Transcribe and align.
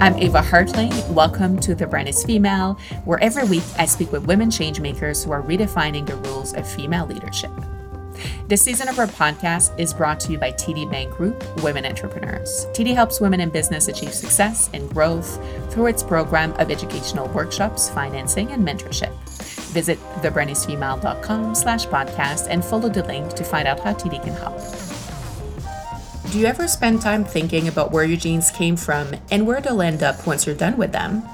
I'm 0.00 0.16
Ava 0.16 0.40
Hartling. 0.40 1.10
Welcome 1.10 1.58
to 1.58 1.74
The 1.74 1.86
Brand 1.86 2.08
is 2.08 2.24
Female, 2.24 2.78
where 3.04 3.22
every 3.22 3.44
week 3.44 3.62
I 3.76 3.84
speak 3.84 4.10
with 4.10 4.26
women 4.26 4.48
changemakers 4.48 5.22
who 5.22 5.30
are 5.30 5.42
redefining 5.42 6.06
the 6.06 6.16
rules 6.16 6.54
of 6.54 6.66
female 6.66 7.04
leadership. 7.04 7.50
This 8.48 8.62
season 8.62 8.88
of 8.88 8.98
our 8.98 9.08
podcast 9.08 9.78
is 9.78 9.92
brought 9.92 10.18
to 10.20 10.32
you 10.32 10.38
by 10.38 10.52
TD 10.52 10.90
Bank 10.90 11.14
Group 11.14 11.44
Women 11.62 11.84
Entrepreneurs. 11.84 12.64
TD 12.72 12.94
helps 12.94 13.20
women 13.20 13.40
in 13.40 13.50
business 13.50 13.88
achieve 13.88 14.14
success 14.14 14.70
and 14.72 14.88
growth 14.88 15.38
through 15.70 15.88
its 15.88 16.02
program 16.02 16.54
of 16.54 16.70
educational 16.70 17.28
workshops, 17.28 17.90
financing, 17.90 18.52
and 18.52 18.66
mentorship. 18.66 19.12
Visit 19.72 19.98
thebrandisfemale.com 20.22 21.54
slash 21.54 21.86
podcast 21.88 22.46
and 22.48 22.64
follow 22.64 22.88
the 22.88 23.04
link 23.04 23.34
to 23.34 23.44
find 23.44 23.68
out 23.68 23.80
how 23.80 23.92
TD 23.92 24.24
can 24.24 24.32
help. 24.32 24.58
Do 26.30 26.38
you 26.38 26.46
ever 26.46 26.68
spend 26.68 27.02
time 27.02 27.24
thinking 27.24 27.66
about 27.66 27.90
where 27.90 28.04
your 28.04 28.16
jeans 28.16 28.52
came 28.52 28.76
from 28.76 29.16
and 29.32 29.48
where 29.48 29.60
they'll 29.60 29.82
end 29.82 30.04
up 30.04 30.28
once 30.28 30.46
you're 30.46 30.54
done 30.54 30.76
with 30.76 30.92
them? 30.92 31.24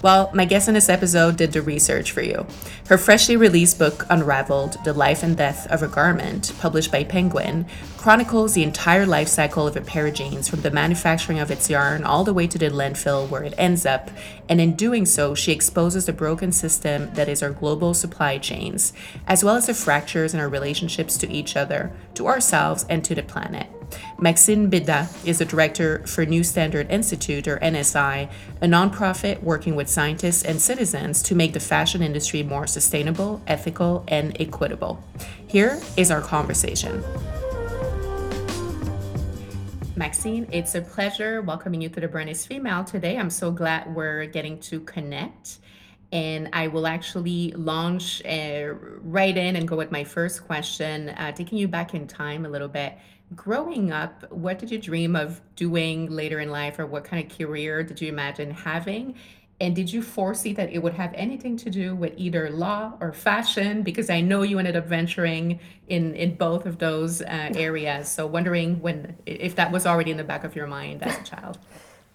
Well, 0.00 0.30
my 0.32 0.44
guest 0.44 0.68
in 0.68 0.74
this 0.74 0.88
episode 0.88 1.36
did 1.36 1.50
the 1.50 1.60
research 1.60 2.12
for 2.12 2.22
you. 2.22 2.46
Her 2.88 2.96
freshly 2.96 3.36
released 3.36 3.80
book, 3.80 4.06
Unraveled 4.08 4.76
The 4.84 4.92
Life 4.92 5.24
and 5.24 5.36
Death 5.36 5.66
of 5.72 5.82
a 5.82 5.88
Garment, 5.88 6.52
published 6.60 6.92
by 6.92 7.02
Penguin, 7.02 7.66
chronicles 7.96 8.54
the 8.54 8.62
entire 8.62 9.06
life 9.06 9.26
cycle 9.26 9.66
of 9.66 9.76
a 9.76 9.80
pair 9.80 10.06
of 10.06 10.14
jeans 10.14 10.48
from 10.48 10.60
the 10.60 10.70
manufacturing 10.70 11.40
of 11.40 11.50
its 11.50 11.68
yarn 11.68 12.04
all 12.04 12.22
the 12.22 12.34
way 12.34 12.46
to 12.46 12.56
the 12.56 12.70
landfill 12.70 13.28
where 13.28 13.42
it 13.42 13.54
ends 13.58 13.84
up. 13.84 14.08
And 14.48 14.60
in 14.60 14.76
doing 14.76 15.04
so, 15.04 15.34
she 15.34 15.50
exposes 15.50 16.06
the 16.06 16.12
broken 16.12 16.52
system 16.52 17.12
that 17.14 17.28
is 17.28 17.42
our 17.42 17.50
global 17.50 17.92
supply 17.92 18.38
chains, 18.38 18.92
as 19.26 19.42
well 19.42 19.56
as 19.56 19.66
the 19.66 19.74
fractures 19.74 20.32
in 20.32 20.38
our 20.38 20.48
relationships 20.48 21.18
to 21.18 21.32
each 21.32 21.56
other, 21.56 21.90
to 22.14 22.28
ourselves, 22.28 22.86
and 22.88 23.04
to 23.04 23.16
the 23.16 23.24
planet. 23.24 23.66
Maxine 24.18 24.70
Bédat 24.70 25.26
is 25.26 25.38
the 25.38 25.44
director 25.44 26.06
for 26.06 26.24
New 26.24 26.44
Standard 26.44 26.90
Institute, 26.90 27.48
or 27.48 27.58
NSI, 27.58 28.30
a 28.60 28.66
nonprofit 28.66 29.42
working 29.42 29.74
with 29.74 29.88
scientists 29.88 30.42
and 30.44 30.60
citizens 30.60 31.22
to 31.22 31.34
make 31.34 31.52
the 31.52 31.60
fashion 31.60 32.02
industry 32.02 32.42
more 32.42 32.66
sustainable, 32.66 33.42
ethical, 33.46 34.04
and 34.08 34.36
equitable. 34.40 35.02
Here 35.46 35.80
is 35.96 36.10
our 36.10 36.20
conversation. 36.20 37.02
Maxine, 39.96 40.48
it's 40.50 40.74
a 40.74 40.80
pleasure 40.80 41.40
welcoming 41.40 41.80
you 41.80 41.88
to 41.88 42.00
the 42.00 42.08
Brand 42.08 42.28
is 42.28 42.44
Female 42.44 42.82
today. 42.82 43.16
I'm 43.16 43.30
so 43.30 43.52
glad 43.52 43.94
we're 43.94 44.26
getting 44.26 44.58
to 44.60 44.80
connect. 44.80 45.58
And 46.10 46.48
I 46.52 46.66
will 46.68 46.86
actually 46.86 47.52
launch 47.52 48.24
uh, 48.24 48.74
right 49.02 49.36
in 49.36 49.54
and 49.56 49.68
go 49.68 49.76
with 49.76 49.92
my 49.92 50.02
first 50.02 50.46
question, 50.46 51.10
uh, 51.10 51.32
taking 51.32 51.58
you 51.58 51.68
back 51.68 51.94
in 51.94 52.06
time 52.06 52.44
a 52.44 52.48
little 52.48 52.68
bit 52.68 52.98
growing 53.34 53.92
up, 53.92 54.30
what 54.30 54.58
did 54.58 54.70
you 54.70 54.78
dream 54.78 55.16
of 55.16 55.40
doing 55.56 56.10
later 56.10 56.40
in 56.40 56.50
life, 56.50 56.78
or 56.78 56.86
what 56.86 57.04
kind 57.04 57.24
of 57.24 57.36
career 57.36 57.82
did 57.82 58.00
you 58.00 58.08
imagine 58.08 58.50
having? 58.50 59.14
And 59.60 59.74
did 59.74 59.92
you 59.92 60.02
foresee 60.02 60.52
that 60.54 60.72
it 60.72 60.82
would 60.82 60.94
have 60.94 61.12
anything 61.14 61.56
to 61.58 61.70
do 61.70 61.94
with 61.94 62.12
either 62.16 62.50
law 62.50 62.94
or 63.00 63.12
fashion? 63.12 63.82
Because 63.82 64.10
I 64.10 64.20
know 64.20 64.42
you 64.42 64.58
ended 64.58 64.76
up 64.76 64.86
venturing 64.86 65.60
in 65.88 66.14
in 66.14 66.34
both 66.34 66.66
of 66.66 66.78
those 66.78 67.22
uh, 67.22 67.52
areas. 67.54 68.08
So 68.08 68.26
wondering 68.26 68.80
when 68.80 69.16
if 69.26 69.54
that 69.56 69.70
was 69.70 69.86
already 69.86 70.10
in 70.10 70.16
the 70.16 70.24
back 70.24 70.42
of 70.44 70.56
your 70.56 70.66
mind 70.66 71.02
as 71.02 71.18
a 71.18 71.22
child. 71.22 71.58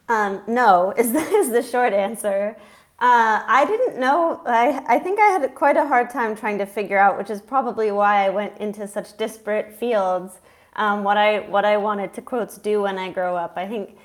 Um, 0.10 0.42
no, 0.48 0.92
is 0.98 1.12
the, 1.14 1.20
is 1.42 1.52
the 1.52 1.62
short 1.62 1.94
answer. 1.94 2.58
Uh, 3.00 3.44
I 3.46 3.64
didn't 3.66 4.00
know. 4.00 4.42
I, 4.46 4.84
I 4.88 5.00
think 5.00 5.20
I 5.20 5.28
had 5.28 5.56
quite 5.56 5.78
a 5.78 5.88
hard 5.88 6.10
time 6.10 6.36
trying 6.36 6.58
to 6.58 6.66
figure 6.66 6.98
out, 6.98 7.18
which 7.18 7.30
is 7.30 7.42
probably 7.42 7.92
why 7.92 8.26
I 8.26 8.30
went 8.30 8.58
into 8.58 8.88
such 8.88 9.16
disparate 9.18 9.72
fields 9.72 10.40
um, 10.80 11.04
what 11.04 11.18
I 11.18 11.42
what 11.42 11.66
I 11.66 11.78
wanted 11.78 12.14
to 12.14 12.22
quotes 12.22 12.58
do 12.58 12.82
when 12.82 12.98
I 12.98 13.12
grow 13.12 13.36
up. 13.36 13.54
I 13.58 13.68
think 13.68 13.98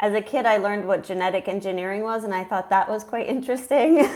as 0.00 0.14
a 0.14 0.22
kid 0.22 0.46
I 0.46 0.56
learned 0.56 0.88
what 0.88 1.04
genetic 1.04 1.46
engineering 1.48 2.02
was, 2.02 2.24
and 2.24 2.34
I 2.34 2.42
thought 2.42 2.70
that 2.70 2.88
was 2.88 3.04
quite 3.04 3.28
interesting. 3.28 4.00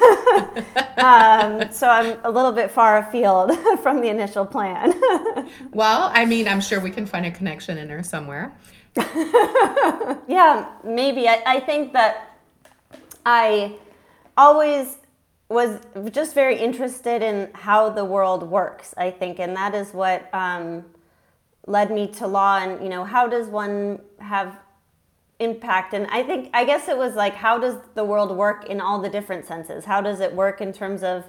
um, 0.96 1.70
so 1.70 1.86
I'm 1.88 2.18
a 2.24 2.30
little 2.30 2.50
bit 2.50 2.70
far 2.70 2.98
afield 2.98 3.56
from 3.82 4.00
the 4.00 4.08
initial 4.08 4.46
plan. 4.46 4.98
well, 5.72 6.10
I 6.14 6.24
mean, 6.24 6.48
I'm 6.48 6.62
sure 6.62 6.80
we 6.80 6.90
can 6.90 7.06
find 7.06 7.26
a 7.26 7.30
connection 7.30 7.76
in 7.76 7.86
there 7.86 8.02
somewhere. 8.02 8.56
yeah, 8.96 10.66
maybe. 10.82 11.28
I, 11.28 11.42
I 11.46 11.60
think 11.60 11.92
that 11.92 12.38
I 13.24 13.76
always 14.36 14.96
was 15.50 15.78
just 16.10 16.34
very 16.34 16.58
interested 16.58 17.22
in 17.22 17.50
how 17.52 17.90
the 17.90 18.04
world 18.04 18.42
works. 18.42 18.94
I 18.96 19.10
think, 19.10 19.38
and 19.38 19.54
that 19.56 19.74
is 19.74 19.92
what. 19.92 20.34
Um, 20.34 20.86
led 21.68 21.90
me 21.90 22.08
to 22.08 22.26
law 22.26 22.58
and 22.58 22.82
you 22.82 22.88
know 22.88 23.04
how 23.04 23.28
does 23.28 23.46
one 23.48 24.00
have 24.18 24.58
impact? 25.38 25.94
And 25.94 26.06
i 26.08 26.22
think 26.22 26.50
i 26.52 26.64
guess 26.64 26.88
it 26.88 26.98
was 26.98 27.14
like 27.14 27.34
how 27.34 27.58
does 27.58 27.76
the 27.94 28.04
world 28.04 28.36
work 28.36 28.66
in 28.66 28.80
all 28.80 29.00
the 29.00 29.08
different 29.08 29.44
senses? 29.46 29.84
How 29.84 30.00
does 30.00 30.20
it 30.20 30.34
work 30.34 30.60
in 30.60 30.72
terms 30.72 31.02
of 31.02 31.24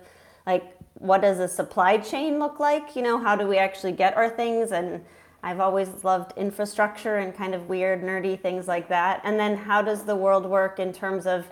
like 0.48 0.76
what 0.96 1.22
does 1.22 1.40
a 1.40 1.48
supply 1.48 1.98
chain 1.98 2.40
look 2.40 2.60
like? 2.60 2.96
You 2.96 3.02
know 3.02 3.18
how 3.18 3.36
do 3.36 3.48
we 3.48 3.58
actually 3.58 3.92
get 3.92 4.16
our 4.18 4.30
things? 4.30 4.72
And 4.72 5.04
i've 5.42 5.60
always 5.60 6.04
loved 6.04 6.38
infrastructure 6.38 7.18
and 7.18 7.34
kind 7.34 7.56
of 7.56 7.70
weird 7.70 8.02
nerdy 8.02 8.40
things 8.40 8.68
like 8.68 8.90
that. 8.90 9.22
And 9.24 9.40
then 9.40 9.58
how 9.58 9.82
does 9.82 10.04
the 10.04 10.16
world 10.16 10.46
work 10.46 10.80
in 10.80 10.92
terms 10.92 11.28
of 11.28 11.46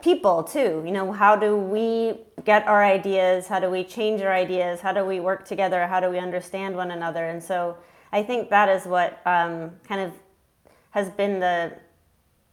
people 0.00 0.42
too? 0.42 0.82
You 0.86 0.92
know 0.92 1.12
how 1.12 1.36
do 1.36 1.56
we 1.56 2.18
get 2.44 2.66
our 2.66 2.82
ideas? 2.82 3.46
How 3.48 3.60
do 3.60 3.68
we 3.68 3.84
change 3.84 4.22
our 4.22 4.32
ideas? 4.32 4.80
How 4.80 4.92
do 4.92 5.04
we 5.04 5.20
work 5.20 5.44
together? 5.44 5.86
How 5.86 6.00
do 6.00 6.08
we 6.08 6.18
understand 6.18 6.74
one 6.74 6.90
another? 6.90 7.26
And 7.26 7.42
so 7.42 7.76
I 8.12 8.22
think 8.22 8.50
that 8.50 8.68
is 8.68 8.84
what 8.86 9.20
um, 9.26 9.72
kind 9.86 10.00
of 10.00 10.12
has 10.90 11.08
been 11.10 11.40
the 11.40 11.72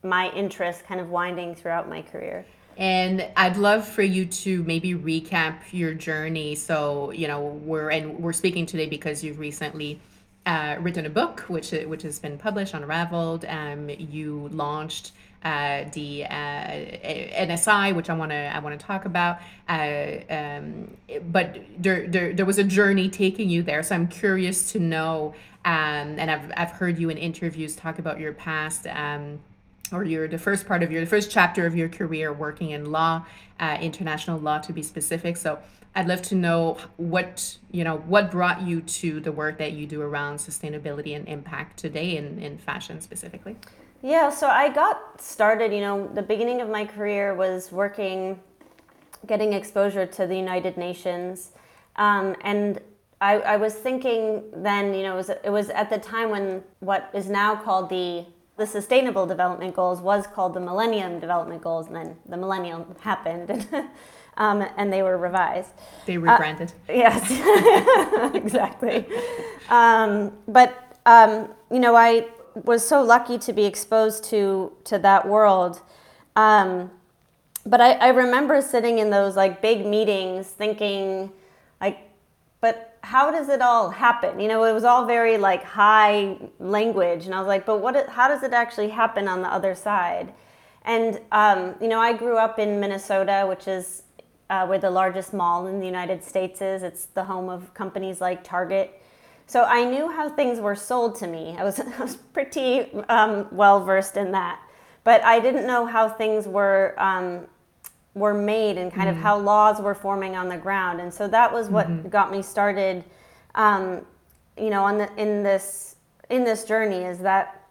my 0.03 0.29
interest 0.31 0.85
kind 0.85 1.01
of 1.01 1.09
winding 1.09 1.55
throughout 1.55 1.89
my 1.89 2.01
career. 2.01 2.45
And 2.77 3.27
I'd 3.35 3.57
love 3.57 3.87
for 3.87 4.03
you 4.03 4.25
to 4.25 4.63
maybe 4.63 4.93
recap 4.93 5.61
your 5.71 5.95
journey. 5.95 6.53
So, 6.53 7.11
you 7.11 7.27
know, 7.27 7.41
we're 7.41 7.89
and 7.89 8.19
we're 8.19 8.33
speaking 8.33 8.67
today 8.67 8.85
because 8.85 9.23
you've 9.23 9.39
recently 9.39 9.99
uh, 10.45 10.77
written 10.79 11.05
a 11.05 11.09
book, 11.09 11.41
which 11.47 11.71
which 11.71 12.03
has 12.03 12.19
been 12.19 12.37
published, 12.37 12.75
unraveled. 12.75 13.45
Um, 13.45 13.89
you 13.89 14.49
launched 14.51 15.11
uh, 15.47 15.85
the 15.93 16.25
uh, 16.25 17.47
NSI, 17.47 17.95
which 17.95 18.09
I 18.09 18.13
want 18.13 18.31
to 18.31 18.55
I 18.55 18.59
want 18.59 18.77
to 18.77 18.85
talk 18.85 19.05
about. 19.05 19.39
Uh, 19.69 20.17
um, 20.29 20.97
but 21.31 21.57
there, 21.77 22.05
there 22.05 22.33
there 22.33 22.45
was 22.45 22.57
a 22.57 22.65
journey 22.65 23.07
taking 23.07 23.49
you 23.49 23.63
there, 23.63 23.81
so 23.81 23.95
I'm 23.95 24.09
curious 24.09 24.71
to 24.73 24.79
know. 24.79 25.33
Um, 25.63 26.19
and 26.19 26.29
I've 26.29 26.51
I've 26.57 26.71
heard 26.71 26.99
you 26.99 27.09
in 27.09 27.17
interviews 27.17 27.77
talk 27.77 27.97
about 27.97 28.19
your 28.19 28.33
past. 28.33 28.87
Um, 28.87 29.39
or 29.93 30.03
your 30.03 30.27
the 30.27 30.37
first 30.37 30.67
part 30.67 30.83
of 30.83 30.91
your 30.91 30.99
the 30.99 31.07
first 31.07 31.31
chapter 31.31 31.65
of 31.65 31.73
your 31.73 31.87
career 31.87 32.33
working 32.33 32.71
in 32.71 32.91
law, 32.91 33.25
uh, 33.57 33.77
international 33.79 34.37
law 34.37 34.57
to 34.57 34.73
be 34.73 34.83
specific. 34.83 35.37
So 35.37 35.59
I'd 35.95 36.09
love 36.09 36.21
to 36.23 36.35
know 36.35 36.77
what 36.97 37.57
you 37.71 37.85
know 37.85 37.99
what 37.99 38.31
brought 38.31 38.63
you 38.63 38.81
to 38.81 39.21
the 39.21 39.31
work 39.31 39.59
that 39.59 39.71
you 39.71 39.87
do 39.87 40.01
around 40.01 40.39
sustainability 40.39 41.15
and 41.15 41.25
impact 41.25 41.79
today 41.79 42.17
in, 42.17 42.37
in 42.39 42.57
fashion 42.57 42.99
specifically. 42.99 43.55
Yeah, 44.01 44.29
so 44.29 44.47
I 44.47 44.69
got 44.69 45.21
started, 45.21 45.73
you 45.73 45.81
know, 45.81 46.07
the 46.13 46.21
beginning 46.21 46.61
of 46.61 46.69
my 46.69 46.85
career 46.85 47.33
was 47.33 47.71
working, 47.71 48.39
getting 49.25 49.53
exposure 49.53 50.05
to 50.05 50.27
the 50.27 50.35
United 50.35 50.77
Nations. 50.77 51.51
Um, 51.95 52.35
and 52.41 52.79
I, 53.19 53.39
I, 53.39 53.57
was 53.57 53.73
thinking 53.73 54.43
then, 54.55 54.93
you 54.93 55.01
know, 55.01 55.13
it 55.13 55.17
was, 55.17 55.29
it 55.29 55.49
was 55.49 55.69
at 55.71 55.89
the 55.89 55.97
time 55.97 56.29
when 56.29 56.63
what 56.79 57.09
is 57.13 57.27
now 57.27 57.55
called 57.55 57.89
the 57.89 58.25
the 58.57 58.65
Sustainable 58.65 59.27
Development 59.27 59.73
Goals 59.75 60.01
was 60.01 60.25
called 60.25 60.55
the 60.55 60.59
Millennium 60.59 61.19
Development 61.19 61.61
Goals, 61.61 61.87
and 61.87 61.95
then 61.95 62.15
the 62.27 62.37
Millennium 62.37 62.95
happened, 63.01 63.49
and, 63.51 63.67
um, 64.37 64.67
and 64.77 64.91
they 64.91 65.03
were 65.03 65.17
revised. 65.17 65.69
They 66.07 66.17
rebranded. 66.17 66.73
Uh, 66.89 66.93
yes, 66.93 68.33
exactly. 68.35 69.05
Um, 69.69 70.33
but 70.47 70.99
um, 71.05 71.49
you 71.71 71.79
know, 71.79 71.95
I 71.95 72.27
was 72.65 72.87
so 72.87 73.01
lucky 73.01 73.37
to 73.39 73.53
be 73.53 73.65
exposed 73.65 74.23
to 74.25 74.71
to 74.85 74.99
that 74.99 75.27
world. 75.27 75.81
Um, 76.35 76.91
but 77.65 77.81
I, 77.81 77.93
I 77.93 78.07
remember 78.09 78.61
sitting 78.61 78.99
in 78.99 79.09
those 79.09 79.35
like 79.35 79.61
big 79.61 79.85
meetings 79.85 80.47
thinking 80.47 81.31
like 81.81 81.99
but 82.61 82.97
how 83.03 83.29
does 83.31 83.49
it 83.49 83.61
all 83.61 83.89
happen? 83.89 84.39
You 84.39 84.47
know 84.47 84.63
it 84.63 84.73
was 84.73 84.83
all 84.83 85.05
very 85.05 85.37
like 85.37 85.63
high 85.63 86.37
language. 86.59 87.25
And 87.25 87.35
i 87.35 87.39
was 87.39 87.47
like 87.47 87.65
but 87.65 87.79
what 87.79 88.09
how 88.09 88.27
does 88.27 88.43
it 88.43 88.53
actually 88.53 88.89
happen 88.89 89.27
on 89.27 89.41
the 89.41 89.51
other 89.51 89.75
side? 89.75 90.33
And 90.85 91.19
um, 91.31 91.75
you 91.81 91.87
know 91.87 91.99
i 91.99 92.13
grew 92.13 92.37
up 92.37 92.59
in 92.59 92.79
minnesota 92.79 93.45
which 93.47 93.67
is 93.67 94.03
uh, 94.49 94.65
where 94.65 94.79
the 94.79 94.89
largest 94.89 95.33
mall 95.33 95.67
in 95.67 95.79
the 95.79 95.85
united 95.85 96.23
states 96.23 96.61
is. 96.61 96.83
It's 96.83 97.05
the 97.05 97.25
home 97.25 97.49
of 97.49 97.73
companies 97.73 98.21
like 98.21 98.43
target 98.43 98.96
so 99.47 99.63
I 99.63 99.85
knew 99.85 100.11
how 100.11 100.29
things 100.29 100.59
were 100.59 100.75
sold 100.75 101.15
to 101.15 101.27
me. 101.27 101.55
I 101.57 101.63
was, 101.63 101.79
I 101.97 102.01
was 102.01 102.15
pretty 102.15 102.93
um, 103.09 103.47
well 103.51 103.83
versed 103.83 104.17
in 104.17 104.31
that. 104.33 104.59
But 105.03 105.23
I 105.23 105.39
didn't 105.39 105.65
know 105.65 105.85
how 105.85 106.09
things 106.09 106.47
were, 106.47 106.93
um, 106.97 107.47
were 108.13 108.33
made 108.33 108.77
and 108.77 108.93
kind 108.93 109.07
mm. 109.07 109.11
of 109.11 109.17
how 109.17 109.39
laws 109.39 109.81
were 109.81 109.95
forming 109.95 110.35
on 110.35 110.49
the 110.49 110.57
ground. 110.57 110.99
And 110.99 111.13
so 111.13 111.27
that 111.29 111.51
was 111.51 111.69
what 111.69 111.87
mm-hmm. 111.87 112.09
got 112.09 112.29
me 112.29 112.41
started, 112.41 113.05
um, 113.55 114.05
you 114.57 114.69
know, 114.69 114.83
on 114.83 114.97
the, 114.97 115.09
in, 115.15 115.43
this, 115.43 115.95
in 116.29 116.43
this 116.43 116.65
journey 116.65 117.03
is 117.03 117.19
that 117.19 117.63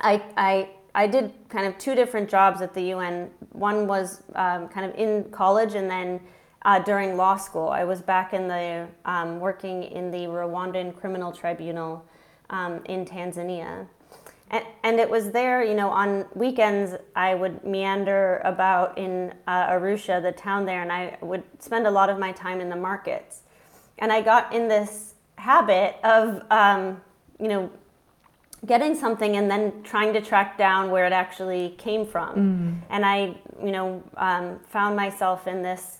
I, 0.00 0.22
I 0.36 0.68
I 0.94 1.06
did 1.06 1.32
kind 1.48 1.66
of 1.66 1.78
two 1.78 1.94
different 1.94 2.28
jobs 2.28 2.60
at 2.60 2.74
the 2.74 2.82
UN. 2.94 3.30
One 3.52 3.86
was 3.86 4.22
um, 4.34 4.68
kind 4.68 4.86
of 4.86 4.94
in 4.96 5.24
college, 5.30 5.74
and 5.74 5.88
then 5.90 6.20
uh, 6.62 6.78
during 6.80 7.16
law 7.16 7.36
school, 7.36 7.68
I 7.68 7.84
was 7.84 8.02
back 8.02 8.34
in 8.34 8.48
the 8.48 8.86
um, 9.04 9.40
working 9.40 9.84
in 9.84 10.10
the 10.10 10.26
Rwandan 10.26 10.94
Criminal 10.96 11.32
Tribunal 11.32 12.04
um, 12.50 12.82
in 12.84 13.04
Tanzania. 13.04 13.86
And, 14.50 14.64
and, 14.82 14.98
it 14.98 15.08
was 15.08 15.30
there, 15.30 15.62
you 15.62 15.74
know, 15.74 15.90
on 15.90 16.26
weekends 16.34 16.96
I 17.14 17.36
would 17.36 17.64
meander 17.64 18.40
about 18.44 18.98
in 18.98 19.32
uh, 19.46 19.68
Arusha, 19.68 20.20
the 20.20 20.32
town 20.32 20.66
there, 20.66 20.82
and 20.82 20.90
I 20.90 21.16
would 21.20 21.44
spend 21.60 21.86
a 21.86 21.90
lot 21.90 22.10
of 22.10 22.18
my 22.18 22.32
time 22.32 22.60
in 22.60 22.68
the 22.68 22.76
markets. 22.76 23.42
And 23.98 24.12
I 24.12 24.22
got 24.22 24.52
in 24.52 24.66
this 24.66 25.14
habit 25.36 25.96
of, 26.02 26.42
um, 26.50 27.00
you 27.38 27.46
know, 27.46 27.70
getting 28.66 28.94
something 28.94 29.36
and 29.36 29.50
then 29.50 29.82
trying 29.84 30.12
to 30.12 30.20
track 30.20 30.58
down 30.58 30.90
where 30.90 31.06
it 31.06 31.12
actually 31.12 31.76
came 31.78 32.04
from. 32.04 32.34
Mm. 32.34 32.86
And 32.90 33.06
I, 33.06 33.36
you 33.62 33.70
know, 33.70 34.02
um, 34.16 34.58
found 34.68 34.96
myself 34.96 35.46
in 35.46 35.62
this 35.62 35.99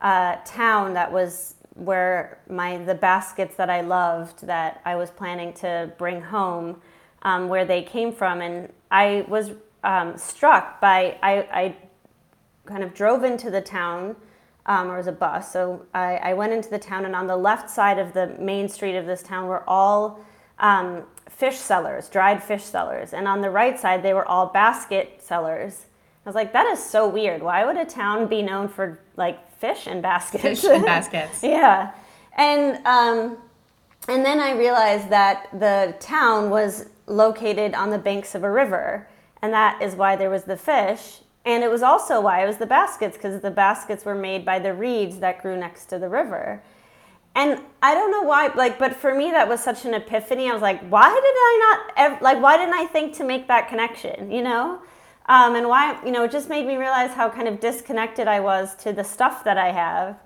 uh, 0.00 0.36
town 0.44 0.94
that 0.94 1.10
was 1.10 1.54
where 1.74 2.38
my 2.48 2.78
the 2.78 2.94
baskets 2.94 3.56
that 3.56 3.70
I 3.70 3.80
loved 3.82 4.46
that 4.46 4.80
I 4.84 4.96
was 4.96 5.10
planning 5.10 5.52
to 5.54 5.92
bring 5.98 6.20
home, 6.20 6.80
um, 7.22 7.48
where 7.48 7.64
they 7.64 7.82
came 7.82 8.12
from, 8.12 8.40
and 8.40 8.72
I 8.90 9.24
was 9.28 9.50
um, 9.84 10.16
struck 10.16 10.80
by 10.80 11.18
I, 11.22 11.46
I 11.52 11.76
kind 12.66 12.82
of 12.82 12.94
drove 12.94 13.24
into 13.24 13.50
the 13.50 13.60
town. 13.60 14.16
Um, 14.66 14.90
or 14.90 14.98
was 14.98 15.06
a 15.06 15.12
bus. 15.12 15.50
So 15.50 15.86
I, 15.94 16.16
I, 16.16 16.34
went 16.34 16.52
into 16.52 16.68
the 16.68 16.78
town, 16.78 17.06
and 17.06 17.16
on 17.16 17.26
the 17.26 17.38
left 17.38 17.70
side 17.70 17.98
of 17.98 18.12
the 18.12 18.36
main 18.38 18.68
street 18.68 18.96
of 18.96 19.06
this 19.06 19.22
town 19.22 19.46
were 19.46 19.64
all 19.66 20.20
um, 20.58 21.04
fish 21.28 21.56
sellers, 21.56 22.08
dried 22.08 22.42
fish 22.42 22.64
sellers. 22.64 23.14
And 23.14 23.26
on 23.26 23.40
the 23.40 23.48
right 23.48 23.80
side, 23.80 24.02
they 24.02 24.12
were 24.12 24.26
all 24.26 24.46
basket 24.46 25.22
sellers. 25.22 25.86
I 26.26 26.28
was 26.28 26.34
like, 26.34 26.52
that 26.52 26.66
is 26.66 26.84
so 26.84 27.08
weird. 27.08 27.42
Why 27.42 27.64
would 27.64 27.76
a 27.76 27.84
town 27.86 28.26
be 28.26 28.42
known 28.42 28.68
for 28.68 29.00
like 29.16 29.47
fish 29.58 29.86
and 29.86 30.02
baskets? 30.02 30.42
Fish 30.42 30.64
and 30.64 30.84
baskets. 30.84 31.42
yeah. 31.42 31.92
And, 32.36 32.84
um, 32.86 33.38
and 34.08 34.24
then 34.24 34.40
I 34.40 34.52
realized 34.52 35.10
that 35.10 35.48
the 35.52 35.94
town 36.00 36.50
was 36.50 36.86
located 37.06 37.74
on 37.74 37.90
the 37.90 37.98
banks 37.98 38.34
of 38.34 38.44
a 38.44 38.50
river. 38.50 39.08
And 39.42 39.52
that 39.52 39.82
is 39.82 39.94
why 39.94 40.16
there 40.16 40.30
was 40.30 40.44
the 40.44 40.56
fish. 40.56 41.20
And 41.44 41.64
it 41.64 41.70
was 41.70 41.82
also 41.82 42.20
why 42.20 42.42
it 42.42 42.46
was 42.46 42.58
the 42.58 42.66
baskets, 42.66 43.16
because 43.16 43.40
the 43.40 43.50
baskets 43.50 44.04
were 44.04 44.14
made 44.14 44.44
by 44.44 44.58
the 44.58 44.74
reeds 44.74 45.18
that 45.18 45.40
grew 45.40 45.56
next 45.56 45.86
to 45.86 45.98
the 45.98 46.08
river. 46.08 46.62
And 47.34 47.60
I 47.82 47.94
don't 47.94 48.10
know 48.10 48.22
why, 48.22 48.48
like, 48.54 48.78
but 48.78 48.96
for 48.96 49.14
me, 49.14 49.30
that 49.30 49.48
was 49.48 49.62
such 49.62 49.84
an 49.84 49.94
epiphany. 49.94 50.50
I 50.50 50.52
was 50.52 50.62
like, 50.62 50.86
why 50.88 51.08
did 51.08 51.24
I 51.24 51.58
not, 51.70 51.94
ever, 51.96 52.18
like, 52.20 52.42
why 52.42 52.56
didn't 52.56 52.74
I 52.74 52.86
think 52.86 53.14
to 53.16 53.24
make 53.24 53.46
that 53.48 53.68
connection, 53.68 54.30
you 54.30 54.42
know? 54.42 54.80
Um, 55.28 55.56
and 55.56 55.68
why, 55.68 56.02
you 56.04 56.10
know, 56.10 56.24
it 56.24 56.32
just 56.32 56.48
made 56.48 56.66
me 56.66 56.76
realize 56.76 57.10
how 57.12 57.28
kind 57.28 57.46
of 57.48 57.60
disconnected 57.60 58.26
I 58.26 58.40
was 58.40 58.74
to 58.76 58.92
the 58.92 59.04
stuff 59.04 59.44
that 59.44 59.58
I 59.58 59.72
have. 59.72 60.16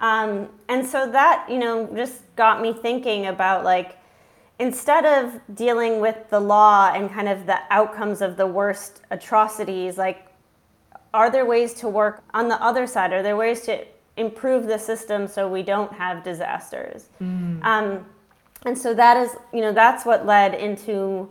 Um, 0.00 0.48
and 0.68 0.84
so 0.84 1.10
that, 1.10 1.46
you 1.48 1.58
know, 1.58 1.88
just 1.94 2.22
got 2.36 2.60
me 2.60 2.72
thinking 2.72 3.26
about 3.26 3.64
like, 3.64 3.96
instead 4.58 5.04
of 5.04 5.40
dealing 5.54 6.00
with 6.00 6.28
the 6.30 6.40
law 6.40 6.92
and 6.92 7.10
kind 7.10 7.28
of 7.28 7.46
the 7.46 7.58
outcomes 7.70 8.20
of 8.20 8.36
the 8.36 8.46
worst 8.46 9.02
atrocities, 9.10 9.96
like, 9.96 10.26
are 11.14 11.30
there 11.30 11.46
ways 11.46 11.72
to 11.74 11.88
work 11.88 12.22
on 12.34 12.48
the 12.48 12.60
other 12.62 12.86
side? 12.86 13.12
Are 13.12 13.22
there 13.22 13.36
ways 13.36 13.60
to 13.62 13.84
improve 14.18 14.66
the 14.66 14.78
system 14.78 15.26
so 15.26 15.48
we 15.48 15.62
don't 15.62 15.92
have 15.92 16.22
disasters. 16.22 17.08
Mm. 17.22 17.64
Um, 17.64 18.06
and 18.66 18.76
so 18.76 18.92
that 18.92 19.16
is, 19.16 19.30
you 19.54 19.60
know, 19.60 19.72
that's 19.72 20.04
what 20.04 20.26
led 20.26 20.54
into 20.54 21.30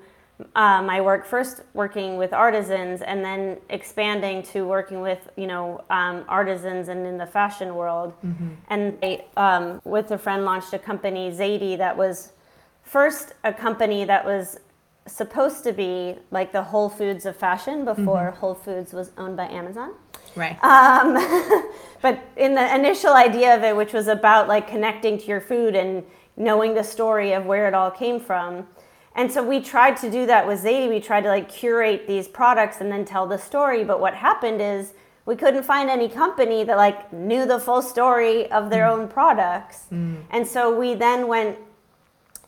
uh, 0.56 0.82
my 0.84 1.02
work. 1.02 1.26
First, 1.26 1.62
working 1.74 2.18
with 2.18 2.34
artisans, 2.34 3.02
and 3.02 3.24
then 3.24 3.58
expanding 3.70 4.44
to 4.44 4.66
working 4.66 5.02
with, 5.02 5.30
you 5.36 5.48
know, 5.48 5.84
um, 5.90 6.26
artisans 6.28 6.90
and 6.90 7.06
in 7.06 7.18
the 7.18 7.26
fashion 7.26 7.76
world. 7.76 8.14
Mm-hmm. 8.26 8.50
And 8.70 8.98
I, 9.02 9.26
um, 9.36 9.82
with 9.84 10.12
a 10.12 10.18
friend, 10.18 10.46
launched 10.46 10.74
a 10.74 10.80
company, 10.80 11.32
Zady, 11.32 11.78
that 11.78 11.98
was 11.98 12.34
first 12.84 13.34
a 13.44 13.54
company 13.54 14.06
that 14.06 14.26
was 14.26 14.60
supposed 15.08 15.64
to 15.64 15.74
be 15.74 16.16
like 16.32 16.52
the 16.52 16.64
Whole 16.64 16.90
Foods 16.90 17.26
of 17.26 17.36
fashion 17.36 17.86
before 17.86 18.30
mm-hmm. 18.30 18.40
Whole 18.40 18.56
Foods 18.56 18.94
was 18.94 19.12
owned 19.18 19.38
by 19.38 19.48
Amazon. 19.48 19.94
Right. 20.36 20.62
Um, 20.64 21.14
but 22.02 22.24
in 22.36 22.54
the 22.56 22.76
initial 22.76 23.14
idea 23.14 23.56
of 23.56 23.64
it, 23.64 23.76
which 23.76 23.94
was 23.94 24.08
about 24.08 24.48
like 24.48 24.68
connecting 24.68 25.18
to 25.18 25.26
your 25.26 25.42
food 25.42 25.76
and 25.76 26.04
knowing 26.36 26.76
the 26.76 26.84
story 26.84 27.34
of 27.34 27.46
where 27.46 27.68
it 27.68 27.74
all 27.74 27.90
came 27.90 28.20
from. 28.20 28.68
And 29.18 29.32
so 29.32 29.44
we 29.44 29.60
tried 29.60 29.98
to 29.98 30.12
do 30.12 30.28
that 30.28 30.48
with 30.48 30.64
Zady. 30.64 30.88
We 30.88 31.00
tried 31.00 31.22
to 31.22 31.30
like 31.30 31.50
curate 31.50 32.08
these 32.08 32.28
products 32.28 32.80
and 32.80 32.92
then 32.92 33.04
tell 33.04 33.26
the 33.26 33.38
story. 33.38 33.84
But 33.84 34.00
what 34.00 34.14
happened 34.14 34.62
is 34.62 34.94
we 35.26 35.36
couldn't 35.36 35.64
find 35.64 35.90
any 35.90 36.08
company 36.08 36.64
that 36.64 36.78
like 36.78 37.12
knew 37.12 37.46
the 37.48 37.60
full 37.60 37.82
story 37.82 38.50
of 38.52 38.70
their 38.70 38.86
mm. 38.86 38.92
own 38.92 39.08
products. 39.08 39.86
Mm. 39.92 40.24
And 40.30 40.48
so 40.48 40.78
we 40.78 40.94
then 40.94 41.28
went 41.28 41.58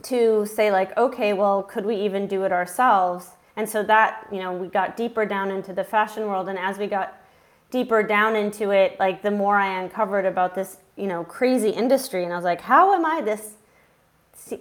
to 0.04 0.46
say 0.46 0.72
like, 0.72 0.96
okay, 0.96 1.34
well, 1.34 1.64
could 1.64 1.86
we 1.86 1.96
even 1.96 2.28
do 2.28 2.44
it 2.44 2.52
ourselves? 2.52 3.32
And 3.56 3.68
so 3.68 3.84
that, 3.84 4.28
you 4.32 4.40
know, 4.40 4.54
we 4.54 4.68
got 4.68 4.96
deeper 4.96 5.26
down 5.26 5.52
into 5.52 5.74
the 5.74 5.84
fashion 5.84 6.28
world. 6.28 6.48
And 6.48 6.58
as 6.58 6.78
we 6.78 6.88
got 6.88 7.20
deeper 7.72 8.04
down 8.04 8.36
into 8.36 8.70
it, 8.70 8.98
like 9.00 9.24
the 9.24 9.32
more 9.32 9.58
I 9.58 9.82
uncovered 9.82 10.26
about 10.26 10.56
this, 10.56 10.78
you 10.96 11.08
know, 11.08 11.24
crazy 11.24 11.70
industry, 11.70 12.24
and 12.24 12.32
I 12.32 12.36
was 12.36 12.46
like, 12.46 12.62
how 12.62 12.94
am 12.94 13.06
I 13.06 13.22
this? 13.22 13.56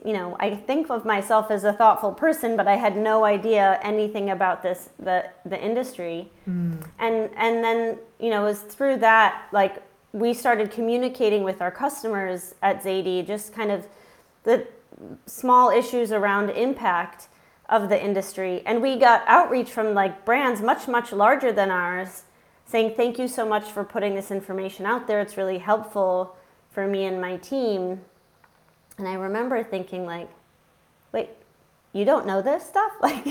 You 0.04 0.12
know, 0.12 0.36
I 0.40 0.54
think 0.54 0.90
of 0.90 1.04
myself 1.04 1.50
as 1.50 1.64
a 1.64 1.72
thoughtful 1.72 2.12
person, 2.12 2.56
but 2.56 2.66
I 2.66 2.76
had 2.76 2.96
no 2.96 3.24
idea 3.24 3.78
anything 3.82 4.30
about 4.30 4.62
this 4.62 4.90
the 4.98 5.26
the 5.44 5.60
industry. 5.60 6.30
Mm. 6.48 6.84
And 6.98 7.30
and 7.36 7.64
then 7.64 7.98
you 8.18 8.30
know, 8.30 8.42
it 8.42 8.48
was 8.48 8.60
through 8.60 8.98
that 8.98 9.48
like 9.52 9.82
we 10.12 10.34
started 10.34 10.70
communicating 10.70 11.42
with 11.44 11.60
our 11.60 11.70
customers 11.70 12.54
at 12.62 12.82
Zady, 12.82 13.26
just 13.26 13.52
kind 13.52 13.70
of 13.70 13.86
the 14.44 14.66
small 15.26 15.70
issues 15.70 16.12
around 16.12 16.50
impact 16.50 17.28
of 17.68 17.88
the 17.88 18.02
industry, 18.02 18.62
and 18.66 18.82
we 18.82 18.96
got 18.96 19.22
outreach 19.26 19.70
from 19.70 19.94
like 19.94 20.24
brands 20.24 20.60
much 20.60 20.88
much 20.88 21.12
larger 21.12 21.52
than 21.52 21.70
ours 21.70 22.24
saying 22.68 22.94
thank 22.94 23.18
you 23.18 23.26
so 23.26 23.48
much 23.48 23.64
for 23.64 23.82
putting 23.82 24.14
this 24.14 24.30
information 24.30 24.84
out 24.84 25.06
there. 25.06 25.20
It's 25.20 25.36
really 25.36 25.58
helpful 25.58 26.36
for 26.70 26.86
me 26.86 27.06
and 27.06 27.20
my 27.20 27.38
team. 27.38 28.02
And 28.98 29.08
I 29.08 29.14
remember 29.14 29.62
thinking 29.62 30.04
like, 30.04 30.28
wait, 31.12 31.30
you 31.92 32.04
don't 32.04 32.26
know 32.26 32.42
this 32.42 32.64
stuff? 32.66 32.92
Like 33.00 33.26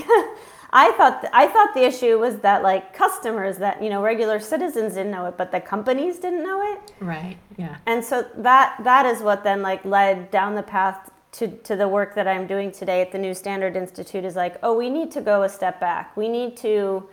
I 0.70 0.92
thought 0.92 1.22
th- 1.22 1.32
I 1.32 1.46
thought 1.46 1.72
the 1.72 1.84
issue 1.84 2.18
was 2.18 2.40
that 2.40 2.62
like 2.62 2.92
customers 2.92 3.56
that 3.56 3.82
you 3.82 3.88
know 3.88 4.02
regular 4.02 4.38
citizens 4.38 4.94
didn't 4.94 5.10
know 5.10 5.24
it, 5.24 5.38
but 5.38 5.50
the 5.50 5.60
companies 5.60 6.18
didn't 6.18 6.42
know 6.42 6.60
it. 6.74 6.92
Right. 7.00 7.38
Yeah. 7.56 7.76
And 7.86 8.04
so 8.04 8.26
that 8.36 8.78
that 8.84 9.06
is 9.06 9.22
what 9.22 9.44
then 9.44 9.62
like 9.62 9.82
led 9.86 10.30
down 10.30 10.54
the 10.54 10.62
path 10.62 11.10
to, 11.32 11.48
to 11.48 11.74
the 11.76 11.88
work 11.88 12.14
that 12.16 12.28
I'm 12.28 12.46
doing 12.46 12.70
today 12.70 13.00
at 13.00 13.12
the 13.12 13.18
New 13.18 13.32
Standard 13.32 13.76
Institute 13.76 14.24
is 14.24 14.36
like, 14.36 14.56
oh, 14.62 14.76
we 14.76 14.90
need 14.90 15.10
to 15.12 15.22
go 15.22 15.42
a 15.42 15.48
step 15.48 15.80
back. 15.80 16.16
We 16.16 16.28
need 16.28 16.56
to, 16.58 17.08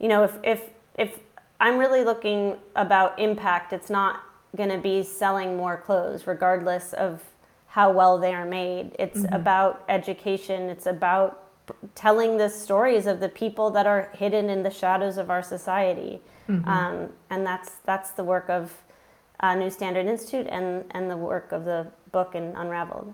you 0.00 0.08
know, 0.08 0.24
if 0.24 0.32
if 0.42 0.62
if 0.98 1.20
I'm 1.60 1.78
really 1.78 2.04
looking 2.04 2.56
about 2.74 3.18
impact. 3.18 3.72
It's 3.72 3.90
not 3.90 4.22
going 4.56 4.70
to 4.70 4.78
be 4.78 5.02
selling 5.02 5.56
more 5.56 5.76
clothes, 5.76 6.26
regardless 6.26 6.92
of 6.92 7.22
how 7.76 7.90
well 7.90 8.16
they 8.16 8.32
are 8.32 8.46
made. 8.46 8.96
It's 8.98 9.20
mm-hmm. 9.20 9.34
about 9.34 9.84
education. 9.90 10.70
It's 10.70 10.86
about 10.86 11.42
telling 11.94 12.38
the 12.38 12.48
stories 12.48 13.04
of 13.04 13.20
the 13.20 13.28
people 13.28 13.70
that 13.72 13.86
are 13.86 14.08
hidden 14.14 14.48
in 14.48 14.62
the 14.62 14.70
shadows 14.70 15.18
of 15.18 15.30
our 15.30 15.42
society. 15.42 16.22
Mm-hmm. 16.48 16.66
Um, 16.66 17.10
and 17.28 17.44
that's 17.44 17.72
that's 17.84 18.12
the 18.12 18.24
work 18.24 18.48
of 18.48 18.72
uh, 19.40 19.54
New 19.56 19.68
Standard 19.68 20.06
Institute 20.06 20.46
and 20.48 20.84
and 20.92 21.10
the 21.10 21.18
work 21.18 21.52
of 21.52 21.66
the 21.66 21.88
book 22.12 22.34
and 22.34 22.56
Unraveled. 22.56 23.12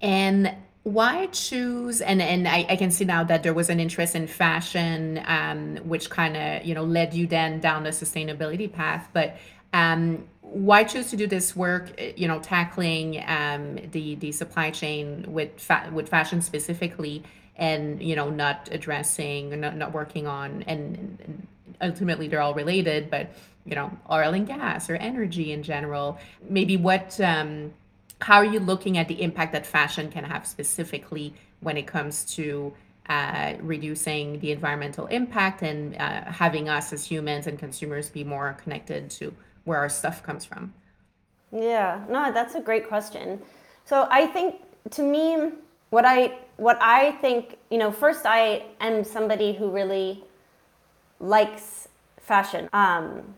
And 0.00 0.52
why 0.82 1.26
choose 1.26 2.00
and 2.00 2.20
and 2.20 2.48
I, 2.48 2.66
I 2.68 2.74
can 2.74 2.90
see 2.90 3.04
now 3.04 3.22
that 3.22 3.44
there 3.44 3.54
was 3.54 3.68
an 3.70 3.78
interest 3.78 4.16
in 4.16 4.26
fashion 4.26 5.22
um, 5.26 5.76
which 5.92 6.10
kind 6.10 6.36
of 6.36 6.66
you 6.66 6.74
know 6.74 6.82
led 6.82 7.14
you 7.14 7.28
then 7.28 7.60
down 7.60 7.84
the 7.84 7.90
sustainability 7.90 8.72
path 8.72 9.08
but 9.12 9.36
um, 9.72 10.26
why 10.50 10.84
choose 10.84 11.10
to 11.10 11.16
do 11.16 11.26
this 11.26 11.56
work 11.56 11.92
eh, 11.98 12.12
you 12.16 12.28
know 12.28 12.38
tackling 12.38 13.22
um, 13.26 13.78
the 13.90 14.14
the 14.16 14.32
supply 14.32 14.70
chain 14.70 15.24
with 15.28 15.58
fa- 15.58 15.90
with 15.92 16.08
fashion 16.08 16.40
specifically 16.40 17.22
and 17.56 18.02
you 18.02 18.14
know 18.14 18.30
not 18.30 18.68
addressing 18.70 19.60
not, 19.60 19.76
not 19.76 19.92
working 19.92 20.26
on 20.26 20.62
and, 20.62 21.46
ultimately 21.82 22.26
they're 22.26 22.40
all 22.40 22.54
related 22.54 23.10
but 23.10 23.28
you 23.66 23.74
know 23.74 23.90
oil 24.10 24.32
and 24.32 24.46
gas 24.46 24.88
or 24.88 24.96
energy 24.96 25.52
in 25.52 25.62
general. 25.62 26.18
Maybe 26.48 26.76
what 26.76 27.20
um, 27.20 27.74
how 28.20 28.36
are 28.36 28.44
you 28.44 28.60
looking 28.60 28.96
at 28.96 29.08
the 29.08 29.20
impact 29.20 29.52
that 29.52 29.66
fashion 29.66 30.10
can 30.10 30.24
have 30.24 30.46
specifically 30.46 31.34
when 31.60 31.76
it 31.76 31.86
comes 31.86 32.24
to 32.36 32.72
uh, 33.08 33.54
reducing 33.60 34.40
the 34.40 34.52
environmental 34.52 35.06
impact 35.06 35.62
and 35.62 35.96
uh, 35.96 36.24
having 36.24 36.68
us 36.68 36.92
as 36.92 37.04
humans 37.04 37.46
and 37.46 37.58
consumers 37.58 38.08
be 38.08 38.24
more 38.24 38.56
connected 38.62 39.10
to 39.10 39.34
where 39.66 39.78
our 39.78 39.90
stuff 39.90 40.22
comes 40.22 40.46
from? 40.46 40.72
Yeah, 41.52 42.04
no, 42.08 42.32
that's 42.32 42.54
a 42.54 42.60
great 42.60 42.88
question. 42.88 43.42
So 43.84 44.08
I 44.10 44.26
think 44.26 44.62
to 44.92 45.02
me, 45.02 45.50
what 45.90 46.04
I 46.06 46.38
what 46.56 46.78
I 46.80 47.12
think, 47.12 47.58
you 47.70 47.76
know, 47.76 47.92
first 47.92 48.24
I 48.24 48.64
am 48.80 49.04
somebody 49.04 49.52
who 49.52 49.70
really 49.70 50.24
likes 51.20 51.88
fashion. 52.18 52.68
Um, 52.72 53.34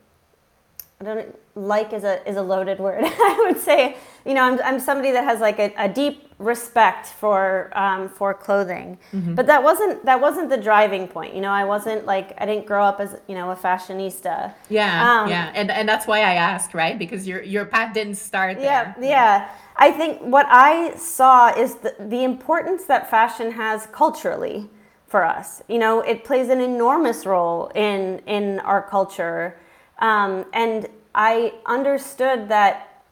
I 1.01 1.05
don't 1.05 1.39
like 1.55 1.93
is 1.93 2.05
a 2.05 2.27
is 2.29 2.37
a 2.37 2.43
loaded 2.43 2.79
word. 2.79 3.03
I 3.05 3.45
would 3.47 3.61
say, 3.61 3.97
you 4.25 4.35
know, 4.35 4.43
I'm 4.43 4.61
I'm 4.63 4.81
somebody 4.81 5.11
that 5.13 5.25
has 5.25 5.41
like 5.41 5.59
a, 5.59 5.73
a 5.77 5.89
deep 5.89 6.28
respect 6.39 7.07
for 7.07 7.71
um, 7.77 8.09
for 8.09 8.33
clothing, 8.33 8.99
mm-hmm. 9.13 9.35
but 9.35 9.47
that 9.47 9.63
wasn't 9.63 10.05
that 10.05 10.21
wasn't 10.21 10.49
the 10.49 10.57
driving 10.57 11.09
point. 11.09 11.35
You 11.35 11.41
know, 11.41 11.51
I 11.51 11.65
wasn't 11.65 12.07
like 12.07 12.35
I 12.39 12.47
didn't 12.47 12.67
grow 12.67 12.85
up 12.85 13.01
as 13.01 13.17
you 13.27 13.35
know 13.35 13.51
a 13.51 13.57
fashionista. 13.57 14.55
Yeah, 14.69 15.23
um, 15.23 15.29
yeah, 15.29 15.53
and 15.55 15.71
and 15.71 15.89
that's 15.89 16.07
why 16.07 16.21
I 16.21 16.35
asked, 16.35 16.75
right? 16.75 16.99
Because 16.99 17.27
your 17.27 17.43
your 17.43 17.65
path 17.65 17.95
didn't 17.95 18.17
start 18.17 18.57
there. 18.57 18.95
Yeah, 19.01 19.09
yeah. 19.09 19.51
I 19.77 19.93
think 19.93 20.21
what 20.21 20.47
I 20.49 20.97
saw 20.97 21.49
is 21.57 21.77
the, 21.77 21.95
the 21.99 22.25
importance 22.25 22.85
that 22.85 23.09
fashion 23.09 23.53
has 23.53 23.87
culturally 23.93 24.69
for 25.07 25.25
us. 25.25 25.63
You 25.69 25.79
know, 25.79 26.01
it 26.01 26.25
plays 26.25 26.49
an 26.49 26.61
enormous 26.61 27.27
role 27.27 27.71
in 27.75 28.21
in 28.27 28.61
our 28.61 28.83
culture 28.83 29.57
um, 29.99 30.45
and 30.53 30.89
I 31.15 31.55
understood 31.67 32.49
that, 32.49 33.03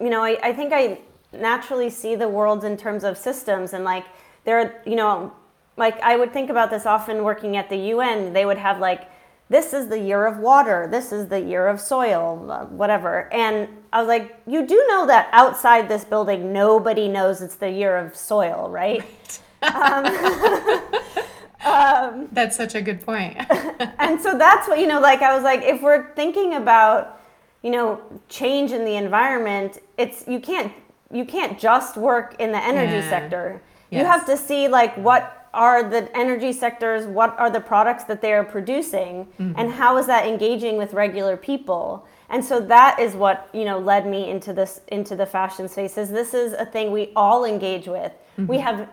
you 0.00 0.10
know, 0.10 0.22
I, 0.22 0.38
I 0.42 0.52
think 0.52 0.72
I 0.72 1.00
naturally 1.32 1.90
see 1.90 2.14
the 2.14 2.28
world 2.28 2.64
in 2.64 2.76
terms 2.76 3.04
of 3.04 3.16
systems 3.16 3.72
and 3.72 3.84
like 3.84 4.04
there, 4.44 4.82
you 4.86 4.96
know, 4.96 5.32
like 5.76 6.00
I 6.00 6.16
would 6.16 6.32
think 6.32 6.50
about 6.50 6.70
this 6.70 6.86
often 6.86 7.24
working 7.24 7.56
at 7.56 7.68
the 7.68 7.76
UN. 7.76 8.32
They 8.32 8.44
would 8.44 8.58
have 8.58 8.80
like, 8.80 9.08
this 9.48 9.72
is 9.72 9.88
the 9.88 9.98
year 9.98 10.26
of 10.26 10.38
water, 10.38 10.86
this 10.88 11.10
is 11.10 11.28
the 11.28 11.40
year 11.40 11.66
of 11.66 11.80
soil, 11.80 12.68
whatever. 12.70 13.32
And 13.32 13.68
I 13.92 13.98
was 14.00 14.06
like, 14.06 14.40
you 14.46 14.64
do 14.64 14.86
know 14.88 15.06
that 15.08 15.28
outside 15.32 15.88
this 15.88 16.04
building, 16.04 16.52
nobody 16.52 17.08
knows 17.08 17.42
it's 17.42 17.56
the 17.56 17.70
year 17.70 17.96
of 17.96 18.14
soil, 18.14 18.70
right? 18.70 19.02
um, 19.62 20.06
um, 21.64 22.28
that's 22.30 22.56
such 22.56 22.76
a 22.76 22.80
good 22.80 23.04
point. 23.04 23.36
and 23.98 24.20
so 24.20 24.38
that's 24.38 24.68
what, 24.68 24.78
you 24.78 24.86
know, 24.86 25.00
like 25.00 25.20
I 25.20 25.34
was 25.34 25.42
like, 25.42 25.62
if 25.62 25.82
we're 25.82 26.14
thinking 26.14 26.54
about, 26.54 27.20
you 27.62 27.70
know, 27.70 28.00
change 28.28 28.70
in 28.70 28.84
the 28.84 28.94
environment, 28.94 29.78
it's, 29.98 30.28
you 30.28 30.38
can't, 30.38 30.72
you 31.10 31.24
can't 31.24 31.58
just 31.58 31.96
work 31.96 32.36
in 32.38 32.52
the 32.52 32.62
energy 32.62 32.96
yeah. 32.96 33.10
sector. 33.10 33.62
Yes. 33.90 34.00
You 34.00 34.06
have 34.06 34.26
to 34.26 34.36
see 34.36 34.68
like 34.68 34.96
what 34.96 35.48
are 35.52 35.88
the 35.88 36.16
energy 36.16 36.52
sectors, 36.52 37.06
what 37.06 37.36
are 37.38 37.50
the 37.50 37.60
products 37.60 38.04
that 38.04 38.22
they 38.22 38.32
are 38.32 38.44
producing, 38.44 39.26
mm-hmm. 39.38 39.52
and 39.56 39.72
how 39.72 39.96
is 39.96 40.06
that 40.06 40.26
engaging 40.26 40.76
with 40.76 40.92
regular 40.92 41.36
people? 41.36 42.06
And 42.28 42.44
so 42.44 42.60
that 42.60 43.00
is 43.00 43.14
what 43.14 43.48
you 43.52 43.64
know 43.64 43.78
led 43.78 44.06
me 44.06 44.30
into 44.30 44.52
this 44.52 44.80
into 44.88 45.16
the 45.16 45.26
fashion 45.26 45.68
spaces. 45.68 46.10
This 46.10 46.34
is 46.34 46.52
a 46.52 46.64
thing 46.64 46.92
we 46.92 47.12
all 47.16 47.44
engage 47.44 47.88
with. 47.88 48.12
Mm-hmm. 48.38 48.46
We 48.46 48.58
have 48.58 48.88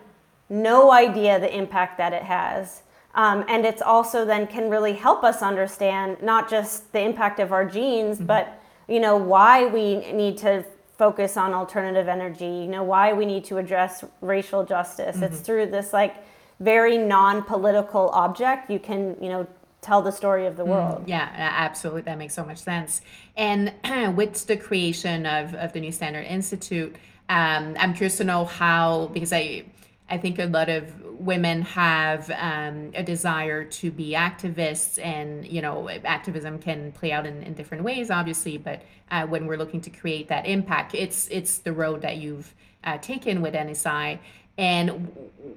no 0.49 0.91
idea 0.91 1.39
the 1.39 1.55
impact 1.55 1.97
that 1.99 2.13
it 2.13 2.23
has. 2.23 2.81
Um, 3.13 3.45
and 3.47 3.65
it's 3.65 3.81
also 3.81 4.25
then 4.25 4.45
can 4.47 4.69
really 4.69 4.93
help 4.93 5.23
us 5.23 5.41
understand 5.41 6.21
not 6.21 6.49
just 6.49 6.91
the 6.93 7.01
impact 7.01 7.39
of 7.39 7.51
our 7.51 7.65
jeans, 7.65 8.17
mm-hmm. 8.17 8.27
but 8.27 8.61
you 8.87 8.99
know 8.99 9.17
why 9.17 9.67
we 9.67 10.11
need 10.13 10.37
to 10.39 10.63
focus 10.97 11.37
on 11.37 11.53
alternative 11.53 12.07
energy. 12.07 12.45
You 12.45 12.67
know 12.67 12.83
why 12.83 13.13
we 13.13 13.25
need 13.25 13.45
to 13.45 13.57
address 13.57 14.03
racial 14.21 14.63
justice. 14.63 15.15
Mm-hmm. 15.15 15.25
It's 15.25 15.39
through 15.39 15.67
this 15.67 15.93
like 15.93 16.15
very 16.59 16.97
non-political 16.97 18.09
object 18.09 18.71
you 18.71 18.79
can 18.79 19.15
you 19.21 19.29
know 19.29 19.47
tell 19.81 20.01
the 20.01 20.11
story 20.11 20.45
of 20.45 20.57
the 20.57 20.63
mm, 20.63 20.69
world. 20.69 21.03
Mm, 21.03 21.07
yeah, 21.07 21.29
absolutely. 21.33 22.01
That 22.01 22.17
makes 22.17 22.33
so 22.33 22.43
much 22.43 22.57
sense. 22.57 23.01
And 23.35 23.73
with 24.15 24.45
the 24.47 24.57
creation 24.57 25.25
of, 25.25 25.53
of 25.53 25.73
the 25.73 25.79
New 25.79 25.91
Standard 25.91 26.25
Institute, 26.25 26.95
um, 27.29 27.75
I'm 27.79 27.93
curious 27.93 28.17
to 28.17 28.23
know 28.23 28.45
how, 28.45 29.09
because 29.13 29.31
I, 29.31 29.65
I 30.09 30.17
think 30.17 30.39
a 30.39 30.45
lot 30.45 30.69
of 30.69 31.01
women 31.19 31.63
have 31.63 32.31
um, 32.31 32.91
a 32.95 33.03
desire 33.03 33.65
to 33.65 33.91
be 33.91 34.11
activists, 34.11 35.03
and 35.03 35.45
you 35.45 35.61
know, 35.61 35.89
activism 35.89 36.59
can 36.59 36.91
play 36.93 37.11
out 37.11 37.25
in, 37.25 37.43
in 37.43 37.53
different 37.53 37.83
ways, 37.83 38.09
obviously. 38.09 38.57
But 38.57 38.83
uh, 39.11 39.25
when 39.25 39.47
we're 39.47 39.57
looking 39.57 39.81
to 39.81 39.89
create 39.89 40.29
that 40.29 40.45
impact, 40.45 40.95
it's 40.95 41.27
it's 41.29 41.57
the 41.59 41.73
road 41.73 42.01
that 42.03 42.17
you've 42.17 42.53
uh, 42.83 42.97
taken 42.99 43.41
with 43.41 43.53
NSI. 43.53 44.19
And 44.57 45.11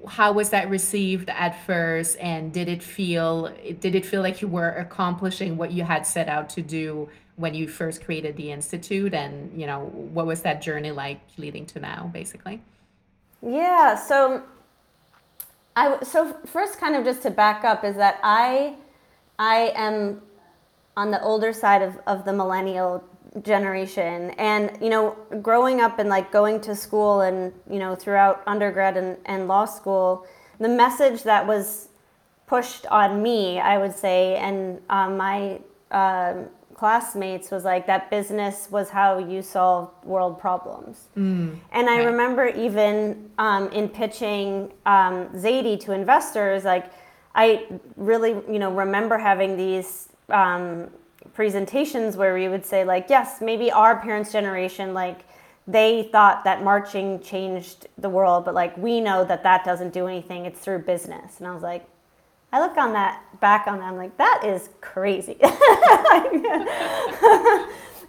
how 0.07 0.31
was 0.31 0.51
that 0.51 0.69
received 0.69 1.29
at 1.29 1.65
first? 1.65 2.17
And 2.19 2.53
did 2.53 2.67
it 2.67 2.83
feel 2.83 3.53
did 3.79 3.95
it 3.95 4.05
feel 4.05 4.21
like 4.21 4.41
you 4.41 4.47
were 4.47 4.69
accomplishing 4.69 5.57
what 5.57 5.71
you 5.71 5.83
had 5.83 6.05
set 6.05 6.27
out 6.27 6.49
to 6.51 6.61
do 6.61 7.09
when 7.37 7.55
you 7.55 7.67
first 7.67 8.03
created 8.03 8.35
the 8.35 8.51
institute? 8.51 9.13
And 9.13 9.59
you 9.59 9.65
know, 9.65 9.85
what 9.85 10.25
was 10.25 10.41
that 10.41 10.61
journey 10.61 10.91
like 10.91 11.21
leading 11.37 11.65
to 11.67 11.79
now, 11.79 12.11
basically? 12.13 12.61
Yeah. 13.45 13.95
So 13.95 14.43
I 15.75 16.03
so 16.03 16.37
first, 16.45 16.79
kind 16.79 16.95
of 16.95 17.03
just 17.03 17.21
to 17.23 17.31
back 17.31 17.63
up, 17.63 17.83
is 17.83 17.95
that 17.95 18.19
I 18.23 18.75
I 19.39 19.71
am 19.75 20.21
on 20.97 21.11
the 21.11 21.21
older 21.23 21.53
side 21.53 21.81
of, 21.81 21.97
of 22.05 22.25
the 22.25 22.33
millennial 22.33 23.03
generation 23.43 24.31
and 24.31 24.77
you 24.81 24.89
know 24.89 25.15
growing 25.41 25.79
up 25.79 25.99
and 25.99 26.09
like 26.09 26.31
going 26.33 26.59
to 26.59 26.75
school 26.75 27.21
and 27.21 27.53
you 27.69 27.79
know 27.79 27.95
throughout 27.95 28.43
undergrad 28.45 28.97
and, 28.97 29.17
and 29.25 29.47
law 29.47 29.63
school 29.63 30.25
the 30.59 30.67
message 30.67 31.23
that 31.23 31.47
was 31.47 31.87
pushed 32.45 32.85
on 32.87 33.23
me 33.23 33.57
i 33.57 33.77
would 33.77 33.95
say 33.95 34.35
and 34.35 34.81
um, 34.89 35.15
my 35.15 35.57
uh, 35.91 36.33
classmates 36.81 37.51
was 37.51 37.63
like 37.63 37.85
that 37.85 38.09
business 38.09 38.67
was 38.71 38.89
how 38.89 39.19
you 39.19 39.43
solve 39.43 39.91
world 40.03 40.39
problems. 40.39 41.09
Mm, 41.15 41.55
and 41.71 41.87
I 41.87 41.99
right. 41.99 42.05
remember 42.05 42.47
even 42.47 43.29
um, 43.37 43.69
in 43.71 43.87
pitching 43.87 44.73
um, 44.87 45.27
Zady 45.43 45.79
to 45.81 45.91
investors, 45.91 46.63
like 46.63 46.91
I 47.35 47.67
really, 47.97 48.31
you 48.51 48.57
know, 48.57 48.71
remember 48.71 49.19
having 49.19 49.57
these 49.57 50.09
um, 50.29 50.89
presentations 51.35 52.17
where 52.17 52.33
we 52.33 52.47
would 52.47 52.65
say 52.65 52.83
like, 52.83 53.05
yes, 53.09 53.41
maybe 53.41 53.71
our 53.71 54.01
parents' 54.01 54.31
generation, 54.31 54.95
like 54.95 55.19
they 55.67 56.09
thought 56.11 56.43
that 56.45 56.63
marching 56.63 57.19
changed 57.19 57.89
the 57.99 58.09
world, 58.09 58.43
but 58.43 58.55
like 58.55 58.75
we 58.75 59.01
know 59.01 59.23
that 59.23 59.43
that 59.43 59.63
doesn't 59.63 59.93
do 59.93 60.07
anything. 60.07 60.47
It's 60.47 60.59
through 60.59 60.79
business. 60.79 61.37
And 61.37 61.47
I 61.47 61.53
was 61.53 61.61
like, 61.61 61.85
I 62.51 62.59
look 62.59 62.77
on 62.77 62.93
that 62.93 63.23
back 63.39 63.67
on 63.67 63.79
that, 63.79 63.85
I'm 63.85 63.97
like, 63.97 64.17
that 64.17 64.43
is 64.45 64.69
crazy. 64.81 65.37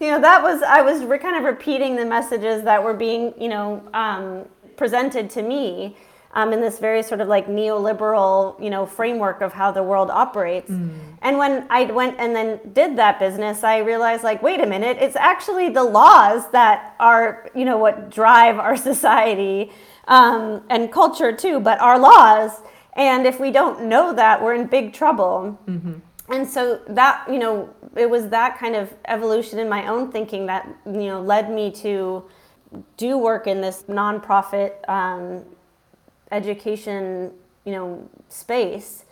you 0.00 0.10
know, 0.10 0.20
that 0.20 0.42
was 0.42 0.62
I 0.62 0.82
was 0.82 1.04
re- 1.04 1.18
kind 1.18 1.36
of 1.36 1.44
repeating 1.44 1.96
the 1.96 2.04
messages 2.04 2.62
that 2.64 2.82
were 2.82 2.94
being, 2.94 3.32
you 3.40 3.48
know, 3.48 3.82
um, 3.94 4.46
presented 4.76 5.30
to 5.30 5.42
me 5.42 5.96
um, 6.34 6.52
in 6.52 6.60
this 6.60 6.78
very 6.78 7.02
sort 7.02 7.20
of 7.20 7.28
like 7.28 7.46
neoliberal, 7.46 8.60
you 8.62 8.70
know, 8.70 8.86
framework 8.86 9.42
of 9.42 9.52
how 9.52 9.70
the 9.70 9.82
world 9.82 10.10
operates. 10.10 10.70
Mm. 10.70 10.90
And 11.20 11.38
when 11.38 11.66
I 11.70 11.84
went 11.84 12.18
and 12.18 12.34
then 12.34 12.58
did 12.72 12.96
that 12.96 13.20
business, 13.20 13.62
I 13.62 13.78
realized 13.78 14.24
like, 14.24 14.42
wait 14.42 14.60
a 14.60 14.66
minute, 14.66 14.96
it's 15.00 15.16
actually 15.16 15.68
the 15.68 15.84
laws 15.84 16.50
that 16.50 16.96
are, 16.98 17.48
you 17.54 17.64
know, 17.64 17.78
what 17.78 18.10
drive 18.10 18.58
our 18.58 18.76
society 18.90 19.70
um, 20.08 20.62
and 20.68 20.90
culture 20.90 21.32
too, 21.32 21.60
but 21.60 21.80
our 21.80 21.98
laws 21.98 22.60
and 22.94 23.26
if 23.26 23.40
we 23.40 23.50
don't 23.50 23.84
know 23.84 24.12
that, 24.12 24.42
we're 24.42 24.54
in 24.54 24.66
big 24.66 24.92
trouble. 24.92 25.58
Mm-hmm. 25.66 25.94
And 26.28 26.48
so 26.48 26.80
that, 26.88 27.26
you 27.30 27.38
know, 27.38 27.68
it 27.96 28.08
was 28.08 28.28
that 28.28 28.58
kind 28.58 28.76
of 28.76 28.94
evolution 29.06 29.58
in 29.58 29.68
my 29.68 29.86
own 29.86 30.10
thinking 30.10 30.46
that, 30.46 30.68
you 30.86 31.06
know, 31.06 31.20
led 31.20 31.50
me 31.50 31.70
to 31.72 32.24
do 32.96 33.18
work 33.18 33.46
in 33.46 33.60
this 33.60 33.84
nonprofit 33.88 34.88
um, 34.88 35.44
education, 36.30 37.32
you 37.64 37.72
know, 37.72 38.08
space. 38.28 39.04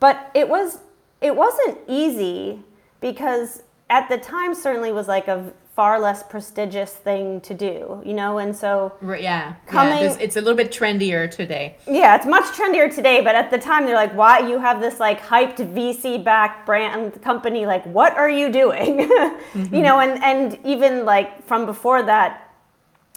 But 0.00 0.30
it 0.34 0.48
was, 0.48 0.78
it 1.20 1.36
wasn't 1.36 1.78
easy 1.88 2.60
because 3.00 3.62
at 3.90 4.08
the 4.08 4.16
time 4.18 4.54
certainly 4.54 4.92
was 4.92 5.08
like 5.08 5.28
a 5.28 5.52
far 5.74 5.98
less 5.98 6.22
prestigious 6.22 6.92
thing 6.92 7.40
to 7.40 7.54
do, 7.54 8.02
you 8.04 8.12
know, 8.12 8.36
and 8.36 8.54
so 8.54 8.92
yeah, 9.02 9.54
coming, 9.66 10.04
yeah, 10.04 10.16
it's 10.20 10.36
a 10.36 10.40
little 10.40 10.56
bit 10.56 10.70
trendier 10.70 11.30
today. 11.30 11.76
Yeah, 11.88 12.14
it's 12.14 12.26
much 12.26 12.44
trendier 12.54 12.94
today, 12.94 13.22
but 13.22 13.34
at 13.34 13.50
the 13.50 13.56
time 13.56 13.86
they're 13.86 13.94
like, 13.94 14.14
why 14.14 14.40
you 14.40 14.58
have 14.58 14.82
this 14.82 15.00
like 15.00 15.22
hyped 15.22 15.56
VC 15.74 16.22
backed 16.22 16.66
brand 16.66 17.22
company? 17.22 17.64
Like, 17.64 17.86
what 17.86 18.14
are 18.18 18.28
you 18.28 18.52
doing? 18.52 18.98
mm-hmm. 19.08 19.74
You 19.74 19.80
know, 19.80 20.00
and 20.00 20.22
and 20.22 20.58
even 20.64 21.06
like 21.06 21.42
from 21.46 21.64
before 21.64 22.02
that, 22.02 22.52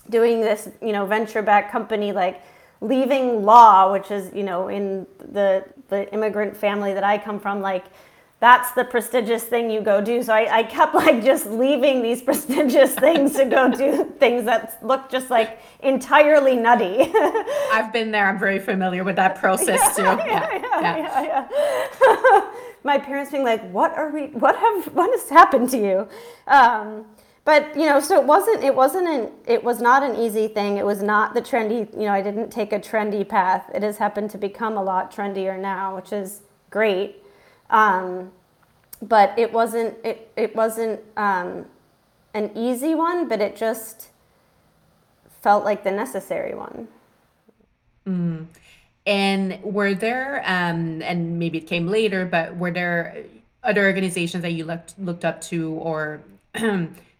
doing 0.10 0.40
this, 0.40 0.70
you 0.82 0.94
know, 0.94 1.06
venture 1.06 1.42
backed 1.42 1.74
company 1.74 2.14
like 2.14 2.42
leaving 2.80 3.44
law, 3.44 3.92
which 3.92 4.12
is 4.12 4.34
you 4.34 4.44
know 4.44 4.70
in 4.70 5.06
the 5.34 5.66
the 5.90 6.12
immigrant 6.14 6.56
family 6.56 6.94
that 6.94 7.04
I 7.04 7.18
come 7.18 7.38
from, 7.38 7.60
like 7.60 7.84
that's 8.46 8.74
the 8.74 8.84
prestigious 8.84 9.44
thing 9.44 9.72
you 9.72 9.82
go 9.82 10.00
do. 10.00 10.22
So 10.22 10.32
I, 10.32 10.60
I 10.60 10.64
kept 10.64 10.94
like 10.94 11.24
just 11.24 11.48
leaving 11.48 12.04
these 12.04 12.22
prestigious 12.30 12.94
things 12.94 13.34
to 13.38 13.46
go 13.46 13.72
do 13.72 14.14
things 14.20 14.46
that 14.46 14.78
look 14.84 15.10
just 15.10 15.32
like 15.32 15.60
entirely 15.80 16.56
nutty. 16.56 17.12
I've 17.74 17.92
been 17.92 18.12
there. 18.12 18.28
I'm 18.28 18.38
very 18.38 18.60
familiar 18.60 19.04
with 19.04 19.16
that 19.16 19.36
process 19.36 19.96
too. 19.96 20.04
Yeah, 20.04 20.60
yeah, 20.80 20.98
yeah. 21.24 21.48
yeah 21.50 22.52
My 22.84 23.00
parents 23.00 23.32
being 23.32 23.44
like, 23.44 23.68
"What 23.72 23.98
are 23.98 24.12
we? 24.12 24.28
What 24.28 24.56
have? 24.56 24.94
What 24.94 25.10
has 25.10 25.28
happened 25.28 25.72
to 25.72 25.78
you?" 25.78 26.08
Um, 26.46 27.06
but 27.46 27.76
you 27.76 27.88
know, 27.88 28.00
so 28.00 28.22
it 28.22 28.28
wasn't 28.28 28.64
it 28.64 28.76
wasn't 28.76 29.08
an 29.08 29.32
it 29.48 29.64
was 29.64 29.82
not 29.82 30.04
an 30.04 30.16
easy 30.18 30.48
thing. 30.48 30.78
It 30.78 30.86
was 30.86 31.02
not 31.02 31.34
the 31.34 31.42
trendy. 31.42 31.92
You 31.96 32.06
know, 32.06 32.14
I 32.14 32.22
didn't 32.22 32.52
take 32.52 32.74
a 32.74 32.80
trendy 32.80 33.28
path. 33.28 33.72
It 33.74 33.82
has 33.82 33.98
happened 33.98 34.30
to 34.32 34.38
become 34.38 34.78
a 34.78 34.84
lot 34.84 35.12
trendier 35.12 35.60
now, 35.60 35.96
which 35.96 36.14
is 36.14 36.42
great. 36.70 37.25
Um, 37.70 38.32
but 39.02 39.38
it 39.38 39.52
wasn't 39.52 39.96
it 40.04 40.32
it 40.36 40.56
wasn't 40.56 41.00
um, 41.18 41.66
an 42.34 42.52
easy 42.56 42.96
one, 42.96 43.28
but 43.28 43.42
it 43.42 43.56
just 43.56 44.10
felt 45.42 45.64
like 45.64 45.84
the 45.84 45.92
necessary 45.92 46.56
one. 46.56 46.88
Mm. 48.08 48.48
And 49.08 49.64
were 49.64 49.94
there, 49.94 50.42
um, 50.46 51.02
and 51.04 51.38
maybe 51.38 51.60
it 51.60 51.68
came 51.68 51.88
later, 51.88 52.26
but 52.26 52.58
were 52.58 52.72
there 52.72 53.26
other 53.64 53.86
organizations 53.86 54.42
that 54.42 54.52
you 54.52 54.66
looked 54.66 54.98
looked 54.98 55.26
up 55.26 55.42
to, 55.42 55.74
or 55.74 56.24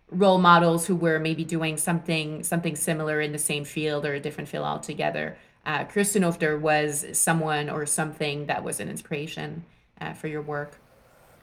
role 0.10 0.38
models 0.38 0.88
who 0.88 0.96
were 0.96 1.20
maybe 1.20 1.44
doing 1.44 1.78
something 1.78 2.44
something 2.44 2.76
similar 2.76 3.22
in 3.22 3.32
the 3.32 3.40
same 3.40 3.64
field 3.66 4.06
or 4.06 4.14
a 4.14 4.20
different 4.20 4.50
field 4.50 4.66
altogether? 4.66 5.38
Uh, 5.66 5.84
know 6.20 6.30
if 6.30 6.38
there 6.40 6.58
was 6.58 7.06
someone 7.14 7.70
or 7.70 7.86
something 7.88 8.46
that 8.46 8.64
was 8.64 8.80
an 8.80 8.88
inspiration 8.88 9.64
uh, 10.02 10.14
for 10.14 10.28
your 10.28 10.42
work. 10.42 10.80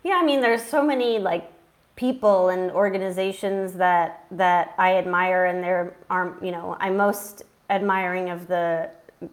Yeah, 0.04 0.14
I 0.14 0.24
mean, 0.24 0.40
there's 0.40 0.62
so 0.62 0.84
many 0.84 1.18
like 1.18 1.50
people 1.96 2.48
and 2.48 2.70
organizations 2.70 3.74
that 3.74 4.24
that 4.30 4.74
I 4.78 4.96
admire, 4.96 5.46
and 5.46 5.62
there 5.62 5.96
are 6.10 6.36
you 6.42 6.50
know 6.50 6.76
I'm 6.80 6.96
most 6.96 7.42
admiring 7.70 8.30
of 8.30 8.48
the 8.48 8.90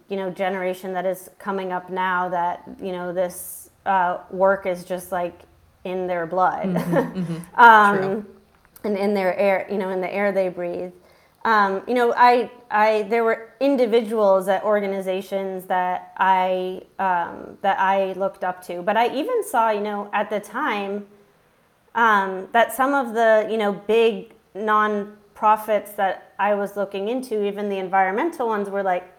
you 0.08 0.16
know 0.16 0.30
generation 0.30 0.92
that 0.92 1.06
is 1.06 1.30
coming 1.38 1.72
up 1.72 1.90
now 1.90 2.28
that 2.28 2.62
you 2.80 2.92
know 2.92 3.12
this 3.12 3.70
uh, 3.86 4.18
work 4.30 4.66
is 4.66 4.84
just 4.84 5.12
like 5.12 5.40
in 5.84 6.06
their 6.06 6.26
blood 6.26 6.66
mm-hmm, 6.66 7.20
mm-hmm. 7.20 7.60
um, 7.60 8.26
and 8.84 8.96
in 8.96 9.14
their 9.14 9.36
air 9.36 9.66
you 9.70 9.78
know 9.78 9.88
in 9.88 10.00
the 10.00 10.12
air 10.12 10.30
they 10.30 10.48
breathe 10.48 10.92
um, 11.44 11.82
you 11.86 11.94
know 11.94 12.12
I, 12.16 12.50
I 12.70 13.02
there 13.02 13.24
were 13.24 13.52
individuals 13.60 14.48
at 14.48 14.62
organizations 14.62 15.66
that 15.66 16.12
I 16.16 16.82
um, 16.98 17.58
that 17.62 17.78
I 17.78 18.12
looked 18.12 18.44
up 18.44 18.64
to 18.66 18.82
but 18.82 18.96
I 18.96 19.14
even 19.14 19.44
saw 19.44 19.70
you 19.70 19.80
know 19.80 20.10
at 20.12 20.30
the 20.30 20.40
time 20.40 21.06
um, 21.94 22.48
that 22.52 22.72
some 22.72 22.94
of 22.94 23.14
the 23.14 23.48
you 23.50 23.56
know 23.56 23.72
big 23.72 24.34
non-profits 24.54 25.92
that 25.92 26.34
I 26.38 26.54
was 26.54 26.76
looking 26.76 27.08
into 27.08 27.44
even 27.44 27.68
the 27.68 27.78
environmental 27.78 28.48
ones 28.48 28.68
were 28.68 28.82
like 28.82 29.10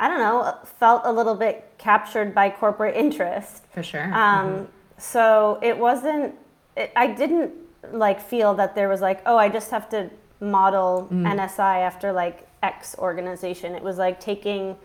I 0.00 0.08
don't 0.08 0.18
know, 0.18 0.56
felt 0.78 1.02
a 1.04 1.12
little 1.12 1.34
bit 1.34 1.74
captured 1.76 2.34
by 2.34 2.48
corporate 2.48 2.96
interest. 2.96 3.66
For 3.70 3.82
sure. 3.82 4.04
Um, 4.04 4.10
mm-hmm. 4.12 4.64
So 4.96 5.58
it 5.62 5.76
wasn't, 5.76 6.34
it, 6.74 6.90
I 6.96 7.08
didn't 7.08 7.52
like 7.92 8.18
feel 8.18 8.54
that 8.54 8.74
there 8.74 8.88
was 8.88 9.02
like, 9.02 9.20
oh, 9.26 9.36
I 9.36 9.50
just 9.50 9.70
have 9.70 9.90
to 9.90 10.08
model 10.40 11.08
mm. 11.12 11.24
NSI 11.24 11.82
after 11.82 12.12
like 12.12 12.46
X 12.62 12.96
organization. 12.98 13.74
It 13.74 13.82
was 13.82 13.98
like 13.98 14.20
taking 14.20 14.76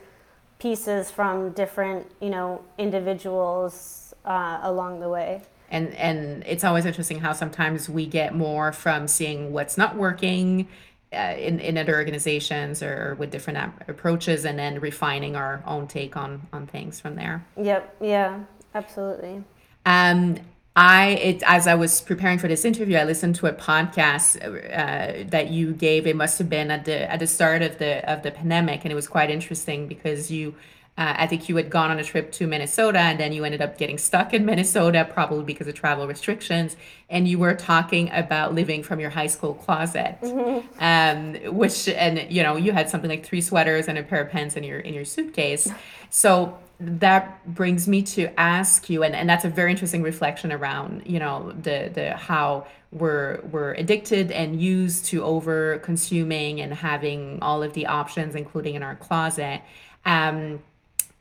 pieces 0.60 1.12
from 1.12 1.52
different, 1.52 2.10
you 2.22 2.30
know, 2.30 2.64
individuals 2.78 4.14
uh, 4.26 4.60
along 4.62 5.00
the 5.00 5.10
way. 5.10 5.42
And 5.70 5.94
and 5.96 6.44
it's 6.46 6.64
always 6.64 6.86
interesting 6.86 7.20
how 7.20 7.34
sometimes 7.34 7.90
we 7.90 8.06
get 8.06 8.36
more 8.36 8.72
from 8.72 9.08
seeing 9.08 9.52
what's 9.52 9.78
not 9.78 9.96
working 9.96 10.68
uh, 11.12 11.36
in, 11.38 11.60
in 11.60 11.78
other 11.78 11.96
organizations 11.96 12.84
or 12.84 13.16
with 13.16 13.32
different 13.32 13.58
ap- 13.58 13.90
approaches 13.90 14.46
and 14.46 14.60
then 14.60 14.80
refining 14.80 15.36
our 15.36 15.64
own 15.66 15.88
take 15.88 16.16
on 16.16 16.48
on 16.54 16.68
things 16.68 17.00
from 17.00 17.16
there. 17.16 17.46
Yep. 17.58 17.98
Yeah. 18.02 18.44
Absolutely. 18.74 19.44
Um 19.86 20.38
I 20.76 21.08
it 21.12 21.44
as 21.46 21.68
I 21.68 21.76
was 21.76 22.02
preparing 22.02 22.38
for 22.38 22.50
this 22.50 22.66
interview, 22.66 22.98
I 22.98 23.06
listened 23.06 23.36
to 23.36 23.48
a 23.48 23.54
podcast 23.54 24.36
uh, 24.44 25.24
that 25.30 25.50
you 25.50 25.74
gave. 25.74 26.06
It 26.06 26.18
must 26.18 26.38
have 26.38 26.50
been 26.50 26.70
at 26.70 26.84
the 26.84 27.10
at 27.10 27.20
the 27.20 27.28
start 27.28 27.62
of 27.62 27.78
the 27.78 28.10
of 28.12 28.24
the 28.24 28.32
pandemic, 28.32 28.84
and 28.84 28.92
it 28.92 28.96
was 28.96 29.08
quite 29.08 29.30
interesting 29.30 29.88
because 29.88 30.30
you 30.30 30.54
uh, 30.98 31.14
I 31.18 31.28
think 31.28 31.50
you 31.50 31.58
had 31.58 31.70
gone 31.70 31.92
on 31.92 32.00
a 32.00 32.04
trip 32.06 32.32
to 32.34 32.48
Minnesota 32.48 33.00
and 33.00 33.20
then 33.20 33.34
you 33.34 33.44
ended 33.44 33.62
up 33.62 33.78
getting 33.78 33.98
stuck 33.98 34.34
in 34.34 34.46
Minnesota, 34.46 35.06
probably 35.10 35.44
because 35.44 35.68
of 35.68 35.74
travel 35.74 36.08
restrictions. 36.08 36.78
And 37.10 37.28
you 37.28 37.38
were 37.38 37.54
talking 37.54 38.10
about 38.14 38.54
living 38.54 38.82
from 38.82 39.02
your 39.02 39.10
high 39.10 39.28
school 39.28 39.56
closet, 39.56 40.18
mm-hmm. 40.22 40.66
um, 40.80 41.54
which, 41.54 41.90
and 41.90 42.32
you 42.32 42.44
know, 42.44 42.56
you 42.56 42.72
had 42.72 42.90
something 42.90 43.10
like 43.10 43.26
three 43.26 43.42
sweaters 43.42 43.90
and 43.90 43.98
a 43.98 44.04
pair 44.04 44.22
of 44.22 44.30
pants 44.30 44.56
in 44.56 44.64
your 44.64 44.80
in 44.80 44.94
your 44.94 45.04
suitcase. 45.04 45.70
So 46.10 46.58
that 46.80 47.46
brings 47.54 47.88
me 47.88 48.02
to 48.02 48.40
ask 48.40 48.90
you, 48.90 49.04
and, 49.04 49.16
and 49.16 49.30
that's 49.30 49.46
a 49.46 49.50
very 49.50 49.72
interesting 49.72 50.02
reflection 50.02 50.52
around, 50.52 51.04
you 51.06 51.20
know, 51.20 51.52
the 51.62 51.92
the 51.94 52.16
how 52.16 52.68
we're 52.92 53.42
we're 53.52 53.74
addicted 53.74 54.32
and 54.32 54.62
used 54.62 55.06
to 55.08 55.24
over 55.24 55.80
consuming 55.80 56.62
and 56.62 56.74
having 56.74 57.40
all 57.42 57.64
of 57.64 57.74
the 57.74 57.86
options, 57.86 58.34
including 58.34 58.76
in 58.76 58.84
our 58.84 58.96
closet. 58.96 59.62
Um, 60.06 60.62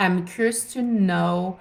I'm 0.04 0.26
curious 0.26 0.72
to 0.74 0.82
know 0.82 1.58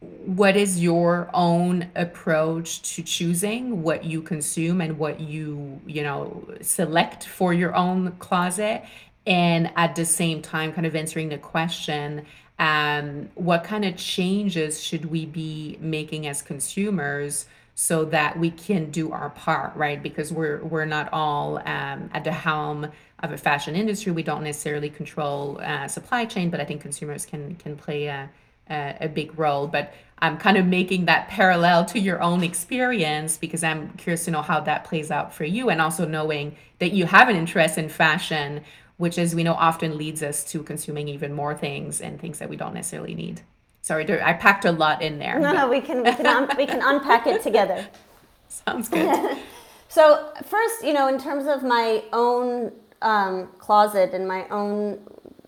what 0.00 0.56
is 0.56 0.82
your 0.82 1.30
own 1.32 1.90
approach 1.94 2.82
to 2.94 3.02
choosing 3.02 3.82
what 3.82 4.04
you 4.04 4.20
consume 4.20 4.80
and 4.80 4.98
what 4.98 5.20
you, 5.20 5.80
you 5.86 6.02
know, 6.02 6.46
select 6.60 7.24
for 7.24 7.54
your 7.54 7.74
own 7.74 8.12
closet? 8.12 8.84
And 9.26 9.70
at 9.76 9.96
the 9.96 10.04
same 10.04 10.42
time 10.42 10.72
kind 10.72 10.86
of 10.86 10.94
answering 10.94 11.30
the 11.30 11.38
question 11.38 12.26
um, 12.58 13.30
what 13.34 13.64
kind 13.64 13.84
of 13.84 13.96
changes 13.96 14.82
should 14.82 15.06
we 15.06 15.26
be 15.26 15.76
making 15.80 16.26
as 16.26 16.40
consumers 16.40 17.46
so 17.74 18.04
that 18.04 18.38
we 18.38 18.50
can 18.50 18.90
do 18.90 19.10
our 19.10 19.30
part 19.30 19.74
right? 19.74 20.02
Because 20.02 20.32
we're 20.32 20.62
we're 20.62 20.84
not 20.84 21.12
all 21.12 21.58
um, 21.58 22.10
at 22.12 22.22
the 22.24 22.32
helm 22.32 22.90
of 23.24 23.32
a 23.32 23.38
fashion 23.38 23.74
industry. 23.74 24.12
We 24.12 24.22
don't 24.22 24.44
necessarily 24.44 24.90
control 24.90 25.60
uh, 25.62 25.88
supply 25.88 26.26
chain, 26.26 26.50
but 26.50 26.60
I 26.60 26.64
think 26.64 26.82
consumers 26.82 27.26
can 27.26 27.56
can 27.56 27.76
play 27.76 28.06
a, 28.06 28.30
a, 28.70 28.96
a 29.02 29.08
big 29.08 29.38
role. 29.38 29.66
But 29.66 29.94
I'm 30.18 30.38
kind 30.38 30.56
of 30.56 30.66
making 30.66 31.06
that 31.06 31.28
parallel 31.28 31.84
to 31.86 31.98
your 31.98 32.22
own 32.22 32.42
experience 32.42 33.36
because 33.36 33.64
I'm 33.64 33.90
curious 33.94 34.24
to 34.26 34.30
know 34.30 34.42
how 34.42 34.60
that 34.60 34.84
plays 34.84 35.10
out 35.10 35.34
for 35.34 35.44
you, 35.44 35.70
and 35.70 35.80
also 35.80 36.06
knowing 36.06 36.56
that 36.78 36.92
you 36.92 37.06
have 37.06 37.28
an 37.28 37.36
interest 37.36 37.78
in 37.78 37.88
fashion, 37.88 38.62
which, 38.96 39.18
as 39.18 39.34
we 39.34 39.42
know, 39.42 39.54
often 39.54 39.96
leads 39.96 40.22
us 40.22 40.44
to 40.52 40.62
consuming 40.62 41.08
even 41.08 41.32
more 41.32 41.54
things 41.54 42.00
and 42.00 42.20
things 42.20 42.38
that 42.38 42.48
we 42.48 42.56
don't 42.56 42.74
necessarily 42.74 43.14
need. 43.14 43.40
Sorry, 43.82 44.22
I 44.22 44.32
packed 44.32 44.64
a 44.64 44.72
lot 44.72 45.02
in 45.02 45.18
there. 45.18 45.38
No, 45.38 45.52
but... 45.52 45.60
no, 45.60 45.68
we 45.68 45.80
can 45.80 46.02
we 46.02 46.12
can, 46.12 46.26
un- 46.26 46.48
we 46.56 46.66
can 46.66 46.80
unpack 46.82 47.26
it 47.26 47.42
together. 47.42 47.86
Sounds 48.48 48.88
good. 48.88 49.36
so 49.88 50.32
first, 50.44 50.84
you 50.84 50.92
know, 50.92 51.08
in 51.08 51.18
terms 51.18 51.46
of 51.46 51.62
my 51.62 52.02
own 52.12 52.72
um, 53.04 53.48
closet 53.58 54.12
and 54.12 54.26
my 54.26 54.48
own 54.48 54.98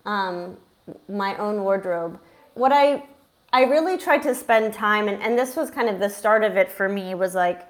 um, 0.05 0.57
my 1.09 1.37
own 1.39 1.63
wardrobe. 1.63 2.21
What 2.55 2.73
I 2.73 3.03
I 3.53 3.65
really 3.65 3.97
tried 3.99 4.23
to 4.23 4.35
spend 4.35 4.75
time, 4.75 5.09
and, 5.09 5.21
and 5.23 5.39
this 5.39 5.57
was 5.57 5.71
kind 5.71 5.89
of 5.89 5.99
the 5.99 6.11
start 6.11 6.45
of 6.45 6.57
it 6.57 6.71
for 6.71 6.89
me, 6.89 7.15
was 7.15 7.35
like 7.35 7.69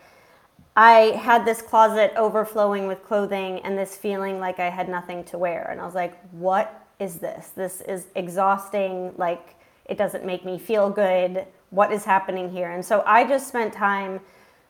I 0.76 1.16
had 1.16 1.46
this 1.46 1.62
closet 1.62 2.12
overflowing 2.16 2.86
with 2.86 3.02
clothing 3.02 3.60
and 3.60 3.78
this 3.78 3.96
feeling 3.96 4.38
like 4.38 4.60
I 4.60 4.68
had 4.68 4.90
nothing 4.90 5.24
to 5.24 5.38
wear. 5.38 5.68
And 5.70 5.80
I 5.80 5.86
was 5.86 5.94
like, 5.94 6.20
what 6.32 6.86
is 6.98 7.16
this? 7.16 7.48
This 7.56 7.80
is 7.80 8.08
exhausting. 8.14 9.14
Like, 9.16 9.54
it 9.86 9.96
doesn't 9.96 10.26
make 10.26 10.44
me 10.44 10.58
feel 10.58 10.90
good. 10.90 11.46
What 11.70 11.92
is 11.92 12.04
happening 12.04 12.50
here? 12.50 12.70
And 12.70 12.84
so 12.84 13.02
I 13.06 13.26
just 13.26 13.48
spent 13.48 13.72
time 13.72 14.20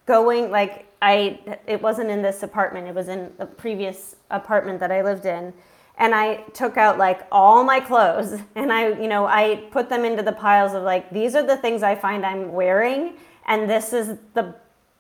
going, 0.07 0.53
like, 0.53 0.86
I 1.03 1.59
it 1.67 1.81
wasn't 1.81 2.11
in 2.11 2.23
this 2.23 2.43
apartment. 2.43 2.87
It 2.89 2.95
was 2.95 3.09
in 3.09 3.33
a 3.39 3.47
previous 3.47 4.17
apartment 4.31 4.81
that 4.81 4.91
I 4.91 5.03
lived 5.03 5.27
in. 5.27 5.53
And 5.99 6.15
I 6.15 6.37
took 6.53 6.77
out 6.77 6.99
like 6.99 7.27
all 7.33 7.65
my 7.65 7.81
clothes 7.81 8.39
and 8.55 8.73
I, 8.73 8.89
you 8.89 9.09
know, 9.09 9.27
I 9.27 9.65
put 9.71 9.89
them 9.89 10.05
into 10.05 10.23
the 10.23 10.33
piles 10.33 10.75
of 10.75 10.83
like 10.83 11.11
these 11.11 11.35
are 11.35 11.47
the 11.47 11.57
things 11.57 11.83
I 11.83 11.95
find 11.95 12.25
I'm 12.25 12.53
wearing 12.53 13.15
and 13.47 13.69
this 13.69 13.93
is 13.93 14.19
the 14.35 14.55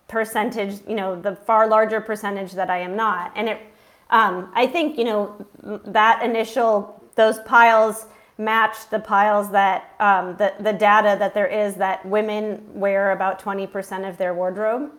percentage, 0.09 0.81
you 0.89 0.95
know, 0.95 1.21
the 1.21 1.35
far 1.35 1.69
larger 1.69 2.01
percentage 2.01 2.53
that 2.53 2.71
I 2.71 2.79
am 2.79 2.97
not. 2.97 3.33
And 3.35 3.49
it 3.49 3.61
um, 4.11 4.53
I 4.55 4.67
think, 4.69 4.99
you 4.99 5.05
know, 5.05 5.47
that 5.87 6.23
initial 6.23 7.03
those 7.17 7.41
piles 7.41 8.07
match 8.39 8.89
the 8.91 8.99
piles 8.99 9.51
that 9.51 9.95
um, 9.99 10.37
the, 10.37 10.53
the 10.61 10.73
data 10.73 11.17
that 11.19 11.35
there 11.35 11.47
is 11.47 11.75
that 11.77 12.05
women 12.05 12.63
wear 12.75 13.13
about 13.13 13.41
20% 13.41 14.09
of 14.09 14.19
their 14.19 14.35
wardrobe. 14.35 14.93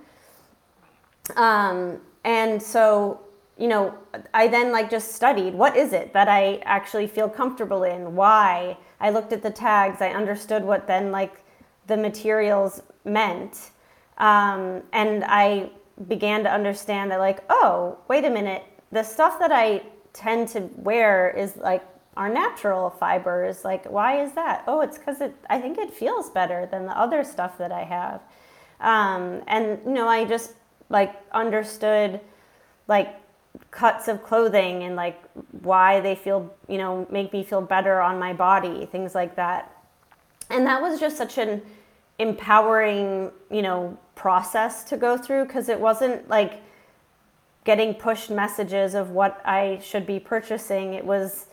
Um, 1.35 1.99
and 2.23 2.61
so, 2.61 3.21
you 3.57 3.67
know, 3.67 3.93
I 4.33 4.47
then 4.47 4.71
like 4.71 4.89
just 4.89 5.13
studied 5.13 5.53
what 5.53 5.75
is 5.75 5.93
it 5.93 6.13
that 6.13 6.27
I 6.27 6.57
actually 6.65 7.07
feel 7.07 7.29
comfortable 7.29 7.83
in? 7.83 8.15
Why? 8.15 8.77
I 8.99 9.09
looked 9.09 9.33
at 9.33 9.43
the 9.43 9.51
tags. 9.51 10.01
I 10.01 10.09
understood 10.09 10.63
what 10.63 10.87
then 10.87 11.11
like 11.11 11.43
the 11.87 11.97
materials 11.97 12.81
meant. 13.05 13.71
Um, 14.17 14.83
and 14.93 15.23
I 15.25 15.69
began 16.07 16.43
to 16.43 16.51
understand 16.51 17.11
that 17.11 17.19
like, 17.19 17.43
oh, 17.49 17.97
wait 18.07 18.25
a 18.25 18.29
minute. 18.29 18.63
The 18.91 19.03
stuff 19.03 19.39
that 19.39 19.51
I 19.51 19.83
tend 20.13 20.47
to 20.49 20.69
wear 20.75 21.29
is 21.29 21.57
like 21.57 21.83
our 22.15 22.29
natural 22.29 22.89
fibers. 22.89 23.63
Like, 23.63 23.85
why 23.85 24.21
is 24.21 24.33
that? 24.33 24.63
Oh, 24.67 24.81
it's 24.81 24.97
because 24.97 25.21
it. 25.21 25.35
I 25.49 25.59
think 25.59 25.77
it 25.77 25.93
feels 25.93 26.29
better 26.29 26.67
than 26.69 26.85
the 26.85 26.97
other 26.97 27.23
stuff 27.23 27.57
that 27.59 27.71
I 27.71 27.83
have. 27.83 28.21
Um, 28.79 29.43
and 29.47 29.79
you 29.85 29.93
know, 29.93 30.07
I 30.07 30.25
just 30.25 30.53
like 30.89 31.15
understood 31.31 32.19
like 32.87 33.15
cuts 33.71 34.07
of 34.07 34.23
clothing 34.23 34.83
and 34.83 34.95
like 34.95 35.21
why 35.61 35.99
they 35.99 36.15
feel, 36.15 36.53
you 36.67 36.77
know, 36.77 37.07
make 37.11 37.33
me 37.33 37.43
feel 37.43 37.61
better 37.61 37.99
on 38.01 38.19
my 38.19 38.33
body, 38.33 38.85
things 38.85 39.13
like 39.15 39.35
that. 39.35 39.75
And 40.49 40.65
that 40.65 40.81
was 40.81 40.99
just 40.99 41.17
such 41.17 41.37
an 41.37 41.61
empowering, 42.19 43.31
you 43.51 43.61
know, 43.61 43.97
process 44.15 44.83
to 44.85 44.97
go 44.97 45.17
through 45.17 45.45
because 45.45 45.69
it 45.69 45.79
wasn't 45.79 46.27
like 46.29 46.61
getting 47.65 47.93
pushed 47.93 48.29
messages 48.29 48.95
of 48.95 49.11
what 49.11 49.41
I 49.45 49.79
should 49.83 50.07
be 50.07 50.19
purchasing. 50.19 50.93
It 50.93 51.05
was, 51.05 51.47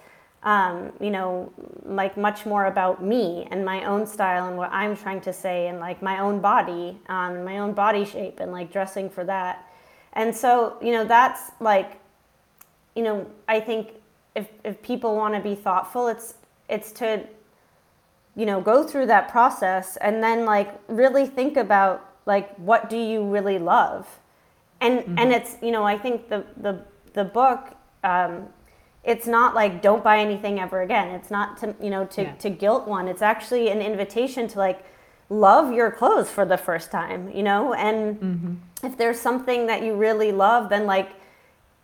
um, 0.44 0.92
you 1.00 1.10
know, 1.10 1.52
like 1.84 2.16
much 2.16 2.46
more 2.46 2.66
about 2.66 3.02
me 3.02 3.48
and 3.50 3.64
my 3.64 3.84
own 3.84 4.06
style 4.06 4.46
and 4.46 4.56
what 4.56 4.70
I'm 4.72 4.96
trying 4.96 5.20
to 5.22 5.32
say 5.32 5.68
and 5.68 5.80
like 5.80 6.02
my 6.02 6.20
own 6.20 6.40
body, 6.40 6.98
um, 7.08 7.44
my 7.44 7.58
own 7.58 7.72
body 7.72 8.04
shape 8.04 8.40
and 8.40 8.52
like 8.52 8.70
dressing 8.70 9.10
for 9.10 9.24
that. 9.24 9.66
And 10.12 10.34
so, 10.36 10.76
you 10.82 10.92
know, 10.92 11.04
that's 11.04 11.50
like 11.60 12.00
you 12.94 13.02
know, 13.02 13.26
I 13.48 13.60
think 13.60 13.90
if, 14.34 14.48
if 14.64 14.80
people 14.82 15.16
want 15.16 15.34
to 15.34 15.40
be 15.40 15.54
thoughtful, 15.54 16.08
it's 16.08 16.34
it's 16.68 16.92
to 16.92 17.24
you 18.36 18.46
know 18.46 18.60
go 18.60 18.82
through 18.82 19.06
that 19.06 19.28
process 19.28 19.96
and 19.98 20.22
then 20.22 20.44
like 20.44 20.74
really 20.88 21.26
think 21.26 21.56
about 21.56 22.08
like 22.26 22.54
what 22.56 22.88
do 22.88 22.96
you 22.96 23.22
really 23.22 23.58
love 23.58 24.08
and 24.80 25.00
mm-hmm. 25.00 25.18
and 25.18 25.32
it's 25.32 25.56
you 25.62 25.70
know 25.70 25.84
i 25.84 25.96
think 25.96 26.28
the 26.30 26.42
the 26.56 26.80
the 27.12 27.22
book 27.22 27.76
um, 28.02 28.48
it's 29.04 29.26
not 29.26 29.54
like 29.54 29.82
don't 29.82 30.02
buy 30.02 30.18
anything 30.18 30.58
ever 30.58 30.82
again 30.82 31.08
it's 31.08 31.30
not 31.30 31.56
to 31.58 31.74
you 31.80 31.90
know 31.90 32.04
to, 32.06 32.22
yeah. 32.22 32.34
to 32.34 32.50
guilt 32.50 32.88
one 32.88 33.08
it's 33.08 33.22
actually 33.22 33.68
an 33.68 33.80
invitation 33.80 34.48
to 34.48 34.58
like 34.58 34.84
love 35.28 35.72
your 35.72 35.90
clothes 35.90 36.30
for 36.30 36.44
the 36.44 36.56
first 36.56 36.90
time 36.90 37.30
you 37.30 37.42
know 37.42 37.74
and 37.74 38.20
mm-hmm. 38.20 38.54
if 38.82 38.96
there's 38.96 39.20
something 39.20 39.66
that 39.66 39.82
you 39.82 39.94
really 39.94 40.32
love 40.32 40.68
then 40.68 40.86
like 40.86 41.10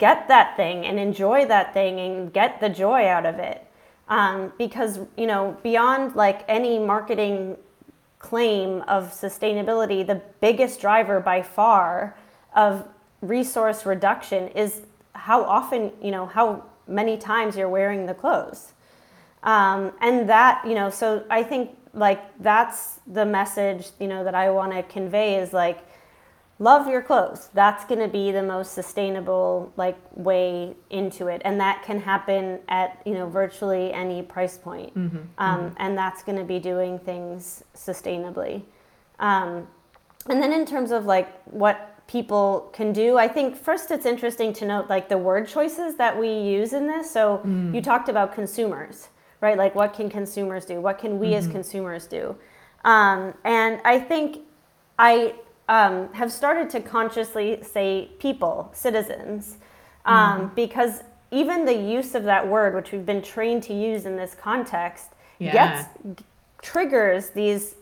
get 0.01 0.27
that 0.29 0.57
thing 0.57 0.85
and 0.87 0.99
enjoy 0.99 1.45
that 1.47 1.73
thing 1.73 2.01
and 2.01 2.33
get 2.33 2.59
the 2.59 2.69
joy 2.69 3.07
out 3.07 3.27
of 3.27 3.39
it. 3.39 3.65
Um, 4.09 4.53
because, 4.59 4.99
you 5.17 5.27
know, 5.27 5.57
beyond 5.63 6.17
like 6.17 6.43
any 6.49 6.81
marketing 6.81 7.57
claim 8.19 8.81
of 8.89 9.13
sustainability, 9.13 10.05
the 10.05 10.21
biggest 10.41 10.81
driver 10.81 11.21
by 11.21 11.43
far 11.43 12.17
of 12.57 12.89
resource 13.21 13.87
reduction 13.87 14.49
is 14.49 14.83
how 15.13 15.45
often, 15.45 15.93
you 16.03 16.11
know, 16.11 16.27
how 16.27 16.65
many 16.91 17.17
times 17.17 17.57
you're 17.57 17.69
wearing 17.69 18.07
the 18.07 18.15
clothes. 18.15 18.73
Um, 19.43 19.93
and 20.01 20.29
that, 20.29 20.63
you 20.67 20.75
know, 20.75 20.91
so 20.91 21.25
I 21.31 21.43
think 21.43 21.71
like 21.95 22.21
that's 22.43 23.01
the 23.07 23.25
message, 23.25 23.89
you 23.99 24.07
know, 24.07 24.25
that 24.25 24.35
I 24.35 24.51
want 24.51 24.73
to 24.73 24.83
convey 24.83 25.37
is 25.37 25.53
like, 25.53 25.79
love 26.61 26.87
your 26.87 27.03
clothes. 27.03 27.49
That's 27.55 27.85
going 27.87 28.01
to 28.01 28.09
be 28.09 28.31
the 28.31 28.43
most 28.43 28.75
sustainable 28.75 29.73
like 29.77 29.97
way 30.15 30.77
into 30.91 31.27
it. 31.27 31.43
And 31.45 31.59
that 31.61 31.83
can 31.83 31.99
happen 31.99 32.61
at 32.69 33.03
you 33.05 33.15
know 33.15 33.27
virtually 33.29 33.93
any 33.93 34.23
price 34.23 34.57
point. 34.57 34.95
Mm-hmm, 34.95 35.17
um, 35.39 35.61
mm-hmm. 35.61 35.75
and 35.79 35.99
that's 35.99 36.23
going 36.23 36.39
to 36.39 36.45
be 36.45 36.61
doing 36.61 36.99
things 37.01 37.65
sustainably. 37.75 38.63
Um, 39.19 39.67
and 40.29 40.43
then 40.43 40.53
in 40.53 40.67
terms 40.67 40.93
of 40.93 41.07
like 41.07 41.43
what 41.47 41.90
people 42.11 42.69
can 42.73 42.93
do 42.93 43.17
i 43.17 43.29
think 43.29 43.57
first 43.57 43.91
it's 43.91 44.07
interesting 44.07 44.53
to 44.53 44.65
note 44.67 44.89
like 44.89 45.09
the 45.09 45.19
word 45.19 45.47
choices 45.47 45.97
that 45.97 46.19
we 46.19 46.33
use 46.33 46.73
in 46.73 46.87
this 46.87 47.11
so 47.11 47.41
mm. 47.45 47.75
you 47.75 47.81
talked 47.81 48.09
about 48.09 48.35
consumers 48.35 49.09
right 49.41 49.57
like 49.57 49.75
what 49.75 49.95
can 49.95 50.11
consumers 50.11 50.65
do 50.65 50.81
what 50.81 50.99
can 50.99 51.19
we 51.19 51.29
mm-hmm. 51.29 51.37
as 51.37 51.47
consumers 51.47 52.07
do 52.07 52.35
um, 52.85 53.33
and 53.45 53.81
i 53.85 53.99
think 53.99 54.41
i 54.99 55.33
um, 55.71 56.13
have 56.13 56.33
started 56.33 56.69
to 56.71 56.81
consciously 56.81 57.63
say 57.63 58.11
people, 58.19 58.71
citizens, 58.75 59.57
um, 60.05 60.51
mm. 60.51 60.55
because 60.57 61.05
even 61.31 61.65
the 61.65 61.73
use 61.75 62.17
of 62.17 62.25
that 62.25 62.47
word, 62.47 62.75
which 62.75 62.91
we've 62.91 63.07
been 63.07 63.23
trained 63.23 63.63
to 63.63 63.73
use 63.73 64.05
in 64.05 64.17
this 64.17 64.35
context, 64.35 65.13
yeah. 65.39 65.53
gets 65.53 66.25
triggers 66.61 67.31
these 67.31 67.77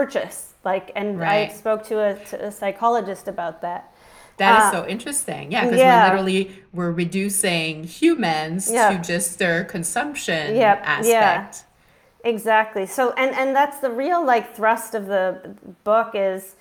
purchase. 0.00 0.54
Like, 0.64 0.86
and 0.94 1.18
right. 1.18 1.50
I 1.50 1.52
spoke 1.52 1.82
to 1.86 1.96
a, 1.98 2.14
to 2.30 2.46
a 2.46 2.52
psychologist 2.52 3.28
about 3.28 3.62
that. 3.62 3.92
That 4.36 4.58
is 4.58 4.64
uh, 4.64 4.72
so 4.72 4.88
interesting. 4.88 5.50
Yeah, 5.50 5.64
because 5.64 5.78
yeah. 5.78 5.94
we're 5.94 6.10
literally 6.10 6.62
we're 6.72 6.92
reducing 6.92 7.84
humans 7.84 8.66
to 8.66 9.00
just 9.02 9.38
their 9.38 9.64
consumption 9.64 10.56
yep. 10.56 10.82
aspect. 10.84 11.64
Yeah. 11.64 12.30
Exactly. 12.32 12.86
So 12.86 13.12
and 13.12 13.34
and 13.34 13.56
that's 13.56 13.78
the 13.78 13.90
real 13.90 14.22
like 14.24 14.54
thrust 14.54 14.94
of 14.94 15.06
the 15.06 15.54
book 15.84 16.10
is 16.14 16.56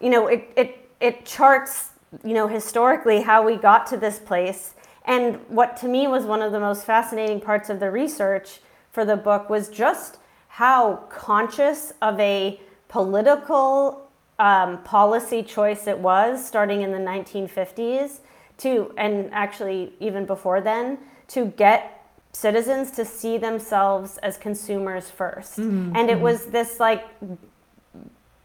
you 0.00 0.10
know, 0.10 0.26
it, 0.26 0.50
it, 0.56 0.90
it 1.00 1.26
charts, 1.26 1.90
you 2.24 2.34
know, 2.34 2.48
historically 2.48 3.22
how 3.22 3.44
we 3.44 3.56
got 3.56 3.86
to 3.88 3.96
this 3.96 4.18
place. 4.18 4.74
And 5.04 5.36
what 5.48 5.76
to 5.78 5.88
me 5.88 6.06
was 6.06 6.24
one 6.24 6.42
of 6.42 6.52
the 6.52 6.60
most 6.60 6.84
fascinating 6.84 7.40
parts 7.40 7.70
of 7.70 7.80
the 7.80 7.90
research 7.90 8.60
for 8.90 9.04
the 9.04 9.16
book 9.16 9.48
was 9.48 9.68
just 9.68 10.18
how 10.48 10.96
conscious 11.10 11.92
of 12.02 12.18
a 12.20 12.60
political 12.88 14.10
um, 14.38 14.82
policy 14.82 15.42
choice 15.42 15.86
it 15.86 15.98
was 15.98 16.46
starting 16.46 16.82
in 16.82 16.92
the 16.92 16.98
1950s 16.98 18.20
to, 18.58 18.92
and 18.96 19.32
actually 19.32 19.92
even 20.00 20.26
before 20.26 20.60
then, 20.60 20.98
to 21.28 21.46
get 21.46 21.98
citizens 22.32 22.90
to 22.92 23.04
see 23.04 23.38
themselves 23.38 24.18
as 24.18 24.36
consumers 24.36 25.10
1st 25.10 25.58
mm-hmm. 25.58 25.96
And 25.96 26.10
it 26.10 26.14
mm-hmm. 26.14 26.22
was 26.22 26.46
this 26.46 26.78
like 26.78 27.04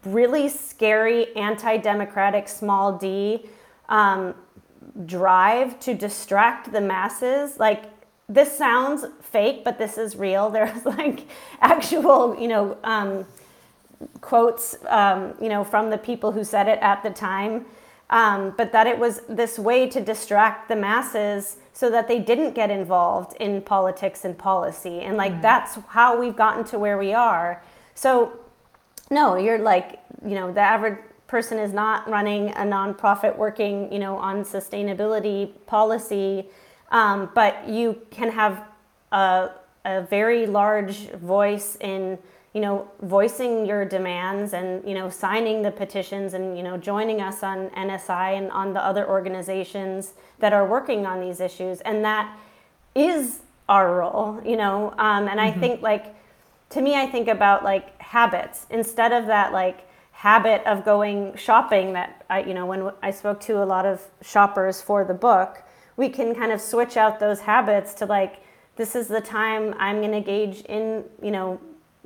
really 0.04 0.48
scary 0.48 1.34
anti-democratic 1.36 2.48
small 2.48 2.98
d 2.98 3.46
um, 3.88 4.34
drive 5.06 5.78
to 5.80 5.94
distract 5.94 6.72
the 6.72 6.80
masses 6.80 7.58
like 7.58 7.84
this 8.28 8.56
sounds 8.56 9.04
fake 9.20 9.64
but 9.64 9.78
this 9.78 9.96
is 9.98 10.16
real 10.16 10.50
there's 10.56 10.84
like 10.84 11.26
actual 11.60 12.38
you 12.38 12.48
know 12.48 12.76
um, 12.84 13.24
quotes 14.20 14.76
um, 14.88 15.34
you 15.40 15.48
know 15.48 15.64
from 15.64 15.90
the 15.90 15.98
people 15.98 16.32
who 16.32 16.44
said 16.44 16.68
it 16.68 16.78
at 16.80 17.02
the 17.02 17.10
time. 17.10 17.66
Um, 18.10 18.52
but 18.56 18.70
that 18.72 18.86
it 18.86 18.98
was 18.98 19.22
this 19.30 19.58
way 19.58 19.88
to 19.88 20.00
distract 20.00 20.68
the 20.68 20.76
masses 20.76 21.56
so 21.72 21.90
that 21.90 22.06
they 22.06 22.18
didn't 22.18 22.54
get 22.54 22.70
involved 22.70 23.34
in 23.40 23.62
politics 23.62 24.26
and 24.26 24.36
policy. 24.36 25.00
And 25.00 25.16
like 25.16 25.32
mm. 25.32 25.42
that's 25.42 25.78
how 25.88 26.20
we've 26.20 26.36
gotten 26.36 26.64
to 26.64 26.78
where 26.78 26.98
we 26.98 27.14
are. 27.14 27.62
So 27.94 28.38
no, 29.10 29.36
you're 29.36 29.58
like, 29.58 30.00
you 30.24 30.34
know, 30.34 30.52
the 30.52 30.60
average 30.60 30.98
person 31.26 31.58
is 31.58 31.72
not 31.72 32.08
running 32.08 32.50
a 32.50 32.60
nonprofit 32.60 33.36
working, 33.36 33.92
you 33.92 33.98
know, 33.98 34.16
on 34.16 34.44
sustainability 34.44 35.50
policy, 35.66 36.46
um, 36.90 37.30
but 37.34 37.68
you 37.68 38.00
can 38.10 38.30
have 38.30 38.64
a, 39.12 39.50
a 39.84 40.02
very 40.02 40.46
large 40.46 41.10
voice 41.12 41.76
in, 41.80 42.18
you 42.54 42.60
know, 42.60 42.88
voicing 43.02 43.66
your 43.66 43.84
demands 43.84 44.52
and, 44.52 44.88
you 44.88 44.94
know, 44.94 45.10
signing 45.10 45.62
the 45.62 45.72
petitions 45.72 46.34
and, 46.34 46.56
you 46.56 46.62
know, 46.62 46.76
joining 46.76 47.20
us 47.20 47.42
on 47.42 47.68
NSI 47.70 48.38
and 48.38 48.50
on 48.52 48.72
the 48.72 48.80
other 48.80 49.08
organizations 49.08 50.14
that 50.38 50.52
are 50.52 50.64
working 50.64 51.04
on 51.04 51.20
these 51.20 51.40
issues. 51.40 51.80
And 51.80 52.04
that 52.04 52.38
is 52.94 53.40
our 53.68 53.96
role, 53.96 54.40
you 54.44 54.56
know, 54.56 54.94
um, 54.98 55.26
and 55.26 55.40
mm-hmm. 55.40 55.40
I 55.40 55.50
think 55.50 55.82
like, 55.82 56.14
to 56.70 56.80
me, 56.80 56.94
I 56.94 57.06
think 57.06 57.26
about 57.26 57.64
like 57.64 58.00
habits 58.00 58.66
instead 58.70 59.12
of 59.12 59.26
that 59.26 59.52
like 59.52 59.88
habit 60.12 60.64
of 60.64 60.84
going 60.84 61.34
shopping 61.36 61.92
that 61.94 62.24
I, 62.30 62.44
you 62.44 62.54
know, 62.54 62.66
when 62.66 62.90
I 63.02 63.10
spoke 63.10 63.40
to 63.42 63.62
a 63.62 63.66
lot 63.66 63.84
of 63.84 64.00
shoppers 64.22 64.80
for 64.80 65.04
the 65.04 65.14
book, 65.14 65.62
we 65.96 66.08
can 66.08 66.36
kind 66.36 66.52
of 66.52 66.60
switch 66.60 66.96
out 66.96 67.18
those 67.18 67.40
habits 67.40 67.94
to 67.94 68.06
like, 68.06 68.44
this 68.76 68.94
is 68.94 69.08
the 69.08 69.20
time 69.20 69.74
I'm 69.76 69.98
going 69.98 70.12
to 70.12 70.18
engage 70.18 70.60
in, 70.62 71.04
you 71.20 71.32
know, 71.32 71.60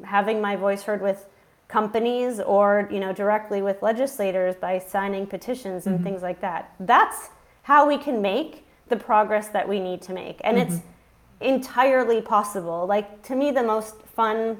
having 0.04 0.40
my 0.40 0.56
voice 0.56 0.82
heard 0.82 1.02
with 1.02 1.26
companies 1.68 2.40
or, 2.40 2.88
you 2.90 2.98
know, 2.98 3.12
directly 3.12 3.62
with 3.62 3.82
legislators 3.82 4.54
by 4.56 4.78
signing 4.78 5.26
petitions 5.26 5.87
and 5.87 5.96
mm-hmm. 5.96 6.04
things 6.04 6.22
like 6.22 6.40
that. 6.40 6.74
That's 6.80 7.30
how 7.62 7.87
we 7.87 7.98
can 7.98 8.22
make 8.22 8.66
the 8.88 8.96
progress 8.96 9.48
that 9.48 9.68
we 9.68 9.78
need 9.78 10.00
to 10.02 10.12
make. 10.12 10.40
And 10.44 10.56
mm-hmm. 10.56 10.74
it's 10.74 10.82
entirely 11.40 12.20
possible. 12.22 12.87
Like 12.87 13.22
to 13.24 13.37
me, 13.37 13.50
the 13.50 13.62
most 13.62 14.00
fun 14.02 14.58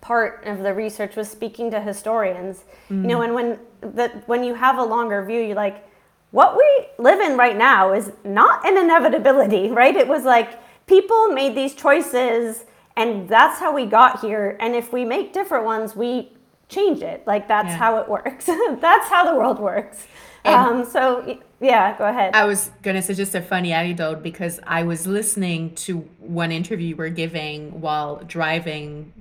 part 0.00 0.44
of 0.44 0.58
the 0.58 0.74
research 0.74 1.16
was 1.16 1.30
speaking 1.30 1.70
to 1.70 1.80
historians. 1.80 2.64
Mm. 2.90 3.02
You 3.02 3.08
know, 3.08 3.22
and 3.22 3.34
when 3.34 3.58
the 3.80 4.08
when 4.26 4.44
you 4.44 4.54
have 4.54 4.78
a 4.78 4.84
longer 4.84 5.24
view, 5.24 5.40
you're 5.40 5.56
like, 5.56 5.86
what 6.30 6.56
we 6.56 6.86
live 6.98 7.20
in 7.20 7.36
right 7.36 7.56
now 7.56 7.92
is 7.92 8.12
not 8.24 8.66
an 8.66 8.76
inevitability, 8.76 9.70
right? 9.80 9.96
It 9.96 10.08
was 10.08 10.24
like 10.24 10.58
people 10.86 11.28
made 11.28 11.54
these 11.54 11.74
choices 11.74 12.64
and 12.96 13.28
that's 13.28 13.58
how 13.58 13.74
we 13.74 13.86
got 13.86 14.20
here. 14.20 14.56
And 14.60 14.74
if 14.74 14.92
we 14.92 15.04
make 15.04 15.32
different 15.32 15.64
ones, 15.64 15.96
we 15.96 16.32
change 16.68 17.02
it. 17.02 17.26
Like 17.26 17.48
that's 17.48 17.68
yeah. 17.68 17.76
how 17.76 17.98
it 17.98 18.08
works. 18.08 18.46
that's 18.80 19.08
how 19.08 19.30
the 19.30 19.38
world 19.38 19.58
works. 19.58 20.06
Um, 20.44 20.84
so 20.84 21.38
yeah, 21.60 21.96
go 21.96 22.06
ahead. 22.06 22.34
I 22.34 22.44
was 22.44 22.70
gonna 22.82 23.02
say 23.02 23.14
just 23.14 23.34
a 23.34 23.40
funny 23.40 23.72
anecdote 23.72 24.22
because 24.22 24.60
I 24.66 24.82
was 24.82 25.06
listening 25.06 25.74
to 25.76 25.98
one 26.18 26.52
interview 26.52 26.88
you 26.88 26.96
were 26.96 27.08
giving 27.08 27.80
while 27.80 28.22
driving 28.26 29.12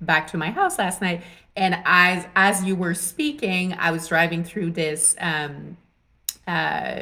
back 0.00 0.26
to 0.28 0.36
my 0.36 0.50
house 0.50 0.78
last 0.78 1.00
night, 1.00 1.22
and 1.54 1.80
as 1.84 2.26
as 2.34 2.64
you 2.64 2.74
were 2.74 2.94
speaking, 2.94 3.74
I 3.74 3.92
was 3.92 4.08
driving 4.08 4.42
through 4.42 4.72
this 4.72 5.14
um, 5.20 5.76
uh, 6.48 7.00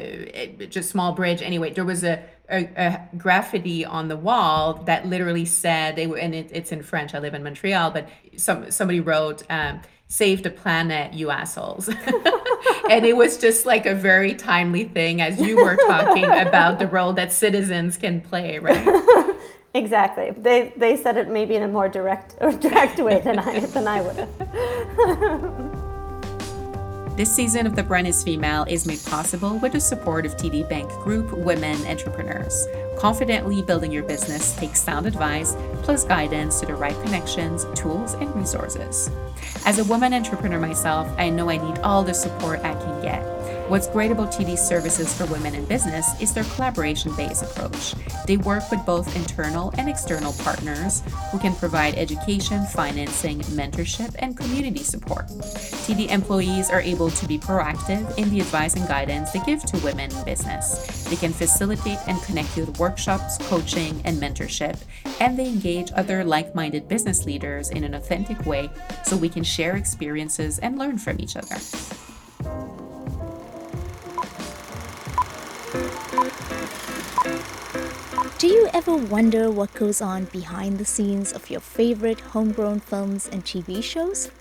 just 0.69 0.91
small 0.91 1.13
bridge. 1.13 1.41
Anyway, 1.41 1.71
there 1.71 1.85
was 1.85 2.03
a, 2.03 2.23
a, 2.51 2.69
a, 2.75 3.09
graffiti 3.17 3.85
on 3.85 4.07
the 4.07 4.17
wall 4.17 4.75
that 4.85 5.07
literally 5.07 5.45
said, 5.45 5.95
they 5.95 6.07
were, 6.07 6.17
and 6.17 6.35
it, 6.35 6.49
it's 6.53 6.71
in 6.71 6.83
French. 6.83 7.15
I 7.15 7.19
live 7.19 7.33
in 7.33 7.43
Montreal, 7.43 7.91
but 7.91 8.09
some 8.37 8.69
somebody 8.71 8.99
wrote. 8.99 9.43
Um, 9.49 9.81
save 10.07 10.43
the 10.43 10.49
planet 10.49 11.13
you 11.13 11.29
assholes 11.29 11.87
and 12.89 13.05
it 13.05 13.15
was 13.15 13.37
just 13.37 13.65
like 13.65 13.85
a 13.85 13.95
very 13.95 14.33
timely 14.33 14.83
thing 14.83 15.21
as 15.21 15.39
you 15.39 15.55
were 15.55 15.77
talking 15.87 16.25
about 16.47 16.79
the 16.79 16.87
role 16.87 17.13
that 17.13 17.31
citizens 17.31 17.95
can 17.95 18.19
play 18.19 18.59
right 18.59 19.33
exactly 19.73 20.31
they 20.31 20.73
they 20.75 20.97
said 20.97 21.15
it 21.15 21.29
maybe 21.29 21.55
in 21.55 21.63
a 21.63 21.67
more 21.67 21.87
direct 21.87 22.35
or 22.41 22.51
direct 22.51 22.99
way 22.99 23.21
than 23.21 23.39
i 23.39 23.61
than 23.61 23.87
i 23.87 24.01
would 24.01 24.17
have 24.17 25.80
this 27.17 27.33
season 27.35 27.67
of 27.67 27.75
The 27.75 27.83
Brand 27.83 28.07
is 28.07 28.23
Female 28.23 28.63
is 28.69 28.87
made 28.87 29.03
possible 29.05 29.59
with 29.59 29.73
the 29.73 29.81
support 29.81 30.25
of 30.25 30.37
TD 30.37 30.67
Bank 30.69 30.89
Group 31.03 31.33
Women 31.33 31.85
Entrepreneurs. 31.85 32.67
Confidently 32.97 33.61
building 33.61 33.91
your 33.91 34.03
business 34.03 34.55
takes 34.55 34.79
sound 34.79 35.05
advice 35.05 35.55
plus 35.83 36.05
guidance 36.05 36.61
to 36.61 36.65
the 36.65 36.75
right 36.75 36.95
connections, 37.03 37.65
tools, 37.75 38.13
and 38.13 38.33
resources. 38.33 39.09
As 39.65 39.79
a 39.79 39.83
woman 39.83 40.13
entrepreneur 40.13 40.59
myself, 40.59 41.07
I 41.17 41.29
know 41.29 41.49
I 41.49 41.57
need 41.57 41.79
all 41.79 42.03
the 42.03 42.13
support 42.13 42.61
I 42.61 42.73
can 42.75 43.01
get. 43.01 43.40
What's 43.71 43.87
great 43.87 44.11
about 44.11 44.33
TD's 44.33 44.61
services 44.61 45.13
for 45.17 45.25
women 45.27 45.55
in 45.55 45.63
business 45.63 46.05
is 46.19 46.33
their 46.33 46.43
collaboration 46.43 47.15
based 47.15 47.41
approach. 47.41 47.95
They 48.27 48.35
work 48.35 48.69
with 48.69 48.85
both 48.85 49.15
internal 49.15 49.73
and 49.77 49.87
external 49.87 50.33
partners 50.43 51.01
who 51.31 51.39
can 51.39 51.55
provide 51.55 51.95
education, 51.95 52.65
financing, 52.65 53.39
mentorship, 53.55 54.13
and 54.19 54.35
community 54.35 54.83
support. 54.83 55.27
TD 55.27 56.09
employees 56.09 56.69
are 56.69 56.81
able 56.81 57.11
to 57.11 57.25
be 57.25 57.39
proactive 57.39 58.17
in 58.17 58.29
the 58.29 58.41
advice 58.41 58.75
and 58.75 58.85
guidance 58.89 59.31
they 59.31 59.39
give 59.45 59.63
to 59.63 59.77
women 59.85 60.13
in 60.13 60.25
business. 60.25 61.05
They 61.05 61.15
can 61.15 61.31
facilitate 61.31 61.99
and 62.09 62.21
connect 62.23 62.57
you 62.57 62.65
with 62.65 62.77
workshops, 62.77 63.37
coaching, 63.47 64.01
and 64.03 64.21
mentorship, 64.21 64.81
and 65.21 65.39
they 65.39 65.47
engage 65.47 65.93
other 65.93 66.25
like 66.25 66.53
minded 66.53 66.89
business 66.89 67.23
leaders 67.25 67.69
in 67.69 67.85
an 67.85 67.93
authentic 67.93 68.45
way 68.45 68.69
so 69.05 69.15
we 69.15 69.29
can 69.29 69.45
share 69.45 69.77
experiences 69.77 70.59
and 70.59 70.77
learn 70.77 70.97
from 70.97 71.21
each 71.21 71.37
other. 71.37 71.55
Do 77.21 78.47
you 78.47 78.67
ever 78.73 78.95
wonder 78.95 79.51
what 79.51 79.71
goes 79.75 80.01
on 80.01 80.25
behind 80.25 80.79
the 80.79 80.85
scenes 80.85 81.31
of 81.33 81.51
your 81.51 81.59
favorite 81.59 82.19
homegrown 82.19 82.79
films 82.79 83.29
and 83.31 83.45
TV 83.45 83.83
shows? 83.83 84.31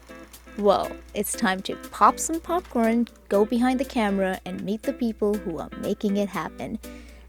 Well, 0.56 0.90
it's 1.12 1.34
time 1.34 1.60
to 1.62 1.76
pop 1.76 2.18
some 2.18 2.40
popcorn, 2.40 3.08
go 3.28 3.44
behind 3.44 3.80
the 3.80 3.84
camera, 3.84 4.40
and 4.46 4.64
meet 4.64 4.82
the 4.82 4.94
people 4.94 5.34
who 5.34 5.58
are 5.58 5.68
making 5.82 6.16
it 6.16 6.30
happen. 6.30 6.78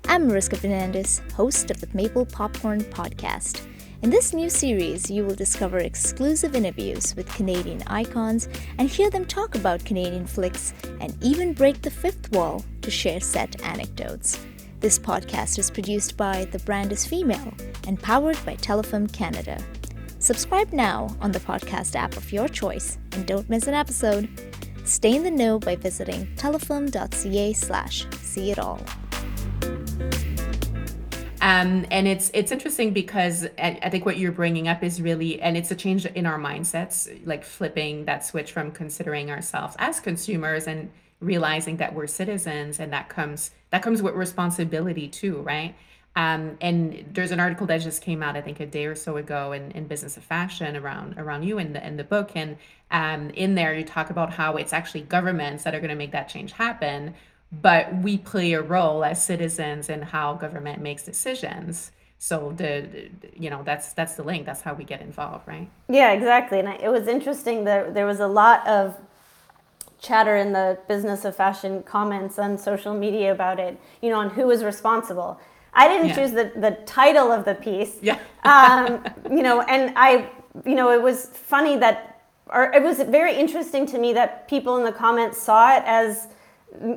I'm 0.08 0.30
Mariska 0.30 0.56
Fernandez, 0.56 1.22
host 1.36 1.70
of 1.70 1.82
the 1.82 1.90
Maple 1.94 2.26
Popcorn 2.26 2.82
Podcast. 2.86 3.68
In 4.04 4.10
this 4.10 4.34
new 4.34 4.50
series, 4.50 5.12
you 5.12 5.26
will 5.26 5.36
discover 5.36 5.80
exclusive 5.80 6.56
interviews 6.56 7.14
with 7.18 7.28
Canadian 7.36 7.84
icons 7.88 8.48
and 8.78 8.88
hear 8.90 9.10
them 9.10 9.26
talk 9.26 9.56
about 9.56 9.84
Canadian 9.84 10.26
flicks 10.26 10.74
and 11.02 11.14
even 11.22 11.54
break 11.54 11.82
the 11.82 11.92
fifth 11.92 12.32
wall 12.32 12.64
to 12.84 12.90
share 12.90 13.20
set 13.20 13.62
anecdotes. 13.64 14.40
This 14.82 14.98
podcast 14.98 15.60
is 15.60 15.70
produced 15.70 16.18
by 16.18 16.46
The 16.46 16.58
Brand 16.58 16.92
is 16.92 17.06
Female 17.06 17.54
and 17.86 18.02
powered 18.02 18.44
by 18.44 18.56
Telefilm 18.56 19.14
Canada. 19.14 19.64
Subscribe 20.18 20.74
now 20.74 21.16
on 21.22 21.32
the 21.32 21.40
podcast 21.40 21.96
app 21.96 22.18
of 22.18 22.32
your 22.32 22.48
choice 22.48 22.98
and 23.12 23.28
don't 23.28 23.48
miss 23.48 23.68
an 23.68 23.76
episode. 23.76 24.28
Stay 24.84 25.16
in 25.16 25.22
the 25.22 25.30
know 25.30 25.60
by 25.60 25.76
visiting 25.76 26.26
telefilm.ca 26.36 27.54
slash 27.54 28.08
see 28.22 28.50
it 28.50 28.58
all. 28.58 28.82
Um, 31.44 31.86
and 31.92 32.08
it's 32.08 32.32
it's 32.34 32.52
interesting 32.52 32.92
because 32.92 33.46
I, 33.60 33.78
I, 33.84 33.90
think 33.92 34.08
what 34.08 34.18
you're 34.18 34.32
bringing 34.32 34.68
up 34.68 34.84
is 34.84 35.00
really, 35.00 35.40
and 35.42 35.56
it's 35.58 35.70
a 35.70 35.76
change 35.76 36.08
in 36.08 36.26
our 36.26 36.40
mindsets, 36.40 37.08
like 37.28 37.44
flipping 37.44 38.06
that 38.06 38.26
switch 38.26 38.52
from 38.52 38.72
considering 38.72 39.30
ourselves 39.30 39.76
as 39.78 40.00
consumers 40.00 40.66
and 40.66 40.90
realizing 41.22 41.78
that 41.78 41.94
we're 41.94 42.08
citizens 42.08 42.80
and 42.80 42.92
that 42.92 43.08
comes 43.08 43.52
that 43.70 43.82
comes 43.82 44.02
with 44.02 44.16
responsibility 44.16 45.08
too 45.08 45.38
right? 45.42 45.76
Um, 46.14 46.58
and 46.60 47.06
there's 47.14 47.32
an 47.32 47.40
article 47.40 47.66
that 47.68 47.80
just 47.80 48.02
came 48.02 48.22
out 48.22 48.36
i 48.36 48.42
think 48.42 48.60
a 48.60 48.66
day 48.66 48.86
or 48.86 48.96
so 48.96 49.16
ago 49.16 49.54
in, 49.54 49.72
in 49.72 49.88
business 49.88 50.18
of 50.18 50.24
fashion 50.24 50.76
around 50.76 51.18
around 51.18 51.44
you 51.44 51.58
in 51.58 51.72
the 51.72 51.86
in 51.86 51.96
the 51.96 52.04
book. 52.04 52.32
And 52.36 52.58
um, 52.92 53.30
in 53.30 53.56
there 53.56 53.74
you 53.74 53.86
talk 53.86 54.10
about 54.10 54.34
how 54.34 54.58
it's 54.58 54.74
actually 54.74 55.02
governments 55.02 55.64
that 55.64 55.74
are 55.74 55.80
going 55.80 55.90
to 55.90 55.96
make 55.96 56.12
that 56.12 56.28
change 56.28 56.52
happen 56.52 57.14
but 57.52 57.94
we 57.98 58.18
play 58.18 58.54
a 58.54 58.62
role 58.62 59.04
as 59.04 59.24
citizens 59.24 59.90
in 59.90 60.02
how 60.02 60.36
government 60.36 60.82
makes 60.82 61.04
decisions. 61.04 61.92
So 62.18 62.54
the 62.56 63.10
you 63.36 63.50
know 63.50 63.64
that's 63.64 63.94
that's 63.94 64.16
the 64.16 64.24
link. 64.24 64.46
That's 64.46 64.62
how 64.62 64.74
we 64.74 64.84
get 64.84 65.02
involved 65.02 65.48
right? 65.48 65.70
Yeah 65.90 66.12
exactly. 66.12 66.60
And 66.60 66.70
it 66.70 66.90
was 66.90 67.08
interesting 67.08 67.66
that 67.66 67.94
there 67.94 68.06
was 68.06 68.20
a 68.20 68.28
lot 68.28 68.66
of 68.68 68.96
chatter 70.02 70.36
in 70.36 70.52
the 70.52 70.80
business 70.88 71.24
of 71.26 71.36
fashion 71.36 71.84
comments 71.84 72.40
on 72.40 72.58
social 72.58 72.94
media 72.94 73.32
about 73.32 73.60
it, 73.60 73.80
you 74.02 74.10
know, 74.10 74.20
on 74.20 74.32
who 74.32 74.48
was 74.48 74.64
responsible. 74.64 75.40
I 75.74 75.88
didn't 75.88 76.10
yeah. 76.10 76.16
choose 76.16 76.32
the, 76.32 76.52
the 76.56 76.72
title 76.86 77.32
of 77.32 77.46
the 77.46 77.56
piece. 77.56 77.98
Yeah. 78.02 78.20
um, 78.44 79.06
you 79.30 79.44
know, 79.44 79.62
and 79.62 79.94
I, 79.96 80.30
you 80.66 80.76
know, 80.76 80.92
it 80.92 81.02
was 81.02 81.28
funny 81.28 81.78
that, 81.78 82.24
or 82.48 82.74
it 82.74 82.82
was 82.82 82.98
very 82.98 83.36
interesting 83.36 83.86
to 83.88 84.00
me 84.00 84.12
that 84.14 84.48
people 84.50 84.76
in 84.78 84.84
the 84.84 84.92
comments 84.92 85.42
saw 85.42 85.78
it 85.78 85.84
as 85.86 86.28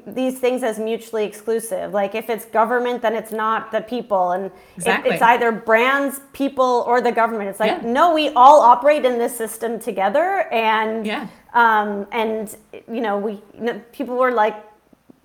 these 0.06 0.38
things 0.38 0.62
as 0.62 0.78
mutually 0.78 1.24
exclusive. 1.24 1.92
Like 1.92 2.14
if 2.14 2.30
it's 2.30 2.44
government, 2.44 3.02
then 3.02 3.14
it's 3.14 3.32
not 3.32 3.72
the 3.72 3.80
people, 3.80 4.32
and 4.32 4.50
exactly. 4.76 5.10
it, 5.10 5.14
it's 5.14 5.22
either 5.22 5.50
brands, 5.50 6.20
people, 6.32 6.84
or 6.87 7.00
the 7.00 7.12
government. 7.12 7.50
It's 7.50 7.60
like 7.60 7.82
yeah. 7.82 7.90
no, 7.90 8.14
we 8.14 8.28
all 8.30 8.60
operate 8.60 9.04
in 9.04 9.18
this 9.18 9.37
system 9.37 9.80
together, 9.80 10.48
and 10.52 11.04
yeah. 11.04 11.26
um, 11.54 12.06
and 12.12 12.56
you 12.90 13.00
know 13.00 13.18
we 13.18 13.32
you 13.32 13.60
know, 13.60 13.82
people 13.92 14.16
were 14.16 14.30
like 14.30 14.54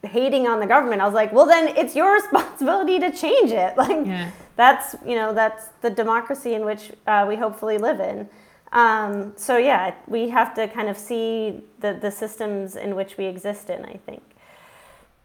hating 0.03 0.47
on 0.47 0.59
the 0.59 0.67
government. 0.67 1.01
I 1.01 1.05
was 1.05 1.13
like, 1.13 1.31
well, 1.31 1.45
then 1.45 1.75
it's 1.77 1.95
your 1.95 2.13
responsibility 2.21 2.99
to 2.99 3.11
change 3.11 3.51
it. 3.51 3.77
Like 3.77 4.05
yeah. 4.05 4.31
that's 4.55 4.95
you 5.05 5.15
know 5.15 5.33
that's 5.33 5.67
the 5.81 5.91
democracy 5.91 6.55
in 6.55 6.65
which 6.65 6.91
uh, 7.05 7.25
we 7.27 7.35
hopefully 7.35 7.77
live 7.77 7.99
in. 7.99 8.27
Um, 8.71 9.33
so 9.35 9.57
yeah, 9.57 9.93
we 10.07 10.29
have 10.29 10.53
to 10.55 10.67
kind 10.67 10.89
of 10.89 10.97
see 10.97 11.61
the 11.79 11.93
the 11.93 12.09
systems 12.09 12.75
in 12.75 12.95
which 12.95 13.15
we 13.15 13.25
exist 13.25 13.69
in. 13.69 13.85
I 13.85 13.99
think 14.05 14.23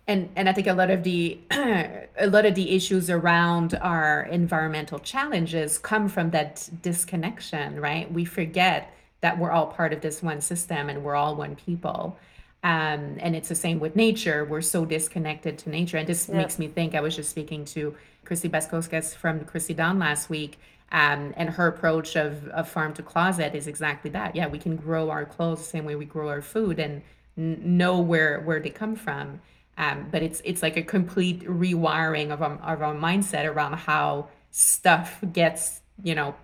and 0.07 0.29
and 0.37 0.49
I 0.49 0.53
think 0.53 0.67
a 0.67 0.75
lot 0.75 0.91
of 0.91 1.03
the 1.03 1.39
a 1.51 2.27
lot 2.27 2.47
of 2.47 2.55
the 2.55 2.75
issues 2.75 3.11
around 3.11 3.75
our 3.81 4.23
environmental 4.25 4.99
challenges 4.99 5.79
come 5.79 6.09
from 6.09 6.31
that 6.31 6.69
disconnection, 6.83 7.81
right? 7.81 8.11
We 8.13 8.25
forget 8.25 8.93
that 9.21 9.39
we're 9.39 9.51
all 9.51 9.67
part 9.67 9.93
of 9.93 10.03
this 10.03 10.23
one 10.23 10.41
system 10.41 10.91
and 10.91 11.03
we're 11.03 11.15
all 11.15 11.35
one 11.35 11.57
people. 11.57 12.19
Um, 12.63 13.17
and 13.19 13.35
it's 13.35 13.49
the 13.49 13.55
same 13.55 13.79
with 13.81 13.97
nature. 13.97 14.45
We're 14.45 14.63
so 14.63 14.85
disconnected 14.85 15.59
to 15.59 15.71
nature. 15.71 15.99
And 15.99 16.07
this 16.07 16.29
makes 16.29 16.59
me 16.59 16.69
think 16.69 16.95
I 16.95 17.01
was 17.01 17.17
just 17.17 17.31
speaking 17.31 17.65
to 17.67 17.95
Christy 18.25 18.49
Baskauskas 18.49 19.15
from 19.15 19.45
Christy 19.45 19.75
Dawn 19.75 19.99
last 19.99 20.31
week. 20.31 20.59
Um, 20.93 21.35
and 21.37 21.51
her 21.51 21.67
approach 21.67 22.17
of, 22.17 22.49
of 22.49 22.69
farm 22.69 22.95
to 22.95 23.03
closet 23.03 23.55
is 23.55 23.67
exactly 23.67 24.11
that. 24.13 24.37
Yeah, 24.37 24.47
we 24.47 24.59
can 24.59 24.77
grow 24.77 25.11
our 25.11 25.25
clothes 25.25 25.59
the 25.59 25.65
same 25.65 25.85
way 25.85 25.95
we 25.95 26.05
grow 26.05 26.29
our 26.29 26.43
food 26.43 26.79
and 26.79 27.03
n- 27.37 27.61
know 27.77 27.99
where, 27.99 28.41
where 28.41 28.61
they 28.61 28.71
come 28.71 28.95
from. 28.95 29.41
Um, 29.77 30.07
but 30.11 30.23
it's 30.23 30.41
it's 30.45 30.63
like 30.63 30.77
a 30.77 30.83
complete 30.83 31.43
rewiring 31.45 32.31
of 32.31 32.43
our, 32.43 32.53
of 32.53 32.83
our 32.83 32.95
mindset 32.95 33.45
around 33.45 33.75
how 33.75 34.29
stuff 34.51 35.19
gets 35.33 35.81
you 36.03 36.15
know 36.15 36.35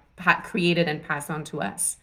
created 0.43 0.89
and 0.89 1.03
passed 1.03 1.31
on 1.31 1.45
to 1.45 1.63
us. 1.63 1.97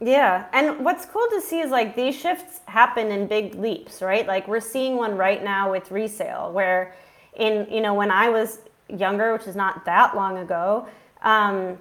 Yeah, 0.00 0.46
and 0.52 0.84
what's 0.84 1.04
cool 1.04 1.26
to 1.30 1.40
see 1.40 1.58
is 1.58 1.72
like 1.72 1.96
these 1.96 2.16
shifts 2.16 2.60
happen 2.66 3.10
in 3.10 3.26
big 3.26 3.56
leaps, 3.56 4.00
right? 4.00 4.26
Like 4.26 4.46
we're 4.46 4.60
seeing 4.60 4.96
one 4.96 5.16
right 5.16 5.42
now 5.42 5.72
with 5.72 5.90
resale, 5.90 6.52
where 6.52 6.94
in 7.34 7.66
you 7.70 7.80
know 7.80 7.94
when 7.94 8.12
I 8.12 8.28
was 8.28 8.60
younger, 8.88 9.32
which 9.32 9.48
is 9.48 9.56
not 9.56 9.84
that 9.86 10.14
long 10.14 10.38
ago, 10.38 10.86
um, 11.22 11.76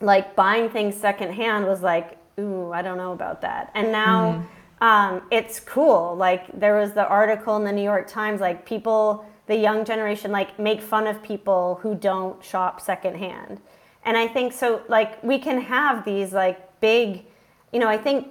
like 0.00 0.34
buying 0.34 0.70
things 0.70 0.96
secondhand 0.96 1.66
was 1.66 1.82
like, 1.82 2.16
ooh, 2.40 2.72
I 2.72 2.80
don't 2.80 2.96
know 2.96 3.12
about 3.12 3.42
that, 3.42 3.70
and 3.74 3.92
now. 3.92 4.32
Mm 4.32 4.46
um, 4.82 5.22
it's 5.30 5.60
cool. 5.60 6.16
Like 6.16 6.58
there 6.58 6.76
was 6.76 6.90
the 6.92 7.06
article 7.06 7.56
in 7.56 7.62
the 7.62 7.70
New 7.70 7.84
York 7.84 8.08
Times, 8.08 8.40
like 8.40 8.66
people, 8.66 9.24
the 9.46 9.56
young 9.56 9.84
generation, 9.84 10.32
like 10.32 10.58
make 10.58 10.82
fun 10.82 11.06
of 11.06 11.22
people 11.22 11.78
who 11.82 11.94
don't 11.94 12.44
shop 12.44 12.80
secondhand. 12.80 13.60
And 14.04 14.16
I 14.16 14.26
think 14.26 14.52
so, 14.52 14.82
like 14.88 15.22
we 15.22 15.38
can 15.38 15.60
have 15.60 16.04
these 16.04 16.32
like 16.32 16.80
big, 16.80 17.24
you 17.72 17.78
know, 17.78 17.86
I 17.86 17.96
think 17.96 18.26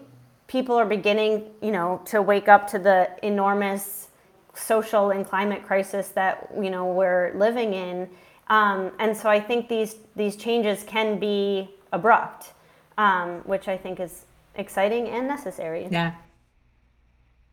people 0.47 0.75
are 0.75 0.85
beginning, 0.85 1.49
you 1.61 1.71
know, 1.71 2.01
to 2.07 2.21
wake 2.21 2.49
up 2.49 2.67
to 2.71 2.79
the 2.79 3.09
enormous 3.23 4.09
social 4.53 5.11
and 5.11 5.25
climate 5.25 5.65
crisis 5.65 6.09
that 6.09 6.49
you 6.61 6.69
know 6.69 6.85
we're 6.85 7.31
living 7.33 7.73
in. 7.73 8.09
Um, 8.49 8.91
and 8.99 9.15
so 9.15 9.29
I 9.29 9.39
think 9.39 9.69
these 9.69 9.95
these 10.17 10.35
changes 10.35 10.83
can 10.83 11.17
be 11.17 11.69
abrupt, 11.93 12.51
um, 12.97 13.39
which 13.45 13.69
I 13.69 13.77
think 13.77 14.01
is 14.01 14.25
exciting 14.55 15.07
and 15.07 15.29
necessary. 15.29 15.87
Yeah 15.89 16.11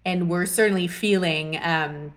and 0.05 0.29
we're 0.31 0.47
certainly 0.47 0.87
feeling 0.87 1.59
um, 1.63 2.13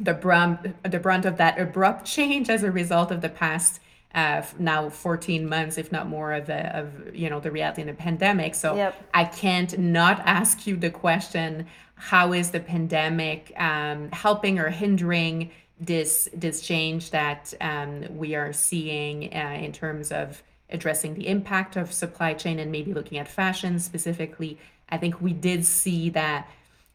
the 0.00 0.14
brunt 0.14 0.82
the 0.90 0.98
brunt 0.98 1.24
of 1.24 1.36
that 1.36 1.58
abrupt 1.58 2.04
change 2.16 2.48
as 2.48 2.62
a 2.62 2.70
result 2.70 3.10
of 3.10 3.20
the 3.20 3.28
past 3.28 3.80
uh, 4.14 4.42
now 4.58 4.88
14 4.88 5.46
months, 5.48 5.76
if 5.76 5.92
not 5.92 6.08
more, 6.08 6.32
of, 6.32 6.46
the, 6.46 6.76
of 6.76 7.14
you 7.14 7.28
know 7.28 7.40
the 7.40 7.50
reality 7.50 7.82
in 7.82 7.88
the 7.88 7.94
pandemic. 7.94 8.54
So 8.54 8.74
Yep. 8.74 9.10
I 9.12 9.24
can't 9.24 9.78
not 9.78 10.20
ask 10.20 10.66
you 10.66 10.76
the 10.76 10.90
question: 10.90 11.66
How 11.94 12.32
is 12.32 12.50
the 12.50 12.60
pandemic 12.60 13.52
um, 13.56 14.10
helping 14.12 14.58
or 14.58 14.70
hindering 14.70 15.50
this 15.78 16.28
this 16.34 16.60
change 16.62 17.10
that 17.10 17.52
um, 17.60 18.04
we 18.16 18.34
are 18.34 18.52
seeing 18.52 19.32
uh, 19.34 19.58
in 19.60 19.72
terms 19.72 20.10
of 20.10 20.42
addressing 20.70 21.14
the 21.14 21.28
impact 21.28 21.76
of 21.76 21.92
supply 21.92 22.34
chain 22.34 22.58
and 22.58 22.72
maybe 22.72 22.92
looking 22.92 23.18
at 23.18 23.28
fashion 23.28 23.78
specifically? 23.78 24.58
I 24.88 24.96
think 24.96 25.20
we 25.20 25.34
did 25.34 25.66
see 25.66 26.08
that 26.10 26.48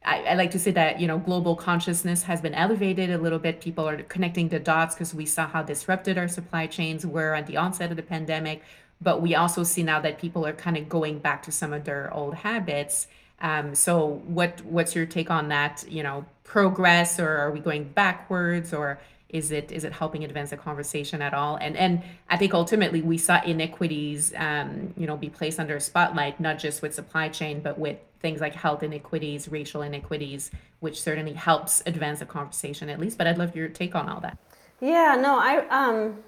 I, 0.05 0.23
I 0.23 0.33
like 0.35 0.51
to 0.51 0.59
say 0.59 0.71
that 0.71 0.99
you 0.99 1.07
know 1.07 1.17
global 1.17 1.55
consciousness 1.55 2.23
has 2.23 2.41
been 2.41 2.53
elevated 2.53 3.09
a 3.09 3.17
little 3.17 3.39
bit. 3.39 3.61
People 3.61 3.87
are 3.87 4.01
connecting 4.03 4.49
the 4.49 4.59
dots 4.59 4.95
because 4.95 5.13
we 5.13 5.25
saw 5.25 5.47
how 5.47 5.63
disrupted 5.63 6.17
our 6.17 6.27
supply 6.27 6.67
chains 6.67 7.05
were 7.05 7.33
at 7.35 7.47
the 7.47 7.57
onset 7.57 7.91
of 7.91 7.97
the 7.97 8.03
pandemic. 8.03 8.61
But 9.01 9.21
we 9.21 9.35
also 9.35 9.63
see 9.63 9.83
now 9.83 9.99
that 10.01 10.19
people 10.19 10.45
are 10.45 10.53
kind 10.53 10.77
of 10.77 10.87
going 10.87 11.19
back 11.19 11.43
to 11.43 11.51
some 11.51 11.73
of 11.73 11.83
their 11.83 12.13
old 12.13 12.35
habits. 12.35 13.07
Um, 13.41 13.75
so 13.75 14.21
what 14.25 14.61
what's 14.65 14.95
your 14.95 15.05
take 15.05 15.29
on 15.29 15.49
that? 15.49 15.85
You 15.89 16.03
know, 16.03 16.25
progress, 16.43 17.19
or 17.19 17.29
are 17.37 17.51
we 17.51 17.59
going 17.59 17.85
backwards, 17.85 18.73
or 18.73 18.99
is 19.33 19.51
it 19.51 19.71
is 19.71 19.83
it 19.83 19.91
helping 19.91 20.23
advance 20.23 20.51
the 20.51 20.57
conversation 20.57 21.21
at 21.21 21.33
all? 21.33 21.57
And 21.57 21.75
and 21.75 22.03
I 22.29 22.37
think 22.37 22.53
ultimately 22.53 23.01
we 23.01 23.17
saw 23.17 23.41
inequities, 23.43 24.31
um, 24.37 24.93
you 24.95 25.07
know, 25.07 25.17
be 25.17 25.29
placed 25.29 25.59
under 25.59 25.75
a 25.75 25.81
spotlight, 25.81 26.39
not 26.39 26.59
just 26.59 26.81
with 26.81 26.93
supply 26.93 27.27
chain, 27.27 27.59
but 27.59 27.77
with 27.77 27.97
things 28.21 28.39
like 28.39 28.53
health 28.53 28.83
inequities, 28.83 29.49
racial 29.49 29.81
inequities, 29.81 30.51
which 30.79 31.01
certainly 31.01 31.33
helps 31.33 31.81
advance 31.85 32.19
the 32.19 32.25
conversation 32.25 32.89
at 32.89 32.99
least. 32.99 33.17
But 33.17 33.27
I'd 33.27 33.39
love 33.39 33.55
your 33.55 33.67
take 33.67 33.95
on 33.95 34.07
all 34.07 34.21
that. 34.21 34.37
Yeah, 34.79 35.17
no, 35.19 35.39
I 35.39 35.67
um, 35.69 36.23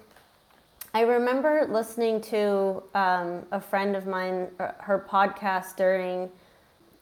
I 0.92 1.02
remember 1.02 1.66
listening 1.70 2.20
to 2.22 2.82
um, 2.94 3.46
a 3.52 3.60
friend 3.60 3.94
of 3.94 4.06
mine, 4.06 4.48
uh, 4.58 4.72
her 4.78 5.06
podcast 5.08 5.76
during 5.76 6.28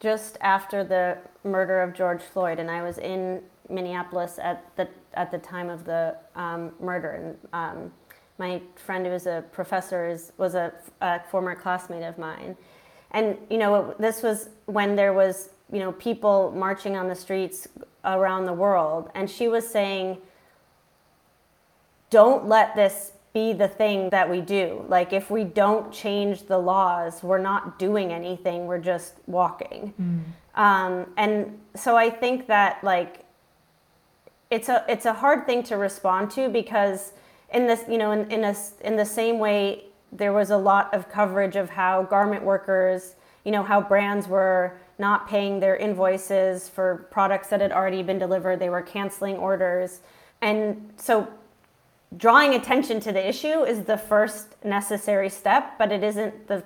just 0.00 0.36
after 0.42 0.84
the 0.84 1.16
murder 1.48 1.80
of 1.80 1.94
George 1.94 2.20
Floyd, 2.20 2.58
and 2.58 2.70
I 2.70 2.82
was 2.82 2.98
in 2.98 3.40
Minneapolis 3.70 4.38
at 4.38 4.64
the 4.76 4.88
at 5.16 5.30
the 5.30 5.38
time 5.38 5.70
of 5.70 5.84
the 5.84 6.16
um, 6.34 6.72
murder, 6.80 7.10
and 7.12 7.38
um, 7.52 7.92
my 8.38 8.60
friend 8.76 9.06
who 9.06 9.12
was 9.12 9.26
a 9.26 9.44
professor 9.52 10.06
is 10.06 10.32
was 10.38 10.54
a, 10.54 10.72
a 11.00 11.20
former 11.30 11.54
classmate 11.54 12.02
of 12.02 12.18
mine, 12.18 12.56
and 13.12 13.36
you 13.50 13.58
know 13.58 13.94
this 13.98 14.22
was 14.22 14.50
when 14.66 14.96
there 14.96 15.12
was 15.12 15.50
you 15.72 15.78
know 15.80 15.92
people 15.92 16.52
marching 16.56 16.96
on 16.96 17.08
the 17.08 17.14
streets 17.14 17.68
around 18.04 18.44
the 18.46 18.52
world, 18.52 19.10
and 19.14 19.30
she 19.30 19.48
was 19.48 19.66
saying 19.66 20.18
don't 22.10 22.46
let 22.46 22.76
this 22.76 23.12
be 23.32 23.52
the 23.52 23.66
thing 23.66 24.08
that 24.10 24.30
we 24.30 24.40
do. 24.40 24.84
Like 24.88 25.12
if 25.12 25.30
we 25.30 25.42
don't 25.42 25.92
change 25.92 26.44
the 26.44 26.58
laws, 26.58 27.22
we're 27.24 27.38
not 27.38 27.78
doing 27.78 28.12
anything. 28.12 28.66
We're 28.66 28.78
just 28.78 29.14
walking. 29.26 29.92
Um, 30.54 31.12
and 31.16 31.58
so 31.74 31.96
I 31.96 32.10
think 32.10 32.46
that 32.46 32.84
like 32.84 33.23
it's 34.54 34.68
a 34.68 34.84
it's 34.88 35.06
a 35.06 35.12
hard 35.12 35.46
thing 35.46 35.62
to 35.64 35.76
respond 35.76 36.30
to 36.32 36.48
because 36.48 37.12
in 37.52 37.66
this 37.66 37.84
you 37.88 37.98
know 37.98 38.12
in 38.12 38.30
in 38.30 38.44
a 38.44 38.54
in 38.82 38.96
the 38.96 39.04
same 39.04 39.38
way 39.38 39.84
there 40.12 40.32
was 40.32 40.50
a 40.50 40.56
lot 40.56 40.94
of 40.94 41.08
coverage 41.08 41.56
of 41.56 41.70
how 41.70 42.02
garment 42.02 42.42
workers 42.42 43.14
you 43.44 43.52
know 43.52 43.62
how 43.62 43.80
brands 43.80 44.28
were 44.28 44.76
not 44.98 45.28
paying 45.28 45.60
their 45.60 45.76
invoices 45.76 46.68
for 46.68 47.06
products 47.10 47.48
that 47.48 47.60
had 47.60 47.72
already 47.72 48.02
been 48.02 48.18
delivered. 48.18 48.60
They 48.60 48.70
were 48.70 48.82
canceling 48.82 49.36
orders. 49.36 50.00
And 50.40 50.92
so 50.96 51.28
drawing 52.16 52.54
attention 52.54 53.00
to 53.00 53.12
the 53.12 53.26
issue 53.26 53.64
is 53.64 53.84
the 53.84 53.98
first 53.98 54.54
necessary 54.64 55.28
step, 55.28 55.78
but 55.78 55.90
it 55.90 56.04
isn't 56.04 56.46
the 56.46 56.62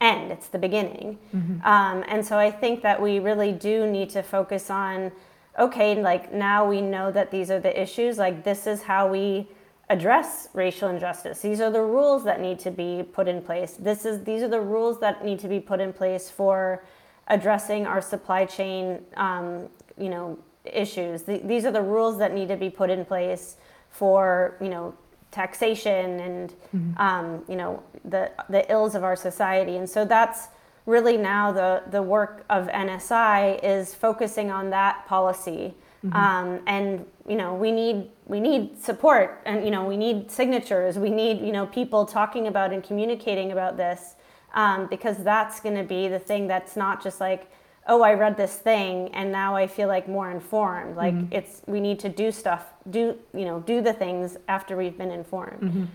end, 0.00 0.32
it's 0.32 0.48
the 0.48 0.58
beginning. 0.58 1.18
Um, 1.64 2.04
and 2.08 2.26
so 2.26 2.38
I 2.38 2.50
think 2.50 2.82
that 2.82 3.00
we 3.00 3.18
really 3.20 3.52
do 3.52 3.86
need 3.86 4.10
to 4.10 4.22
focus 4.22 4.70
on 4.70 5.12
okay, 5.58 6.00
like 6.00 6.32
now 6.32 6.66
we 6.68 6.80
know 6.80 7.10
that 7.10 7.30
these 7.30 7.50
are 7.50 7.58
the 7.60 7.80
issues, 7.80 8.18
like 8.18 8.44
this 8.44 8.66
is 8.66 8.82
how 8.82 9.08
we 9.08 9.48
address 9.90 10.48
racial 10.54 10.88
injustice. 10.88 11.40
These 11.40 11.60
are 11.60 11.70
the 11.70 11.82
rules 11.82 12.24
that 12.24 12.40
need 12.40 12.58
to 12.60 12.70
be 12.70 13.02
put 13.12 13.26
in 13.26 13.42
place. 13.42 13.72
This 13.72 14.04
is 14.04 14.24
these 14.24 14.42
are 14.42 14.48
the 14.48 14.60
rules 14.60 15.00
that 15.00 15.24
need 15.24 15.38
to 15.40 15.48
be 15.48 15.60
put 15.60 15.80
in 15.80 15.92
place 15.92 16.30
for 16.30 16.84
addressing 17.28 17.86
our 17.86 18.00
supply 18.00 18.44
chain 18.44 19.00
um, 19.16 19.68
you 19.96 20.08
know 20.08 20.38
issues. 20.64 21.22
Th- 21.22 21.42
these 21.42 21.64
are 21.64 21.72
the 21.72 21.82
rules 21.82 22.18
that 22.18 22.34
need 22.34 22.48
to 22.48 22.56
be 22.56 22.70
put 22.70 22.90
in 22.90 23.04
place 23.04 23.56
for 23.90 24.56
you 24.60 24.68
know 24.68 24.94
taxation 25.30 26.20
and 26.20 26.54
um, 26.98 27.44
you 27.48 27.56
know 27.56 27.82
the 28.04 28.30
the 28.48 28.70
ills 28.70 28.94
of 28.94 29.04
our 29.04 29.16
society 29.16 29.76
and 29.76 29.88
so 29.88 30.04
that's 30.04 30.48
really 30.88 31.18
now 31.18 31.52
the 31.52 31.82
the 31.90 32.02
work 32.02 32.44
of 32.48 32.66
NSI 32.68 33.60
is 33.62 33.94
focusing 33.94 34.50
on 34.50 34.70
that 34.70 35.06
policy. 35.06 35.74
Um, 36.12 36.60
and 36.66 37.04
you 37.28 37.36
know 37.36 37.54
we 37.54 37.70
need 37.72 38.08
we 38.26 38.40
need 38.40 38.80
support 38.82 39.42
and 39.44 39.64
you 39.64 39.70
know 39.70 39.84
we 39.84 39.96
need 39.96 40.30
signatures. 40.30 40.98
We 40.98 41.10
need 41.10 41.40
you 41.40 41.52
know 41.52 41.66
people 41.66 42.06
talking 42.06 42.46
about 42.46 42.72
and 42.72 42.82
communicating 42.82 43.52
about 43.52 43.76
this 43.76 44.14
um, 44.54 44.86
because 44.86 45.18
that's 45.18 45.60
going 45.60 45.76
to 45.76 45.84
be 45.84 46.08
the 46.08 46.18
thing 46.18 46.46
that's 46.46 46.74
not 46.76 47.02
just 47.02 47.20
like 47.20 47.50
oh 47.88 48.02
i 48.02 48.12
read 48.12 48.36
this 48.36 48.56
thing 48.56 49.08
and 49.14 49.32
now 49.32 49.56
i 49.56 49.66
feel 49.66 49.88
like 49.88 50.08
more 50.08 50.30
informed. 50.30 50.96
Like 50.96 51.14
it's 51.32 51.62
we 51.66 51.80
need 51.80 51.98
to 52.00 52.08
do 52.08 52.30
stuff 52.32 52.64
do 52.90 53.16
you 53.34 53.44
know 53.44 53.60
do 53.60 53.82
the 53.82 53.92
things 53.92 54.36
after 54.46 54.76
we've 54.76 54.96
been 54.96 55.10
informed 55.10 55.88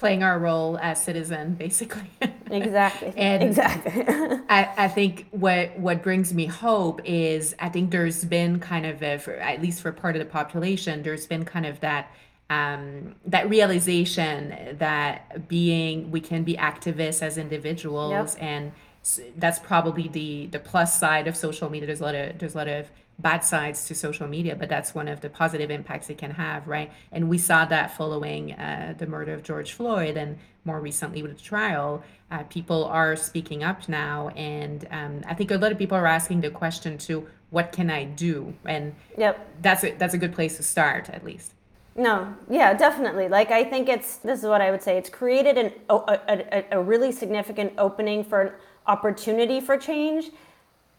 Playing 0.00 0.22
our 0.22 0.38
role 0.38 0.78
as 0.78 1.02
citizen, 1.04 1.54
basically. 1.54 2.10
exactly. 2.50 3.12
And- 3.16 3.42
exactly. 3.42 4.04
I, 4.48 4.72
I 4.76 4.88
think 4.88 5.26
what 5.30 5.78
what 5.78 6.02
brings 6.02 6.32
me 6.32 6.46
hope 6.46 7.02
is 7.04 7.54
I 7.58 7.68
think 7.68 7.90
there's 7.90 8.24
been 8.24 8.60
kind 8.60 8.86
of 8.86 9.02
a, 9.02 9.18
for, 9.18 9.34
at 9.34 9.60
least 9.60 9.82
for 9.82 9.92
part 9.92 10.16
of 10.16 10.20
the 10.20 10.30
population 10.30 11.02
there's 11.02 11.26
been 11.26 11.44
kind 11.44 11.66
of 11.66 11.80
that 11.80 12.10
um, 12.48 13.14
that 13.26 13.48
realization 13.50 14.76
that 14.78 15.48
being 15.48 16.10
we 16.10 16.20
can 16.20 16.44
be 16.44 16.56
activists 16.56 17.22
as 17.22 17.36
individuals 17.36 18.36
and 18.36 18.72
that's 19.36 19.58
probably 19.58 20.08
the 20.08 20.46
the 20.46 20.58
plus 20.58 20.98
side 20.98 21.26
of 21.26 21.36
social 21.36 21.70
media. 21.70 21.86
There's 21.86 22.00
a 22.00 22.04
lot 22.04 22.14
of 22.14 22.38
there's 22.38 22.54
a 22.54 22.58
lot 22.58 22.68
of 22.68 22.90
bad 23.20 23.44
sides 23.44 23.86
to 23.86 23.94
social 23.94 24.26
media 24.26 24.56
but 24.56 24.68
that's 24.68 24.94
one 24.94 25.08
of 25.08 25.20
the 25.20 25.28
positive 25.28 25.70
impacts 25.70 26.10
it 26.10 26.18
can 26.18 26.32
have 26.32 26.66
right? 26.66 26.90
And 27.12 27.28
we 27.28 27.38
saw 27.38 27.64
that 27.66 27.96
following 27.96 28.52
uh, 28.52 28.94
the 28.96 29.06
murder 29.06 29.34
of 29.34 29.42
george 29.42 29.72
floyd 29.72 30.16
and 30.16 30.38
more 30.64 30.80
recently 30.80 31.22
with 31.22 31.36
the 31.36 31.42
trial 31.42 32.02
uh, 32.30 32.44
people 32.44 32.84
are 32.84 33.16
speaking 33.16 33.64
up 33.64 33.88
now. 33.88 34.28
And 34.28 34.86
um, 34.90 35.22
i 35.26 35.34
think 35.34 35.50
a 35.50 35.56
lot 35.56 35.72
of 35.72 35.78
people 35.78 35.96
are 35.96 36.06
asking 36.06 36.40
the 36.40 36.50
question 36.50 36.98
to 36.98 37.26
what 37.50 37.72
can 37.72 37.90
i 37.90 38.04
do? 38.04 38.54
And 38.64 38.94
yep. 39.18 39.48
that's 39.60 39.84
a, 39.84 39.90
that's 39.92 40.14
a 40.14 40.18
good 40.18 40.32
place 40.32 40.56
to 40.56 40.62
start 40.62 41.10
at 41.10 41.24
least. 41.24 41.54
No, 41.96 42.34
yeah, 42.48 42.72
definitely. 42.72 43.28
Like 43.28 43.50
I 43.50 43.64
think 43.64 43.88
it's 43.88 44.16
this 44.18 44.40
is 44.40 44.46
what 44.46 44.60
I 44.60 44.70
would 44.70 44.82
say. 44.82 44.96
It's 44.96 45.10
created 45.10 45.58
an 45.58 45.72
a 45.90 46.80
really 46.80 47.12
significant 47.12 47.72
opening 47.78 48.24
for 48.24 48.40
an 48.40 48.52
opportunity 48.86 49.60
for 49.60 49.76
change, 49.76 50.30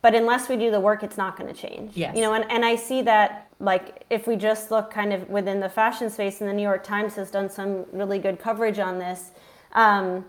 but 0.01 0.15
unless 0.15 0.49
we 0.49 0.55
do 0.57 0.71
the 0.71 0.79
work, 0.79 1.03
it's 1.03 1.17
not 1.17 1.37
going 1.37 1.53
to 1.53 1.59
change. 1.59 1.95
Yes. 1.95 2.15
You 2.15 2.21
know, 2.21 2.33
and, 2.33 2.49
and 2.49 2.65
I 2.65 2.75
see 2.75 3.01
that 3.03 3.47
like 3.59 4.05
if 4.09 4.27
we 4.27 4.35
just 4.35 4.71
look 4.71 4.91
kind 4.91 5.13
of 5.13 5.29
within 5.29 5.59
the 5.59 5.69
fashion 5.69 6.09
space, 6.09 6.41
and 6.41 6.49
the 6.49 6.53
New 6.53 6.63
York 6.63 6.83
Times 6.83 7.15
has 7.15 7.29
done 7.29 7.49
some 7.49 7.85
really 7.91 8.19
good 8.19 8.39
coverage 8.39 8.79
on 8.79 8.99
this. 8.99 9.31
Um, 9.73 10.25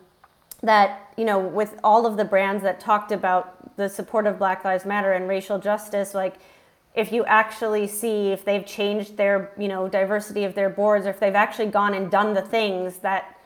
that 0.62 1.12
you 1.16 1.24
know, 1.24 1.38
with 1.38 1.78
all 1.82 2.06
of 2.06 2.16
the 2.16 2.24
brands 2.24 2.62
that 2.62 2.78
talked 2.78 3.10
about 3.10 3.76
the 3.76 3.88
support 3.88 4.26
of 4.26 4.38
Black 4.38 4.64
Lives 4.64 4.84
Matter 4.84 5.12
and 5.12 5.28
racial 5.28 5.58
justice, 5.58 6.14
like 6.14 6.36
if 6.94 7.10
you 7.10 7.24
actually 7.24 7.88
see 7.88 8.30
if 8.30 8.44
they've 8.44 8.64
changed 8.64 9.16
their 9.16 9.50
you 9.58 9.68
know 9.68 9.88
diversity 9.88 10.44
of 10.44 10.54
their 10.54 10.68
boards 10.68 11.06
or 11.06 11.10
if 11.10 11.20
they've 11.20 11.34
actually 11.34 11.66
gone 11.66 11.94
and 11.94 12.10
done 12.10 12.34
the 12.34 12.42
things 12.42 12.98
that 12.98 13.36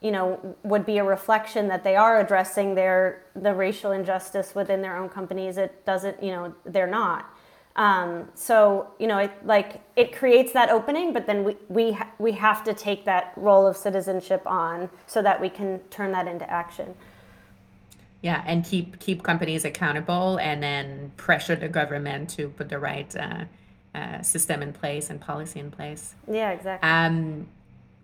you 0.00 0.10
know 0.10 0.56
would 0.62 0.84
be 0.84 0.98
a 0.98 1.04
reflection 1.04 1.68
that 1.68 1.82
they 1.82 1.96
are 1.96 2.20
addressing 2.20 2.74
their 2.74 3.24
the 3.34 3.54
racial 3.54 3.92
injustice 3.92 4.54
within 4.54 4.82
their 4.82 4.96
own 4.96 5.08
companies. 5.08 5.56
It 5.56 5.84
doesn't 5.84 6.22
you 6.22 6.30
know 6.30 6.54
they're 6.64 6.86
not. 6.86 7.30
Um, 7.76 8.28
so 8.34 8.88
you 8.98 9.06
know 9.06 9.18
it 9.18 9.32
like 9.44 9.80
it 9.96 10.14
creates 10.16 10.52
that 10.52 10.70
opening 10.70 11.12
but 11.12 11.26
then 11.26 11.44
we 11.44 11.56
we 11.68 11.92
ha- 11.92 12.10
we 12.18 12.32
have 12.32 12.64
to 12.64 12.74
take 12.74 13.04
that 13.04 13.32
role 13.36 13.66
of 13.66 13.76
citizenship 13.76 14.42
on 14.46 14.90
so 15.06 15.22
that 15.22 15.40
we 15.40 15.48
can 15.48 15.80
turn 15.90 16.12
that 16.12 16.26
into 16.26 16.48
action. 16.50 16.94
Yeah 18.22 18.42
and 18.46 18.64
keep 18.64 18.98
keep 18.98 19.22
companies 19.22 19.64
accountable 19.64 20.38
and 20.38 20.62
then 20.62 21.12
pressure 21.16 21.56
the 21.56 21.68
government 21.68 22.30
to 22.30 22.48
put 22.48 22.68
the 22.68 22.78
right 22.78 23.14
uh, 23.16 23.44
uh, 23.94 24.22
system 24.22 24.62
in 24.62 24.72
place 24.72 25.08
and 25.10 25.20
policy 25.20 25.58
in 25.58 25.70
place. 25.70 26.14
Yeah 26.30 26.50
exactly. 26.50 26.88
Um, 26.88 27.48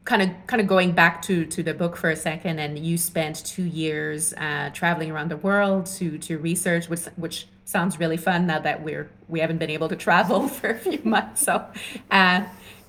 kind 0.04 0.22
of 0.22 0.30
kind 0.46 0.60
of 0.60 0.66
going 0.66 0.92
back 0.92 1.22
to 1.22 1.46
to 1.46 1.62
the 1.62 1.74
book 1.74 1.96
for 1.96 2.10
a 2.10 2.16
second 2.16 2.58
and 2.58 2.78
you 2.78 2.98
spent 2.98 3.44
two 3.44 3.62
years 3.62 4.32
uh, 4.34 4.70
traveling 4.72 5.10
around 5.10 5.30
the 5.30 5.36
world 5.36 5.86
to 5.86 6.18
to 6.18 6.38
research 6.38 6.88
which 6.88 7.04
which 7.16 7.46
sounds 7.64 7.98
really 7.98 8.16
fun 8.16 8.46
now 8.46 8.58
that 8.58 8.82
we're 8.82 9.10
we 9.28 9.40
haven't 9.40 9.58
been 9.58 9.70
able 9.70 9.88
to 9.88 9.96
travel 9.96 10.48
for 10.58 10.70
a 10.70 10.78
few 10.78 11.00
months. 11.04 11.42
So 11.42 11.64
uh, 12.10 12.44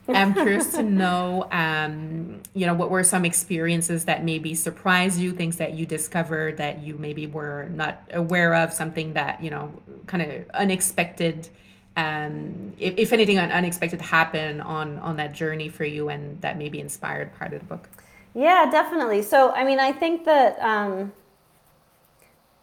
I'm 0.08 0.34
curious 0.34 0.74
to 0.74 0.84
know, 1.02 1.48
um, 1.52 2.42
you 2.54 2.66
know, 2.66 2.74
what 2.74 2.90
were 2.92 3.04
some 3.04 3.26
experiences 3.26 4.06
that 4.06 4.24
maybe 4.24 4.54
surprised 4.54 5.20
you, 5.20 5.32
things 5.32 5.58
that 5.58 5.74
you 5.74 5.86
discovered 5.86 6.58
that 6.58 6.84
you 6.84 6.98
maybe 6.98 7.26
were 7.26 7.70
not 7.70 8.04
aware 8.12 8.54
of, 8.56 8.74
something 8.74 9.14
that, 9.14 9.42
you 9.42 9.50
know, 9.50 9.74
kind 10.08 10.24
of 10.24 10.50
unexpected, 10.54 11.50
um, 11.96 12.74
if, 12.80 12.96
if 12.98 13.14
anything 13.14 13.38
unexpected 13.40 14.02
happened 14.02 14.62
on 14.62 14.98
on 15.00 15.16
that 15.18 15.34
journey 15.34 15.70
for 15.70 15.86
you 15.86 16.10
and 16.10 16.42
that 16.42 16.58
maybe 16.58 16.80
inspired 16.80 17.34
part 17.36 17.54
of 17.54 17.60
the 17.60 17.66
book. 17.66 17.90
Yeah, 18.36 18.70
definitely. 18.72 19.22
So, 19.22 19.52
I 19.52 19.64
mean, 19.64 19.80
I 19.80 19.92
think 19.92 20.26
that 20.26 20.60
um, 20.60 21.12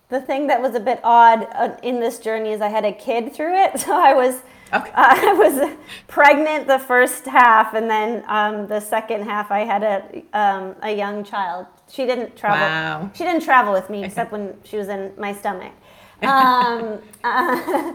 the 0.09 0.21
thing 0.21 0.49
that 0.49 0.61
was 0.61 0.75
a 0.75 0.81
bit 0.81 1.01
odd 1.05 1.47
uh, 1.55 1.77
in 1.83 2.01
this 2.01 2.19
journey 2.19 2.51
is 2.51 2.61
I 2.61 2.69
had 2.69 2.85
a 2.85 2.93
kid 2.93 3.33
through 3.33 3.55
it. 3.57 3.81
So 3.81 3.93
I 3.97 4.15
was 4.15 4.43
Okay. 4.73 4.91
uh, 4.91 4.93
I 4.95 5.33
was 5.33 5.77
pregnant 6.07 6.67
the 6.69 6.79
first 6.79 7.25
half, 7.27 7.75
and 7.75 7.91
then 7.91 8.25
um, 8.29 8.67
the 8.69 8.81
second 8.81 9.25
half 9.25 9.51
I 9.51 9.61
had 9.61 9.83
a 9.83 10.23
um, 10.33 10.77
a 10.83 10.95
young 10.97 11.25
child. 11.25 11.67
She 11.89 12.07
didn't 12.07 12.37
travel. 12.37 12.67
Wow. 12.69 13.11
She 13.15 13.25
didn't 13.25 13.43
travel 13.43 13.73
with 13.73 13.91
me 13.91 14.05
except 14.05 14.31
when 14.31 14.55
she 14.65 14.77
was 14.77 14.89
in 14.89 15.13
my 15.19 15.33
stomach. 15.33 15.73
Um, 16.23 16.99
uh, 17.25 17.95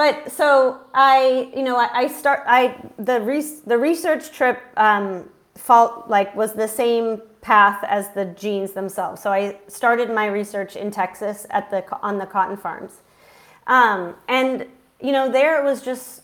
but 0.00 0.32
so 0.32 0.80
I, 0.94 1.52
you 1.54 1.62
know, 1.62 1.76
I, 1.76 1.88
I 1.92 2.06
start. 2.08 2.44
I 2.46 2.74
the 2.98 3.20
re- 3.20 3.60
the 3.66 3.76
research 3.76 4.32
trip 4.32 4.58
um, 4.78 5.28
fault 5.54 6.08
like 6.08 6.34
was 6.34 6.54
the 6.54 6.68
same 6.68 7.20
path 7.42 7.84
as 7.84 8.08
the 8.14 8.24
jeans 8.24 8.72
themselves. 8.72 9.20
So 9.20 9.30
I 9.30 9.58
started 9.68 10.08
my 10.10 10.24
research 10.24 10.74
in 10.74 10.90
Texas 10.90 11.46
at 11.50 11.70
the 11.70 11.84
on 12.00 12.16
the 12.16 12.24
cotton 12.24 12.56
farms, 12.56 13.00
um, 13.66 14.14
and 14.26 14.64
you 15.02 15.12
know 15.12 15.30
there 15.30 15.60
it 15.60 15.64
was 15.68 15.82
just 15.82 16.22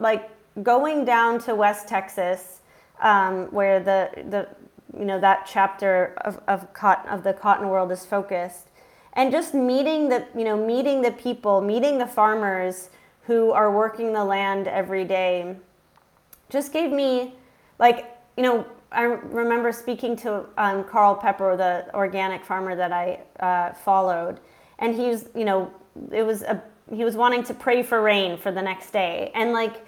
like 0.00 0.28
going 0.60 1.04
down 1.04 1.38
to 1.42 1.54
West 1.54 1.86
Texas, 1.86 2.62
um, 3.00 3.46
where 3.52 3.78
the 3.78 4.10
the 4.28 4.48
you 4.98 5.04
know 5.04 5.20
that 5.20 5.48
chapter 5.48 6.14
of 6.24 6.40
of 6.48 6.72
cotton 6.72 7.08
of 7.12 7.22
the 7.22 7.32
cotton 7.32 7.68
world 7.68 7.92
is 7.92 8.04
focused, 8.04 8.69
and 9.14 9.32
just 9.32 9.54
meeting 9.54 10.08
the 10.08 10.26
you 10.36 10.44
know 10.44 10.56
meeting 10.56 11.02
the 11.02 11.12
people, 11.12 11.60
meeting 11.60 11.98
the 11.98 12.06
farmers 12.06 12.90
who 13.24 13.50
are 13.52 13.74
working 13.74 14.12
the 14.12 14.24
land 14.24 14.66
every 14.66 15.04
day, 15.04 15.54
just 16.48 16.72
gave 16.72 16.90
me 16.90 17.34
like 17.78 18.16
you 18.36 18.42
know 18.42 18.66
I 18.92 19.02
remember 19.02 19.70
speaking 19.72 20.16
to 20.16 20.44
um, 20.58 20.84
Carl 20.84 21.14
Pepper, 21.14 21.56
the 21.56 21.94
organic 21.94 22.44
farmer 22.44 22.74
that 22.74 22.92
I 22.92 23.20
uh, 23.38 23.72
followed, 23.72 24.40
and 24.78 24.94
he's 24.94 25.26
you 25.34 25.44
know 25.44 25.72
it 26.12 26.22
was 26.22 26.42
a 26.42 26.62
he 26.92 27.04
was 27.04 27.14
wanting 27.14 27.44
to 27.44 27.54
pray 27.54 27.82
for 27.82 28.02
rain 28.02 28.36
for 28.36 28.50
the 28.50 28.62
next 28.62 28.90
day, 28.90 29.30
and 29.34 29.52
like 29.52 29.84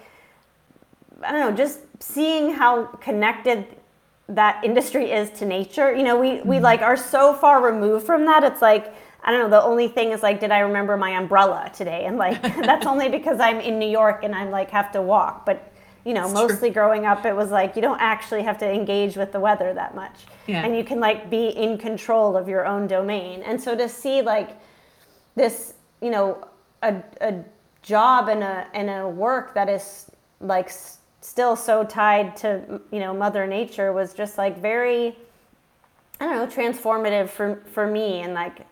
I 1.21 1.31
don't 1.31 1.39
know, 1.39 1.55
just 1.55 1.79
seeing 1.99 2.53
how 2.53 2.85
connected 2.85 3.65
that 4.29 4.63
industry 4.63 5.11
is 5.11 5.29
to 5.31 5.45
nature. 5.45 5.93
You 5.93 6.03
know, 6.03 6.17
we 6.17 6.41
we 6.41 6.59
like 6.59 6.81
are 6.81 6.97
so 6.97 7.33
far 7.33 7.61
removed 7.61 8.05
from 8.05 8.25
that. 8.25 8.43
It's 8.43 8.61
like 8.61 8.93
I 9.23 9.31
don't 9.31 9.39
know. 9.43 9.49
The 9.49 9.63
only 9.63 9.87
thing 9.87 10.11
is 10.11 10.21
like, 10.21 10.39
did 10.39 10.51
I 10.51 10.59
remember 10.59 10.97
my 10.97 11.11
umbrella 11.11 11.71
today? 11.73 12.05
And 12.05 12.17
like 12.17 12.41
that's 12.41 12.85
only 12.85 13.09
because 13.09 13.39
I'm 13.39 13.59
in 13.59 13.79
New 13.79 13.89
York 13.89 14.23
and 14.23 14.35
I'm 14.35 14.51
like 14.51 14.69
have 14.71 14.91
to 14.93 15.01
walk, 15.01 15.45
but 15.45 15.69
you 16.05 16.13
know, 16.13 16.25
It's 16.25 16.33
mostly 16.33 16.67
true. 16.69 16.73
growing 16.83 17.05
up, 17.05 17.25
it 17.25 17.33
was 17.33 17.49
like 17.49 17.77
you 17.77 17.81
don't 17.81 18.01
actually 18.01 18.43
have 18.43 18.57
to 18.57 18.69
engage 18.69 19.15
with 19.15 19.31
the 19.31 19.39
weather 19.39 19.73
that 19.73 19.95
much. 19.95 20.15
Yeah. 20.47 20.65
And 20.65 20.75
you 20.75 20.83
can 20.83 20.99
like 20.99 21.29
be 21.29 21.47
in 21.47 21.77
control 21.77 22.35
of 22.35 22.49
your 22.49 22.65
own 22.65 22.87
domain. 22.87 23.41
And 23.43 23.59
so 23.61 23.73
to 23.77 23.87
see 23.87 24.21
like 24.21 24.49
this, 25.35 25.75
you 26.01 26.09
know, 26.11 26.45
a, 26.81 27.01
a 27.21 27.35
job 27.81 28.27
and 28.27 28.43
a, 28.43 28.67
and 28.73 28.89
a 28.89 29.07
work 29.07 29.53
that 29.55 29.69
is 29.69 30.11
like 30.41 30.65
s- 30.67 30.97
still 31.21 31.55
so 31.55 31.85
tied 31.85 32.35
to, 32.37 32.81
you 32.91 32.99
know, 32.99 33.13
Mother 33.13 33.47
Nature 33.47 33.93
was 33.93 34.13
just 34.13 34.37
like 34.37 34.57
very, 34.59 35.15
I 36.19 36.25
don't 36.25 36.35
know, 36.35 36.47
transformative 36.47 37.29
for, 37.29 37.63
for 37.71 37.87
me 37.87 38.19
and 38.19 38.33
like 38.33 38.67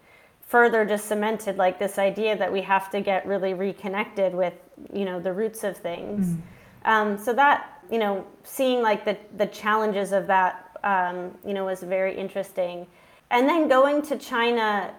further 0.52 0.84
just 0.84 1.06
cemented 1.06 1.56
like 1.56 1.80
this 1.80 1.98
idea 1.98 2.38
that 2.38 2.52
we 2.52 2.62
have 2.62 2.92
to 2.92 3.00
get 3.00 3.26
really 3.26 3.54
reconnected 3.54 4.36
with, 4.36 4.54
you 4.92 5.06
know, 5.06 5.18
the 5.18 5.32
roots 5.32 5.64
of 5.64 5.78
things. 5.78 6.36
Um, 6.84 7.18
so 7.18 7.32
that, 7.32 7.82
you 7.90 7.98
know, 7.98 8.28
seeing 8.44 8.82
like 8.82 9.06
the, 9.06 9.18
the 9.38 9.46
challenges 9.46 10.12
of 10.12 10.28
that, 10.28 10.78
um, 10.84 11.38
you 11.46 11.54
know, 11.54 11.64
was 11.64 11.84
very 11.84 12.14
interesting. 12.18 12.86
And 13.30 13.48
then 13.48 13.70
going 13.70 14.02
to 14.02 14.18
China, 14.18 14.94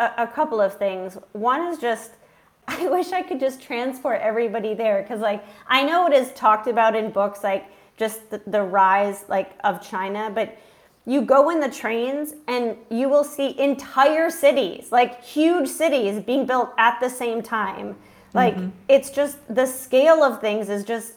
a, 0.00 0.10
a 0.18 0.26
couple 0.26 0.60
of 0.60 0.76
things. 0.76 1.16
One 1.32 1.62
is 1.68 1.78
just, 1.78 2.10
I 2.68 2.88
wish 2.88 3.12
I 3.12 3.22
could 3.22 3.40
just 3.40 3.62
transport 3.62 4.20
everybody 4.20 4.74
there 4.74 5.00
because, 5.00 5.20
like, 5.20 5.42
I 5.66 5.82
know 5.82 6.06
it 6.06 6.12
is 6.12 6.30
talked 6.32 6.66
about 6.66 6.94
in 6.94 7.10
books, 7.10 7.42
like 7.42 7.64
just 7.96 8.28
the, 8.28 8.42
the 8.46 8.62
rise 8.62 9.24
like 9.28 9.52
of 9.64 9.80
China, 9.80 10.30
but 10.34 10.58
you 11.06 11.22
go 11.22 11.50
in 11.50 11.60
the 11.60 11.70
trains 11.70 12.34
and 12.46 12.76
you 12.90 13.08
will 13.08 13.24
see 13.24 13.58
entire 13.58 14.30
cities, 14.30 14.92
like 14.92 15.24
huge 15.24 15.68
cities, 15.68 16.20
being 16.22 16.44
built 16.46 16.72
at 16.76 17.00
the 17.00 17.08
same 17.08 17.42
time. 17.42 17.96
Like, 18.34 18.56
it's 18.88 19.10
just 19.10 19.38
the 19.52 19.66
scale 19.66 20.22
of 20.22 20.40
things 20.40 20.68
is 20.68 20.84
just 20.84 21.14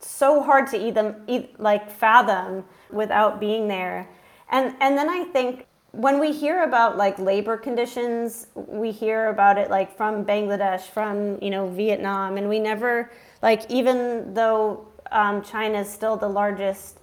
so 0.00 0.42
hard 0.42 0.66
to 0.68 0.76
even 0.76 1.48
like 1.58 1.90
fathom 1.90 2.64
without 2.90 3.40
being 3.40 3.68
there 3.68 4.08
and 4.50 4.74
and 4.80 4.96
then 4.96 5.08
i 5.08 5.24
think 5.24 5.66
when 5.92 6.20
we 6.20 6.32
hear 6.32 6.62
about 6.62 6.96
like 6.96 7.18
labor 7.18 7.56
conditions 7.56 8.46
we 8.54 8.90
hear 8.90 9.28
about 9.28 9.58
it 9.58 9.70
like 9.70 9.96
from 9.96 10.24
bangladesh 10.24 10.82
from 10.82 11.38
you 11.42 11.50
know 11.50 11.66
vietnam 11.68 12.36
and 12.36 12.48
we 12.48 12.58
never 12.58 13.10
like 13.42 13.68
even 13.70 14.32
though 14.34 14.86
um, 15.10 15.42
china 15.42 15.80
is 15.80 15.88
still 15.88 16.16
the 16.16 16.28
largest 16.28 16.97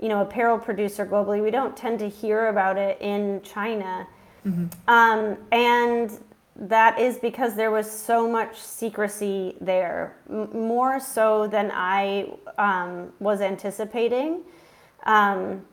you 0.00 0.08
know 0.08 0.20
apparel 0.22 0.58
producer 0.58 1.04
globally 1.06 1.42
we 1.42 1.50
don't 1.50 1.76
tend 1.76 1.98
to 1.98 2.08
hear 2.08 2.48
about 2.48 2.76
it 2.78 3.00
in 3.00 3.40
china 3.42 4.06
um, 4.88 5.36
and 5.52 6.18
that 6.56 6.98
is 6.98 7.18
because 7.18 7.54
there 7.54 7.70
was 7.70 7.90
so 7.90 8.28
much 8.28 8.58
secrecy 8.60 9.56
there, 9.60 10.16
m- 10.28 10.50
more 10.52 11.00
so 11.00 11.46
than 11.46 11.70
I 11.72 12.32
um, 12.58 13.12
was 13.18 13.40
anticipating. 13.40 14.42
Um, 15.04 15.64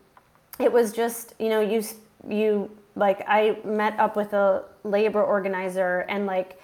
it 0.60 0.72
was 0.72 0.94
just, 0.94 1.34
you 1.40 1.50
know, 1.50 1.60
you 1.60 1.84
you 2.28 2.72
like 2.96 3.24
I 3.28 3.58
met 3.64 4.00
up 4.00 4.16
with 4.16 4.34
a 4.34 4.64
labor 4.84 5.24
organizer 5.24 6.06
and 6.10 6.26
like 6.26 6.60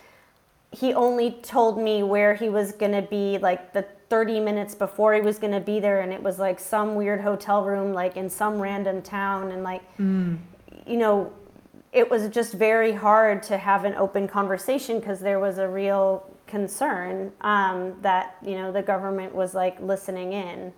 he 0.72 0.94
only 0.94 1.32
told 1.44 1.78
me 1.78 2.02
where 2.02 2.34
he 2.34 2.50
was 2.50 2.72
going 2.72 2.94
to 2.94 3.04
be 3.04 3.38
like 3.38 3.74
the 3.74 3.86
30 4.14 4.42
minutes 4.42 4.76
before 4.76 5.16
he 5.16 5.22
was 5.22 5.40
going 5.40 5.52
to 5.52 5.60
be 5.60 5.80
there 5.80 6.02
and 6.02 6.14
it 6.14 6.22
was 6.22 6.38
like 6.38 6.60
some 6.60 6.94
weird 6.94 7.20
hotel 7.20 7.64
room 7.64 7.94
like 7.94 8.16
in 8.16 8.30
some 8.30 8.60
random 8.60 9.02
town 9.02 9.52
and 9.52 9.64
like 9.64 9.82
you 10.86 10.98
know 10.98 11.34
it 11.92 12.08
was 12.12 12.30
just 12.30 12.54
very 12.54 12.92
hard 12.92 13.42
to 13.42 13.58
have 13.58 13.86
an 13.86 13.96
open 13.96 14.28
conversation 14.28 15.00
because 15.00 15.20
there 15.20 15.40
was 15.40 15.58
a 15.58 15.68
real 15.68 16.30
concern 16.46 17.32
um, 17.42 17.96
that 18.04 18.36
you 18.46 18.54
know 18.54 18.72
the 18.72 18.84
government 18.84 19.34
was 19.34 19.56
like 19.56 19.80
listening 19.82 20.34
in. 20.34 20.72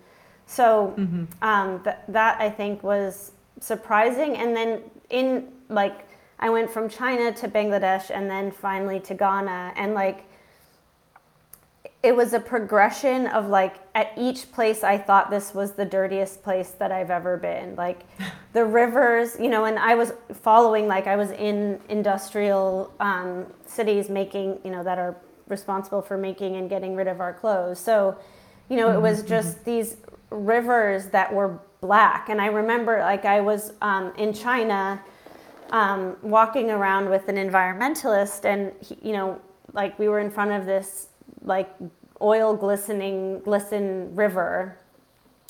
So 0.45 0.93
um, 1.41 1.83
th- 1.83 1.97
that 2.07 2.39
i 2.39 2.49
think 2.49 2.83
was 2.83 3.33
surprising 3.59 4.37
and 4.37 4.55
then 4.55 4.81
in 5.09 5.49
like 5.67 6.07
i 6.39 6.49
went 6.49 6.69
from 6.69 6.87
china 6.87 7.33
to 7.33 7.49
bangladesh 7.49 8.11
and 8.11 8.29
then 8.29 8.49
finally 8.49 8.99
to 9.01 9.13
ghana 9.13 9.73
and 9.75 9.93
like 9.93 10.23
it 12.05 12.15
was 12.15 12.33
a 12.33 12.39
progression 12.39 13.25
of 13.27 13.47
like 13.47 13.77
at 13.95 14.11
each 14.15 14.51
place 14.51 14.83
I 14.83 14.95
thought 14.95 15.31
this 15.31 15.55
was 15.55 15.71
the 15.71 15.85
dirtiest 15.85 16.43
place 16.43 16.69
that 16.77 16.91
I've 16.91 17.09
ever 17.09 17.35
been. 17.35 17.75
Like 17.75 18.01
the 18.53 18.63
rivers, 18.63 19.35
you 19.39 19.49
know, 19.49 19.65
and 19.65 19.79
I 19.79 19.95
was 19.95 20.13
following 20.31 20.87
like 20.87 21.07
I 21.07 21.15
was 21.15 21.31
in 21.31 21.81
industrial 21.89 22.93
um, 22.99 23.47
cities 23.65 24.07
making, 24.07 24.59
you 24.63 24.69
know, 24.69 24.83
that 24.83 24.99
are 24.99 25.15
responsible 25.47 26.03
for 26.03 26.15
making 26.15 26.57
and 26.57 26.69
getting 26.69 26.95
rid 26.95 27.07
of 27.07 27.19
our 27.19 27.33
clothes. 27.33 27.79
So, 27.79 28.15
you 28.69 28.77
know, 28.77 28.91
it 28.91 29.01
was 29.01 29.23
just 29.23 29.65
these 29.65 29.97
rivers 30.29 31.07
that 31.07 31.33
were 31.33 31.59
black. 31.81 32.29
And 32.29 32.39
I 32.39 32.47
remember 32.47 32.99
like 32.99 33.25
I 33.25 33.41
was 33.41 33.73
um, 33.81 34.13
in 34.15 34.31
China 34.31 35.01
um, 35.71 36.17
walking 36.21 36.69
around 36.69 37.09
with 37.09 37.27
an 37.29 37.37
environmentalist, 37.37 38.45
and 38.45 38.71
he, 38.79 39.09
you 39.09 39.13
know, 39.13 39.41
like 39.73 39.97
we 39.97 40.07
were 40.07 40.19
in 40.19 40.29
front 40.29 40.51
of 40.51 40.67
this 40.67 41.07
like 41.45 41.69
oil 42.21 42.55
glistening 42.55 43.39
glisten 43.39 44.15
river 44.15 44.77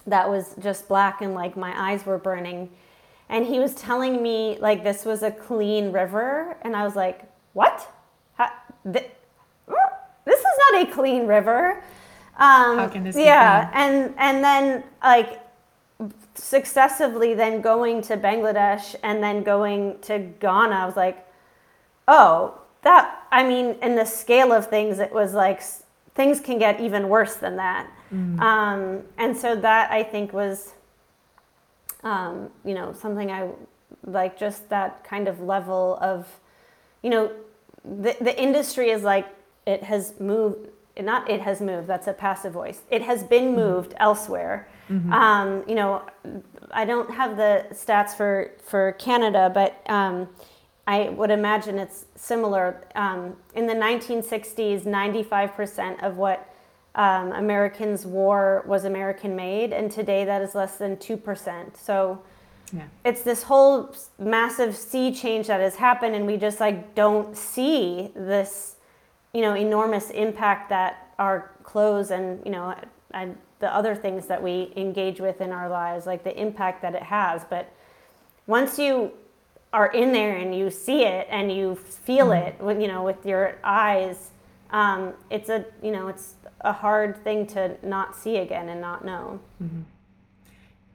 that 0.07 0.29
was 0.29 0.55
just 0.59 0.87
black, 0.87 1.21
and 1.21 1.33
like 1.33 1.57
my 1.57 1.73
eyes 1.75 2.05
were 2.05 2.17
burning. 2.17 2.69
And 3.27 3.45
he 3.45 3.59
was 3.59 3.73
telling 3.73 4.21
me 4.21 4.57
like 4.59 4.83
this 4.83 5.03
was 5.03 5.23
a 5.23 5.31
clean 5.31 5.91
river, 5.91 6.57
and 6.61 6.75
I 6.75 6.83
was 6.83 6.95
like, 6.95 7.23
"What? 7.53 7.91
How, 8.35 8.51
th- 8.83 9.09
this 10.25 10.39
is 10.39 10.57
not 10.71 10.87
a 10.87 10.91
clean 10.91 11.25
river." 11.25 11.83
Um, 12.37 12.77
How 12.77 12.87
can 12.87 13.03
this 13.03 13.15
yeah, 13.15 13.71
and 13.73 14.13
and 14.17 14.43
then 14.43 14.83
like 15.03 15.41
successively 16.35 17.33
then 17.33 17.61
going 17.61 18.01
to 18.03 18.17
Bangladesh 18.17 18.95
and 19.03 19.23
then 19.23 19.43
going 19.43 19.97
to 20.01 20.19
Ghana, 20.19 20.75
I 20.75 20.85
was 20.85 20.95
like, 20.95 21.25
oh, 22.07 22.59
that, 22.83 23.23
I 23.31 23.43
mean, 23.43 23.77
in 23.81 23.95
the 23.95 24.05
scale 24.05 24.51
of 24.51 24.67
things, 24.67 24.99
it 24.99 25.11
was 25.11 25.33
like 25.33 25.61
things 26.15 26.39
can 26.39 26.57
get 26.57 26.79
even 26.81 27.09
worse 27.09 27.35
than 27.35 27.57
that. 27.57 27.87
Um, 28.39 29.01
and 29.17 29.35
so 29.35 29.55
that 29.57 29.91
I 29.91 30.01
think 30.03 30.31
was, 30.31 30.73
um, 32.03 32.49
you 32.63 32.73
know, 32.73 32.93
something 32.93 33.29
I 33.29 33.49
like 34.05 34.39
just 34.39 34.69
that 34.69 35.03
kind 35.03 35.27
of 35.27 35.41
level 35.41 35.97
of, 36.01 36.25
you 37.03 37.09
know, 37.09 37.31
the, 37.83 38.15
the 38.21 38.41
industry 38.41 38.89
is 38.91 39.03
like, 39.03 39.27
it 39.65 39.83
has 39.83 40.13
moved, 40.19 40.69
not 40.97 41.29
it 41.29 41.41
has 41.41 41.59
moved, 41.59 41.87
that's 41.87 42.07
a 42.07 42.13
passive 42.13 42.53
voice. 42.53 42.81
It 42.89 43.01
has 43.01 43.23
been 43.23 43.55
moved 43.55 43.93
elsewhere. 43.97 44.67
Um, 45.11 45.63
you 45.67 45.75
know, 45.75 46.03
I 46.71 46.85
don't 46.85 47.09
have 47.11 47.37
the 47.37 47.65
stats 47.71 48.15
for, 48.15 48.51
for 48.63 48.93
Canada, 48.93 49.51
but 49.53 49.81
um, 49.87 50.29
I 50.87 51.09
would 51.09 51.31
imagine 51.31 51.79
it's 51.79 52.05
similar. 52.15 52.85
Um, 52.95 53.35
in 53.55 53.65
the 53.65 53.73
1960s, 53.73 54.83
95% 54.83 56.03
of 56.03 56.17
what 56.17 56.47
um, 56.93 57.31
Americans 57.33 58.05
wore 58.05 58.63
was 58.67 58.85
American 58.85 59.35
made, 59.35 59.73
and 59.73 59.91
today 59.91 60.25
that 60.25 60.41
is 60.41 60.55
less 60.55 60.77
than 60.77 60.97
2%. 60.97 61.75
So 61.77 62.21
Yeah. 62.71 62.83
it's 63.03 63.21
this 63.23 63.43
whole 63.43 63.93
massive 64.19 64.75
sea 64.75 65.13
change 65.13 65.47
that 65.47 65.59
has 65.59 65.75
happened, 65.75 66.15
and 66.15 66.25
we 66.25 66.37
just 66.37 66.59
like 66.59 66.93
don't 66.95 67.35
see 67.35 68.11
this, 68.15 68.75
you 69.33 69.41
know, 69.41 69.55
enormous 69.55 70.09
impact 70.11 70.69
that 70.69 71.13
our 71.17 71.51
clothes 71.63 72.11
and, 72.11 72.45
you 72.45 72.51
know, 72.51 72.75
and 73.11 73.37
the 73.59 73.73
other 73.73 73.95
things 73.95 74.27
that 74.27 74.41
we 74.41 74.71
engage 74.75 75.19
with 75.19 75.41
in 75.41 75.51
our 75.51 75.69
lives, 75.69 76.05
like 76.05 76.23
the 76.23 76.39
impact 76.39 76.81
that 76.81 76.93
it 76.93 77.03
has. 77.03 77.43
But 77.49 77.71
once 78.47 78.77
you 78.77 79.11
are 79.75 79.87
in 79.87 80.13
there 80.13 80.37
and 80.37 80.55
you 80.57 80.71
see 80.71 81.03
it 81.03 81.27
and 81.29 81.51
you 81.51 81.75
feel 81.75 82.31
it 82.31 82.55
with 82.61 82.79
you 82.81 82.87
know 82.87 83.03
with 83.03 83.25
your 83.25 83.57
eyes 83.61 84.31
um, 84.71 85.13
it's 85.29 85.49
a 85.49 85.65
you 85.83 85.91
know 85.91 86.07
it's 86.07 86.35
a 86.61 86.71
hard 86.71 87.21
thing 87.25 87.45
to 87.45 87.75
not 87.83 88.15
see 88.15 88.37
again 88.37 88.69
and 88.69 88.79
not 88.79 89.03
know 89.03 89.39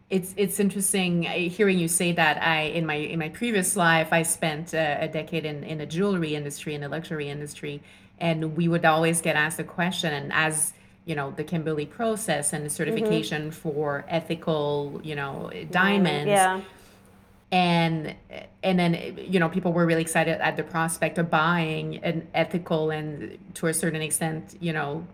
It's 0.08 0.34
it's 0.36 0.58
interesting 0.58 1.12
uh, 1.26 1.32
hearing 1.56 1.78
you 1.78 1.86
say 1.86 2.10
that. 2.22 2.42
I 2.42 2.62
in 2.78 2.84
my 2.84 2.98
in 3.12 3.18
my 3.24 3.28
previous 3.28 3.76
life, 3.76 4.08
I 4.20 4.22
spent 4.24 4.74
uh, 4.74 5.06
a 5.06 5.08
decade 5.18 5.44
in 5.44 5.62
in 5.62 5.78
the 5.78 5.86
jewelry 5.86 6.34
industry 6.34 6.74
in 6.74 6.80
the 6.80 6.88
luxury 6.88 7.28
industry, 7.36 7.80
and 8.18 8.56
we 8.58 8.66
would 8.66 8.84
always 8.84 9.20
get 9.20 9.36
asked 9.36 9.60
a 9.60 9.68
question. 9.78 10.10
And 10.12 10.32
as 10.32 10.72
you 11.08 11.14
know, 11.14 11.30
the 11.40 11.44
Kimberley 11.44 11.86
process 11.86 12.52
and 12.54 12.66
the 12.66 12.70
certification 12.80 13.52
for 13.62 14.04
ethical, 14.08 15.00
you 15.04 15.14
know, 15.20 15.32
diamonds, 15.70 16.30
yeah 16.38 16.60
and 17.52 18.14
and 18.62 18.78
then 18.78 19.18
you 19.18 19.40
know 19.40 19.48
people 19.48 19.72
were 19.72 19.86
really 19.86 20.02
excited 20.02 20.40
at 20.40 20.56
the 20.56 20.62
prospect 20.62 21.18
of 21.18 21.30
buying 21.30 21.96
an 22.04 22.28
ethical 22.34 22.90
and 22.90 23.38
to 23.54 23.66
a 23.66 23.74
certain 23.74 24.02
extent 24.02 24.56
you 24.60 24.72
know 24.72 25.04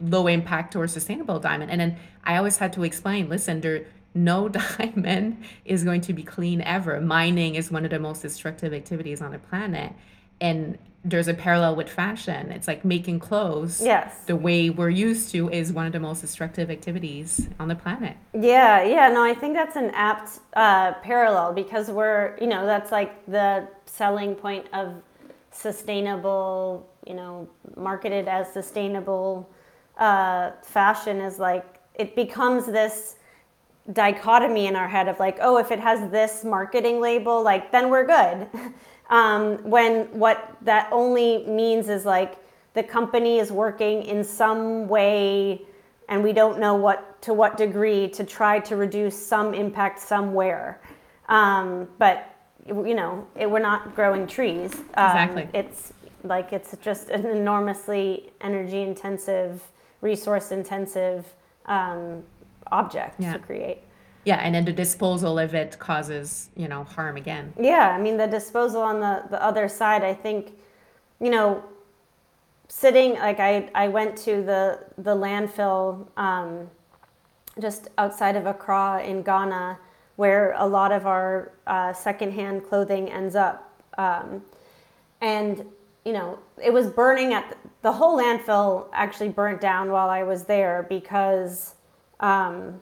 low 0.00 0.26
impact 0.26 0.74
or 0.76 0.86
sustainable 0.88 1.38
diamond. 1.38 1.70
And 1.70 1.80
then 1.80 1.96
i 2.24 2.36
always 2.36 2.58
had 2.58 2.72
to 2.74 2.84
explain 2.84 3.28
listen 3.28 3.60
there 3.60 3.86
no 4.14 4.48
diamond 4.78 5.42
is 5.64 5.84
going 5.84 6.00
to 6.02 6.12
be 6.12 6.22
clean 6.22 6.60
ever. 6.62 7.00
Mining 7.00 7.54
is 7.54 7.70
one 7.70 7.84
of 7.84 7.90
the 7.90 7.98
most 7.98 8.22
destructive 8.22 8.72
activities 8.72 9.20
on 9.22 9.32
the 9.32 9.38
planet. 9.38 9.92
And 10.40 10.78
there's 11.04 11.28
a 11.28 11.34
parallel 11.34 11.74
with 11.76 11.88
fashion 11.88 12.50
it's 12.52 12.68
like 12.68 12.84
making 12.84 13.18
clothes 13.18 13.80
Yes. 13.80 14.14
the 14.26 14.36
way 14.36 14.68
we're 14.68 14.90
used 14.90 15.30
to 15.32 15.48
is 15.48 15.72
one 15.72 15.86
of 15.86 15.92
the 15.92 16.00
most 16.00 16.20
destructive 16.20 16.70
activities 16.70 17.48
on 17.58 17.68
the 17.68 17.74
planet 17.74 18.16
yeah 18.34 18.82
yeah 18.82 19.08
no 19.08 19.24
i 19.24 19.32
think 19.32 19.54
that's 19.54 19.76
an 19.76 19.90
apt 19.94 20.40
uh, 20.54 20.92
parallel 21.02 21.52
because 21.52 21.90
we're 21.90 22.36
you 22.40 22.46
know 22.46 22.66
that's 22.66 22.92
like 22.92 23.24
the 23.26 23.66
selling 23.86 24.34
point 24.34 24.66
of 24.74 24.94
sustainable 25.52 26.88
you 27.06 27.14
know 27.14 27.48
marketed 27.76 28.28
as 28.28 28.52
sustainable 28.52 29.48
uh, 29.98 30.50
fashion 30.62 31.20
is 31.20 31.38
like 31.38 31.80
it 31.94 32.14
becomes 32.16 32.66
this 32.66 33.16
dichotomy 33.92 34.66
in 34.66 34.76
our 34.76 34.88
head 34.88 35.08
of 35.08 35.18
like, 35.18 35.38
oh, 35.40 35.56
if 35.58 35.70
it 35.70 35.80
has 35.80 36.10
this 36.10 36.44
marketing 36.44 37.00
label, 37.00 37.42
like 37.42 37.72
then 37.72 37.90
we're 37.90 38.06
good. 38.06 38.46
Um, 39.10 39.58
when 39.68 40.04
what 40.18 40.56
that 40.62 40.88
only 40.92 41.44
means 41.46 41.88
is 41.88 42.04
like 42.04 42.36
the 42.74 42.82
company 42.82 43.38
is 43.38 43.50
working 43.50 44.04
in 44.04 44.22
some 44.22 44.88
way, 44.88 45.62
and 46.08 46.22
we 46.22 46.32
don't 46.32 46.58
know 46.60 46.74
what 46.76 47.20
to 47.22 47.34
what 47.34 47.56
degree 47.56 48.08
to 48.10 48.24
try 48.24 48.60
to 48.60 48.76
reduce 48.76 49.16
some 49.16 49.52
impact 49.52 50.00
somewhere. 50.00 50.80
Um, 51.28 51.88
but 51.98 52.34
you 52.66 52.94
know, 52.94 53.26
it, 53.34 53.50
we're 53.50 53.58
not 53.58 53.94
growing 53.96 54.26
trees. 54.26 54.72
Um, 54.94 55.06
Exactly. 55.06 55.48
It's 55.54 55.92
like 56.22 56.52
it's 56.52 56.76
just 56.80 57.08
an 57.08 57.26
enormously 57.26 58.30
energy 58.40 58.82
intensive, 58.82 59.62
resource 60.02 60.52
intensive 60.52 61.26
um, 61.66 62.22
object 62.70 63.20
Yeah. 63.20 63.32
to 63.32 63.38
create. 63.40 63.82
Yeah 64.24 64.36
and 64.36 64.54
then 64.54 64.64
the 64.64 64.72
disposal 64.72 65.38
of 65.38 65.54
it 65.54 65.78
causes 65.78 66.50
you 66.56 66.68
know 66.68 66.84
harm 66.84 67.16
again 67.16 67.52
Yeah, 67.58 67.90
I 67.96 68.00
mean 68.00 68.16
the 68.16 68.26
disposal 68.26 68.82
on 68.82 69.00
the 69.00 69.22
the 69.30 69.42
other 69.42 69.68
side. 69.68 70.02
I 70.04 70.14
think, 70.14 70.52
you 71.20 71.30
know, 71.30 71.62
sitting 72.68 73.14
like 73.14 73.40
I 73.40 73.68
I 73.74 73.88
went 73.88 74.16
to 74.26 74.42
the 74.42 74.80
the 74.98 75.14
landfill 75.14 76.06
um, 76.16 76.70
just 77.60 77.88
outside 77.98 78.36
of 78.36 78.46
Accra 78.46 79.02
in 79.04 79.22
Ghana, 79.22 79.78
where 80.16 80.54
a 80.56 80.66
lot 80.66 80.92
of 80.92 81.06
our 81.06 81.52
uh, 81.66 81.92
secondhand 81.92 82.64
clothing 82.68 83.10
ends 83.10 83.34
up, 83.36 83.56
um, 83.98 84.42
and 85.20 85.64
you 86.04 86.12
know 86.12 86.38
it 86.62 86.72
was 86.72 86.86
burning 86.88 87.32
at 87.34 87.50
the, 87.50 87.56
the 87.82 87.92
whole 87.92 88.18
landfill 88.18 88.86
actually 88.92 89.28
burnt 89.28 89.60
down 89.60 89.90
while 89.90 90.08
I 90.10 90.22
was 90.22 90.44
there 90.44 90.86
because 90.88 91.74
um, 92.20 92.80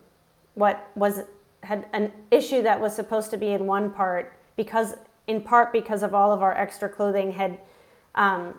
what 0.58 0.90
was 0.96 1.20
had 1.62 1.86
an 1.92 2.10
issue 2.32 2.62
that 2.62 2.80
was 2.80 2.94
supposed 2.94 3.30
to 3.30 3.36
be 3.36 3.50
in 3.50 3.66
one 3.66 3.90
part 3.90 4.32
because 4.56 4.94
in 5.28 5.40
part 5.40 5.72
because 5.72 6.02
of 6.02 6.14
all 6.14 6.32
of 6.32 6.42
our 6.42 6.56
extra 6.56 6.88
clothing 6.88 7.30
had 7.30 7.58
um, 8.16 8.58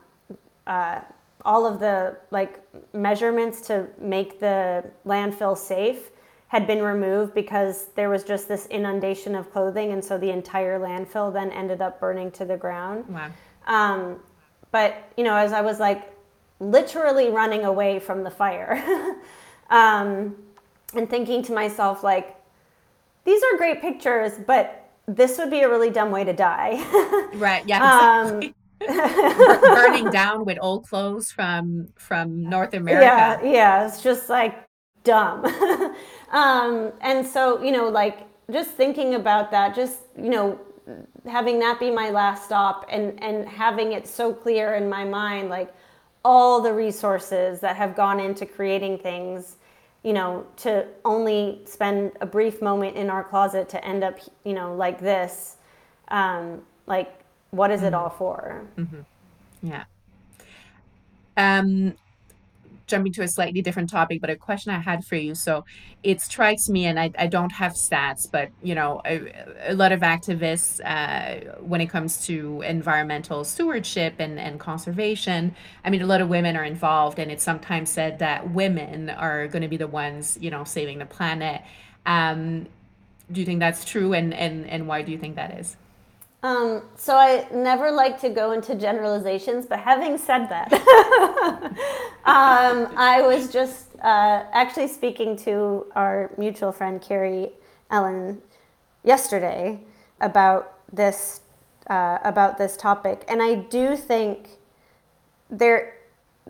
uh, 0.65 1.01
all 1.43 1.65
of 1.65 1.79
the 1.79 2.17
like 2.31 2.61
measurements 2.93 3.61
to 3.61 3.87
make 3.99 4.39
the 4.39 4.83
landfill 5.05 5.57
safe 5.57 6.11
had 6.47 6.65
been 6.65 6.81
removed 6.81 7.33
because 7.33 7.87
there 7.95 8.09
was 8.09 8.23
just 8.23 8.47
this 8.47 8.65
inundation 8.67 9.35
of 9.35 9.51
clothing 9.51 9.91
and 9.91 10.03
so 10.03 10.17
the 10.17 10.29
entire 10.29 10.79
landfill 10.79 11.31
then 11.33 11.51
ended 11.51 11.81
up 11.81 11.99
burning 11.99 12.31
to 12.31 12.45
the 12.45 12.57
ground. 12.57 13.05
Wow. 13.09 13.31
Um, 13.67 14.19
but 14.71 15.11
you 15.17 15.23
know, 15.23 15.35
as 15.35 15.51
I 15.51 15.61
was 15.61 15.79
like 15.79 16.13
literally 16.59 17.29
running 17.29 17.65
away 17.65 17.99
from 17.99 18.23
the 18.23 18.31
fire, 18.31 19.15
um, 19.69 20.35
and 20.93 21.09
thinking 21.09 21.43
to 21.43 21.53
myself 21.53 22.03
like, 22.03 22.35
these 23.25 23.41
are 23.43 23.57
great 23.57 23.81
pictures, 23.81 24.33
but 24.47 24.89
this 25.07 25.37
would 25.37 25.49
be 25.49 25.61
a 25.61 25.69
really 25.69 25.89
dumb 25.89 26.11
way 26.11 26.23
to 26.23 26.33
die. 26.33 26.83
Right. 27.33 27.65
Yeah. 27.67 27.81
Um, 27.81 28.41
Exactly. 28.41 28.55
Bur- 28.87 29.67
burning 29.69 30.09
down 30.09 30.45
with 30.45 30.57
old 30.61 30.87
clothes 30.87 31.31
from 31.31 31.89
from 31.97 32.49
North 32.49 32.73
America. 32.73 33.39
Yeah, 33.41 33.41
yeah, 33.43 33.87
it's 33.87 34.01
just 34.01 34.29
like 34.29 34.65
dumb. 35.03 35.45
um, 36.31 36.91
and 37.01 37.25
so, 37.25 37.61
you 37.61 37.71
know, 37.71 37.89
like 37.89 38.27
just 38.51 38.71
thinking 38.71 39.15
about 39.15 39.51
that, 39.51 39.75
just, 39.75 39.99
you 40.17 40.29
know, 40.29 40.59
having 41.27 41.59
that 41.59 41.79
be 41.79 41.91
my 41.91 42.09
last 42.09 42.45
stop 42.45 42.85
and, 42.89 43.21
and 43.23 43.47
having 43.47 43.93
it 43.93 44.07
so 44.07 44.33
clear 44.33 44.75
in 44.75 44.89
my 44.89 45.03
mind, 45.05 45.49
like 45.49 45.73
all 46.25 46.61
the 46.61 46.73
resources 46.73 47.59
that 47.61 47.75
have 47.75 47.95
gone 47.95 48.19
into 48.19 48.45
creating 48.45 48.97
things, 48.97 49.57
you 50.03 50.13
know, 50.13 50.45
to 50.57 50.87
only 51.03 51.61
spend 51.65 52.13
a 52.21 52.25
brief 52.25 52.61
moment 52.61 52.95
in 52.95 53.09
our 53.09 53.23
closet 53.23 53.67
to 53.69 53.85
end 53.85 54.03
up, 54.03 54.19
you 54.45 54.53
know, 54.53 54.73
like 54.75 54.99
this, 54.99 55.57
um, 56.09 56.61
like, 56.87 57.13
what 57.51 57.71
is 57.71 57.83
it 57.83 57.93
all 57.93 58.09
for? 58.09 58.65
Yeah. 59.61 59.83
Um, 61.35 61.95
jumping 62.89 63.13
to 63.13 63.21
a 63.21 63.27
slightly 63.27 63.61
different 63.61 63.89
topic, 63.89 64.19
but 64.19 64.29
a 64.29 64.35
question 64.35 64.73
I 64.73 64.79
had 64.79 65.05
for 65.05 65.15
you. 65.15 65.35
So 65.35 65.63
it 66.03 66.19
strikes 66.21 66.67
me, 66.69 66.85
and 66.85 66.99
I, 66.99 67.11
I 67.17 67.27
don't 67.27 67.51
have 67.51 67.73
stats, 67.73 68.29
but 68.29 68.49
you 68.61 68.75
know, 68.75 69.01
a, 69.05 69.31
a 69.67 69.73
lot 69.73 69.91
of 69.91 70.01
activists, 70.01 70.81
uh, 70.83 71.57
when 71.61 71.81
it 71.81 71.87
comes 71.87 72.25
to 72.27 72.61
environmental 72.61 73.43
stewardship 73.43 74.15
and, 74.19 74.39
and 74.39 74.59
conservation, 74.59 75.55
I 75.85 75.89
mean, 75.89 76.01
a 76.01 76.05
lot 76.05 76.21
of 76.21 76.29
women 76.29 76.57
are 76.57 76.65
involved, 76.65 77.19
and 77.19 77.31
it's 77.31 77.43
sometimes 77.43 77.89
said 77.89 78.19
that 78.19 78.51
women 78.51 79.09
are 79.09 79.47
going 79.47 79.61
to 79.61 79.69
be 79.69 79.77
the 79.77 79.87
ones, 79.87 80.37
you 80.41 80.49
know, 80.49 80.63
saving 80.63 80.99
the 80.99 81.05
planet. 81.05 81.61
Um, 82.05 82.67
do 83.31 83.39
you 83.39 83.45
think 83.45 83.59
that's 83.59 83.85
true, 83.85 84.13
and, 84.13 84.33
and, 84.33 84.67
and 84.67 84.87
why 84.87 85.03
do 85.03 85.11
you 85.11 85.17
think 85.17 85.35
that 85.35 85.59
is? 85.59 85.77
Um, 86.41 86.83
so 86.95 87.17
I 87.17 87.47
never 87.53 87.91
like 87.91 88.19
to 88.21 88.29
go 88.29 88.53
into 88.53 88.73
generalizations, 88.75 89.65
but 89.65 89.79
having 89.79 90.17
said 90.17 90.47
that, 90.47 90.71
um, 92.23 92.93
I 92.95 93.21
was 93.21 93.51
just 93.51 93.95
uh, 93.97 94.45
actually 94.53 94.87
speaking 94.87 95.35
to 95.37 95.85
our 95.95 96.31
mutual 96.37 96.71
friend 96.71 97.01
Carrie 97.01 97.49
Ellen 97.91 98.41
yesterday 99.03 99.81
about 100.21 100.77
this 100.93 101.41
uh, 101.89 102.19
about 102.23 102.57
this 102.57 102.77
topic, 102.77 103.25
and 103.27 103.41
I 103.41 103.55
do 103.55 103.97
think 103.97 104.47
there 105.49 105.95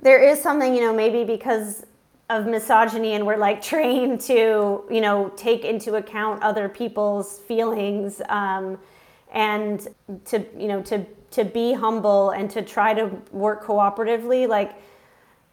there 0.02 0.22
is 0.22 0.40
something, 0.40 0.76
you 0.76 0.82
know, 0.82 0.94
maybe 0.94 1.24
because 1.24 1.86
of 2.30 2.46
misogyny 2.46 3.14
and 3.14 3.26
we're 3.26 3.38
like 3.38 3.62
trained 3.74 4.22
to, 4.22 4.84
you 4.90 5.02
know, 5.02 5.30
take 5.36 5.66
into 5.66 5.96
account 5.96 6.44
other 6.44 6.70
people's 6.70 7.40
feelings 7.40 8.22
um, 8.30 8.78
and 9.32 9.88
to, 10.26 10.46
you 10.58 10.68
know, 10.68 10.82
to, 10.84 11.06
to 11.32 11.46
be 11.46 11.74
humble 11.74 12.32
and 12.32 12.50
to 12.52 12.62
try 12.62 12.94
to 12.94 13.08
work 13.32 13.64
cooperatively. 13.64 14.48
Like 14.48 14.74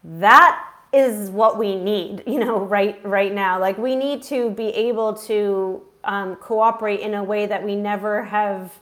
that 0.05 0.65
is 0.93 1.31
what 1.31 1.59
we 1.59 1.77
need, 1.77 2.23
you 2.27 2.39
know, 2.39 2.59
right, 2.61 2.99
right 3.05 3.33
now. 3.33 3.61
Like 3.61 3.79
we 3.79 3.97
need 3.97 4.23
to 4.25 4.51
be 4.51 4.69
able 4.69 5.15
to 5.15 5.83
um, 6.05 6.37
cooperate 6.37 7.01
in 7.01 7.15
a 7.15 7.25
way 7.25 7.47
that 7.47 7.63
we 7.63 7.75
never 7.77 8.25
have 8.25 8.73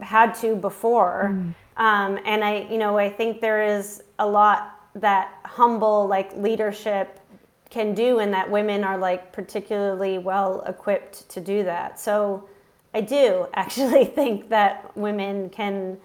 had 0.00 0.34
to 0.36 0.56
before. 0.56 1.30
Mm. 1.32 1.54
Um, 1.76 2.18
and 2.24 2.42
I, 2.42 2.66
you 2.70 2.78
know, 2.78 2.98
I 2.98 3.10
think 3.10 3.40
there 3.40 3.62
is 3.62 4.02
a 4.18 4.26
lot 4.26 4.76
that 4.94 5.34
humble 5.44 6.06
like 6.06 6.34
leadership 6.36 7.20
can 7.68 7.94
do 7.94 8.20
and 8.20 8.32
that 8.32 8.50
women 8.50 8.84
are 8.84 8.96
like 8.96 9.32
particularly 9.32 10.18
well 10.18 10.62
equipped 10.66 11.28
to 11.28 11.40
do 11.40 11.64
that 11.64 12.00
so 12.00 12.48
i 12.96 13.00
do 13.00 13.46
actually 13.54 14.04
think 14.18 14.48
that 14.48 14.96
women 14.96 15.50
can 15.50 15.96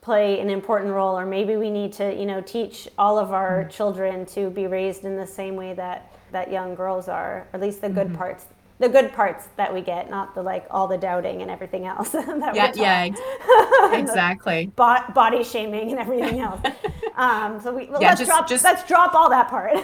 play 0.00 0.40
an 0.40 0.50
important 0.50 0.92
role 0.92 1.18
or 1.18 1.26
maybe 1.26 1.56
we 1.56 1.70
need 1.70 1.92
to 1.92 2.14
you 2.14 2.26
know 2.26 2.40
teach 2.40 2.88
all 2.98 3.18
of 3.18 3.32
our 3.32 3.62
mm-hmm. 3.62 3.70
children 3.70 4.26
to 4.26 4.50
be 4.50 4.66
raised 4.66 5.04
in 5.04 5.16
the 5.16 5.26
same 5.26 5.56
way 5.56 5.72
that 5.74 6.16
that 6.30 6.50
young 6.50 6.74
girls 6.74 7.08
are 7.08 7.32
or 7.32 7.48
at 7.52 7.60
least 7.60 7.80
the 7.80 7.88
good 7.88 8.08
mm-hmm. 8.08 8.16
parts 8.16 8.44
the 8.82 8.88
good 8.88 9.12
parts 9.12 9.46
that 9.56 9.72
we 9.72 9.80
get, 9.80 10.10
not 10.10 10.34
the 10.34 10.42
like 10.42 10.66
all 10.68 10.88
the 10.88 10.98
doubting 10.98 11.40
and 11.40 11.48
everything 11.50 11.86
else. 11.86 12.08
that 12.10 12.52
yeah, 12.54 12.72
yeah, 12.74 13.92
exactly. 13.92 14.72
Bo- 14.74 15.04
body 15.14 15.44
shaming 15.44 15.92
and 15.92 16.00
everything 16.00 16.40
else. 16.40 16.60
Um, 17.14 17.60
so 17.60 17.74
we 17.74 17.88
well, 17.90 18.00
yeah, 18.00 18.08
let's 18.08 18.20
just, 18.20 18.30
drop 18.30 18.48
just, 18.48 18.64
let's 18.64 18.88
drop 18.88 19.14
all 19.14 19.28
that 19.28 19.48
part. 19.48 19.74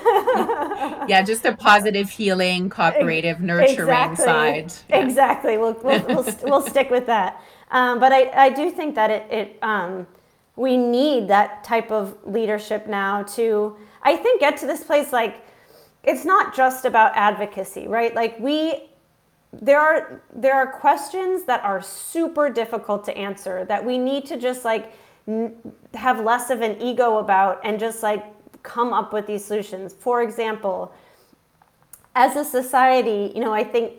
yeah, 1.11 1.23
just 1.23 1.45
a 1.45 1.55
positive, 1.55 2.09
healing, 2.09 2.71
cooperative, 2.71 3.43
nurturing 3.43 3.81
exactly. 3.81 4.25
side. 4.25 4.73
Yeah. 4.89 5.05
Exactly. 5.05 5.59
We'll 5.59 5.75
we'll, 5.85 6.03
we'll, 6.07 6.27
we'll 6.45 6.63
stick 6.63 6.89
with 6.91 7.05
that. 7.05 7.43
Um, 7.71 8.01
but 8.01 8.13
I, 8.15 8.31
I 8.47 8.49
do 8.49 8.71
think 8.71 8.95
that 8.95 9.11
it, 9.11 9.31
it 9.31 9.59
um, 9.61 10.07
we 10.57 10.79
need 10.79 11.29
that 11.29 11.65
type 11.65 11.91
of 11.91 12.17
leadership 12.25 12.87
now 12.87 13.25
to 13.25 13.77
I 14.03 14.17
think 14.17 14.41
get 14.41 14.57
to 14.59 14.67
this 14.67 14.83
place 14.83 15.13
like 15.13 15.45
it's 16.05 16.25
not 16.25 16.55
just 16.55 16.85
about 16.85 17.13
advocacy, 17.17 17.87
right? 17.87 18.15
Like 18.15 18.39
we 18.39 18.89
there 19.53 19.81
are 19.81 20.23
there 20.35 20.55
are 20.55 20.67
questions 20.67 21.45
that 21.45 21.63
are 21.65 21.81
super 21.81 22.51
difficult 22.51 23.05
to 23.05 23.17
answer 23.17 23.65
that 23.65 23.85
we 23.85 23.99
need 23.99 24.27
to 24.27 24.37
just 24.37 24.65
like 24.65 24.93
n- 25.27 25.55
have 25.95 26.21
less 26.21 26.51
of 26.51 26.61
an 26.61 26.81
ego 26.81 27.19
about 27.19 27.61
and 27.65 27.81
just 27.81 28.03
like 28.03 28.25
come 28.63 28.93
up 28.93 29.13
with 29.13 29.27
these 29.27 29.45
solutions. 29.45 29.95
For 29.95 30.23
example, 30.23 30.93
as 32.15 32.37
a 32.37 32.45
society, 32.45 33.33
you 33.35 33.41
know, 33.41 33.53
I 33.53 33.65
think 33.65 33.95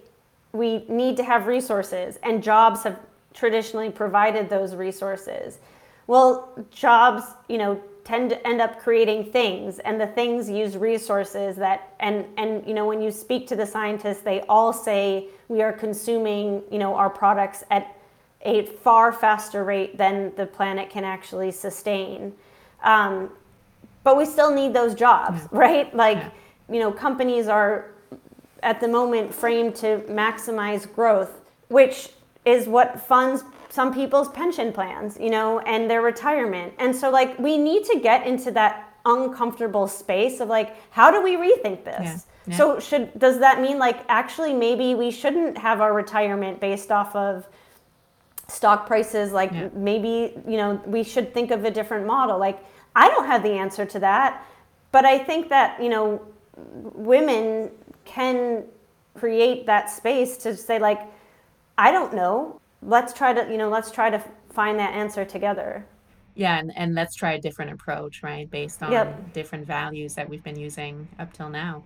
we 0.52 0.86
need 0.88 1.18
to 1.18 1.24
have 1.24 1.48
resources 1.48 2.18
and 2.24 2.44
jobs 2.44 2.84
have 2.84 3.00
traditionally 3.34 3.90
provided 3.90 4.50
those 4.50 4.76
resources. 4.76 5.60
Well, 6.08 6.50
jobs, 6.72 7.24
you 7.48 7.58
know, 7.58 7.82
tend 8.10 8.32
to 8.32 8.48
end 8.48 8.60
up 8.60 8.80
creating 8.80 9.24
things 9.24 9.78
and 9.80 10.02
the 10.02 10.08
things 10.08 10.50
use 10.50 10.76
resources 10.76 11.56
that 11.56 11.94
and 12.00 12.26
and 12.38 12.66
you 12.66 12.74
know 12.74 12.88
when 12.88 13.00
you 13.00 13.12
speak 13.12 13.46
to 13.46 13.56
the 13.56 13.66
scientists 13.66 14.22
they 14.22 14.42
all 14.50 14.74
say 14.74 15.28
we 15.48 15.62
are 15.62 15.72
consuming 15.72 16.64
you 16.72 16.80
know 16.80 16.96
our 16.96 17.10
products 17.10 17.64
at 17.70 17.96
a 18.42 18.66
far 18.66 19.12
faster 19.14 19.64
rate 19.64 19.96
than 19.96 20.34
the 20.38 20.46
planet 20.46 20.90
can 20.90 21.04
actually 21.04 21.52
sustain. 21.52 22.34
Um, 22.84 23.30
but 24.04 24.18
we 24.18 24.26
still 24.26 24.52
need 24.56 24.74
those 24.74 24.96
jobs 24.96 25.42
right? 25.52 25.96
Like 25.96 26.18
yeah. 26.18 26.32
you 26.68 26.80
know 26.80 26.92
companies 26.92 27.48
are 27.48 27.92
at 28.64 28.82
the 28.82 28.88
moment 28.88 29.36
framed 29.36 29.76
to 29.76 30.00
maximize 30.10 30.92
growth 30.92 31.42
which 31.68 32.10
is 32.44 32.68
what 32.68 33.00
funds 33.00 33.44
some 33.70 33.94
people's 33.94 34.30
pension 34.30 34.74
plans, 34.74 35.18
you 35.20 35.30
know, 35.30 35.60
and 35.60 35.90
their 35.90 36.02
retirement. 36.02 36.74
And 36.80 36.96
so 36.96 37.10
like 37.10 37.38
we 37.40 37.58
need 37.58 37.86
to 37.86 38.00
get 38.00 38.26
into 38.26 38.52
that 38.52 38.94
uncomfortable 39.06 39.88
space 39.88 40.40
of 40.40 40.50
like 40.50 40.76
how 40.92 41.12
do 41.12 41.22
we 41.22 41.36
rethink 41.36 41.86
this? 41.86 42.02
Yeah. 42.04 42.18
Yeah. 42.48 42.58
So 42.58 42.80
should 42.80 43.18
does 43.18 43.40
that 43.40 43.62
mean 43.62 43.78
like 43.78 44.04
actually 44.10 44.54
maybe 44.54 44.96
we 44.96 45.12
shouldn't 45.12 45.58
have 45.58 45.82
our 45.82 45.94
retirement 45.94 46.60
based 46.60 46.92
off 46.92 47.16
of 47.16 47.48
stock 48.48 48.88
prices 48.88 49.32
like 49.32 49.52
yeah. 49.52 49.70
maybe 49.74 50.34
you 50.48 50.58
know 50.58 50.82
we 50.86 51.04
should 51.04 51.34
think 51.34 51.52
of 51.52 51.64
a 51.66 51.72
different 51.72 52.08
model 52.08 52.40
like 52.40 52.60
I 52.96 53.08
don't 53.10 53.28
have 53.28 53.44
the 53.44 53.52
answer 53.52 53.86
to 53.86 54.00
that 54.00 54.44
but 54.92 55.06
I 55.06 55.20
think 55.20 55.50
that 55.50 55.82
you 55.82 55.90
know 55.90 56.26
women 56.56 57.70
can 58.06 58.64
create 59.14 59.68
that 59.68 59.90
space 59.92 60.38
to 60.38 60.56
say 60.56 60.80
like 60.80 61.02
I 61.78 61.92
don't 61.92 62.14
know 62.14 62.59
let's 62.82 63.14
try 63.14 63.34
to 63.34 63.52
you 63.52 63.58
know 63.58 63.70
let's 63.70 63.92
try 63.92 64.10
to 64.10 64.24
find 64.52 64.80
that 64.80 64.94
answer 64.94 65.26
together. 65.26 65.86
Yeah 66.36 66.58
and, 66.58 66.72
and 66.76 66.96
let's 66.96 67.16
try 67.16 67.34
a 67.34 67.42
different 67.42 67.72
approach 67.72 68.24
right 68.24 68.50
based 68.50 68.82
on 68.82 68.92
yep. 68.92 69.34
different 69.34 69.66
values 69.66 70.14
that 70.16 70.30
we've 70.30 70.44
been 70.44 70.60
using 70.60 71.08
up 71.18 71.34
till 71.34 71.50
now. 71.50 71.84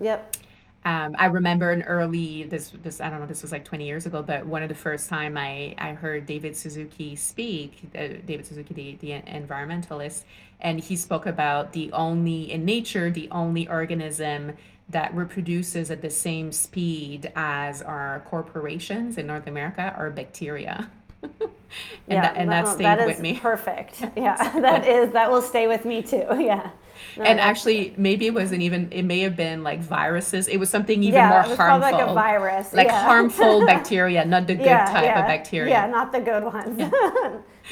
Yep. 0.00 0.36
Um, 0.82 1.14
I 1.18 1.26
remember 1.26 1.72
an 1.72 1.82
early 1.82 2.44
this 2.44 2.72
this 2.82 3.00
I 3.02 3.10
don't 3.10 3.20
know 3.20 3.26
this 3.26 3.42
was 3.42 3.52
like 3.52 3.64
20 3.66 3.84
years 3.84 4.06
ago, 4.06 4.22
but 4.22 4.46
one 4.46 4.62
of 4.62 4.70
the 4.70 4.74
first 4.74 5.10
time 5.10 5.36
I 5.36 5.74
I 5.76 5.92
heard 5.92 6.24
David 6.24 6.56
Suzuki 6.56 7.16
speak, 7.16 7.82
uh, 7.94 8.08
David 8.24 8.46
Suzuki 8.46 8.72
the 8.72 8.96
the 8.96 9.22
environmentalist, 9.30 10.24
and 10.60 10.80
he 10.80 10.96
spoke 10.96 11.26
about 11.26 11.72
the 11.72 11.92
only 11.92 12.50
in 12.50 12.64
nature 12.64 13.10
the 13.10 13.28
only 13.30 13.68
organism 13.68 14.54
that 14.90 15.14
reproduces 15.14 15.90
at 15.90 16.02
the 16.02 16.10
same 16.10 16.52
speed 16.52 17.32
as 17.36 17.82
our 17.82 18.24
corporations 18.28 19.18
in 19.18 19.26
North 19.26 19.46
America 19.46 19.94
are 19.96 20.10
bacteria. 20.10 20.90
and 21.22 21.30
yeah, 22.08 22.22
that, 22.22 22.36
and 22.36 22.50
that, 22.50 22.64
that 22.64 22.74
stayed 22.74 22.84
that 22.84 23.06
with 23.06 23.20
me. 23.20 23.38
Perfect. 23.38 24.04
Yeah, 24.16 24.36
that 24.60 24.86
is 24.86 25.12
that 25.12 25.30
will 25.30 25.42
stay 25.42 25.66
with 25.66 25.84
me 25.84 26.02
too. 26.02 26.26
Yeah. 26.30 26.70
No, 27.16 27.24
and 27.24 27.40
actually, 27.40 27.94
maybe 27.96 28.26
it 28.26 28.34
wasn't 28.34 28.62
even. 28.62 28.90
It 28.92 29.04
may 29.04 29.20
have 29.20 29.34
been 29.34 29.62
like 29.62 29.80
viruses. 29.80 30.48
It 30.48 30.58
was 30.58 30.68
something 30.68 31.02
even 31.02 31.14
yeah, 31.14 31.30
more 31.30 31.40
it 31.44 31.48
was 31.48 31.56
harmful, 31.56 31.92
like 31.92 32.08
a 32.08 32.12
virus, 32.12 32.72
like 32.74 32.88
yeah. 32.88 33.04
harmful 33.04 33.64
bacteria, 33.64 34.24
not 34.24 34.46
the 34.46 34.54
good 34.54 34.66
yeah, 34.66 34.84
type 34.84 35.16
of 35.16 35.26
bacteria. 35.26 35.70
Yeah, 35.70 35.86
not 35.86 36.12
the 36.12 36.20
good 36.20 36.44
ones. 36.44 36.92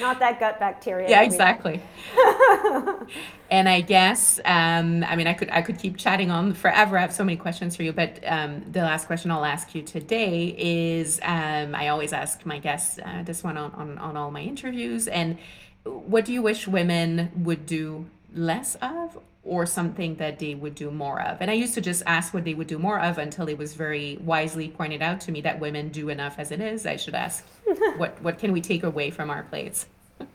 Not 0.00 0.18
that 0.20 0.40
gut 0.40 0.58
bacteria. 0.58 1.08
Yeah, 1.08 1.22
exactly. 1.22 1.82
and 3.50 3.68
I 3.68 3.80
guess, 3.80 4.38
um, 4.44 5.04
I 5.04 5.16
mean, 5.16 5.26
I 5.26 5.34
could 5.34 5.50
I 5.50 5.62
could 5.62 5.78
keep 5.78 5.96
chatting 5.96 6.30
on 6.30 6.54
forever. 6.54 6.98
I 6.98 7.02
have 7.02 7.12
so 7.12 7.24
many 7.24 7.36
questions 7.36 7.76
for 7.76 7.82
you, 7.82 7.92
but 7.92 8.20
um, 8.26 8.64
the 8.70 8.80
last 8.80 9.06
question 9.06 9.30
I'll 9.30 9.44
ask 9.44 9.74
you 9.74 9.82
today 9.82 10.54
is, 10.58 11.20
um, 11.22 11.74
I 11.74 11.88
always 11.88 12.12
ask 12.12 12.44
my 12.46 12.58
guests 12.58 12.98
uh, 13.04 13.22
this 13.24 13.42
one 13.42 13.56
on, 13.56 13.72
on 13.72 13.98
on 13.98 14.16
all 14.16 14.30
my 14.30 14.42
interviews, 14.42 15.08
and 15.08 15.38
what 15.84 16.24
do 16.24 16.32
you 16.32 16.42
wish 16.42 16.68
women 16.68 17.30
would 17.36 17.66
do 17.66 18.06
less 18.34 18.76
of 18.76 19.18
or 19.48 19.64
something 19.64 20.14
that 20.16 20.38
they 20.38 20.54
would 20.54 20.74
do 20.74 20.90
more 20.90 21.20
of. 21.22 21.38
And 21.40 21.50
I 21.50 21.54
used 21.54 21.74
to 21.74 21.80
just 21.80 22.02
ask 22.06 22.34
what 22.34 22.44
they 22.44 22.54
would 22.54 22.66
do 22.66 22.78
more 22.78 23.00
of 23.00 23.18
until 23.18 23.48
it 23.48 23.56
was 23.56 23.74
very 23.74 24.18
wisely 24.22 24.68
pointed 24.68 25.00
out 25.00 25.20
to 25.22 25.32
me 25.32 25.40
that 25.40 25.58
women 25.58 25.88
do 25.88 26.10
enough 26.10 26.38
as 26.38 26.52
it 26.52 26.60
is. 26.60 26.84
I 26.86 26.96
should 26.96 27.14
ask, 27.14 27.44
what 27.96 28.20
what 28.22 28.38
can 28.38 28.52
we 28.52 28.60
take 28.60 28.82
away 28.82 29.10
from 29.10 29.30
our 29.30 29.42
plates? 29.42 29.86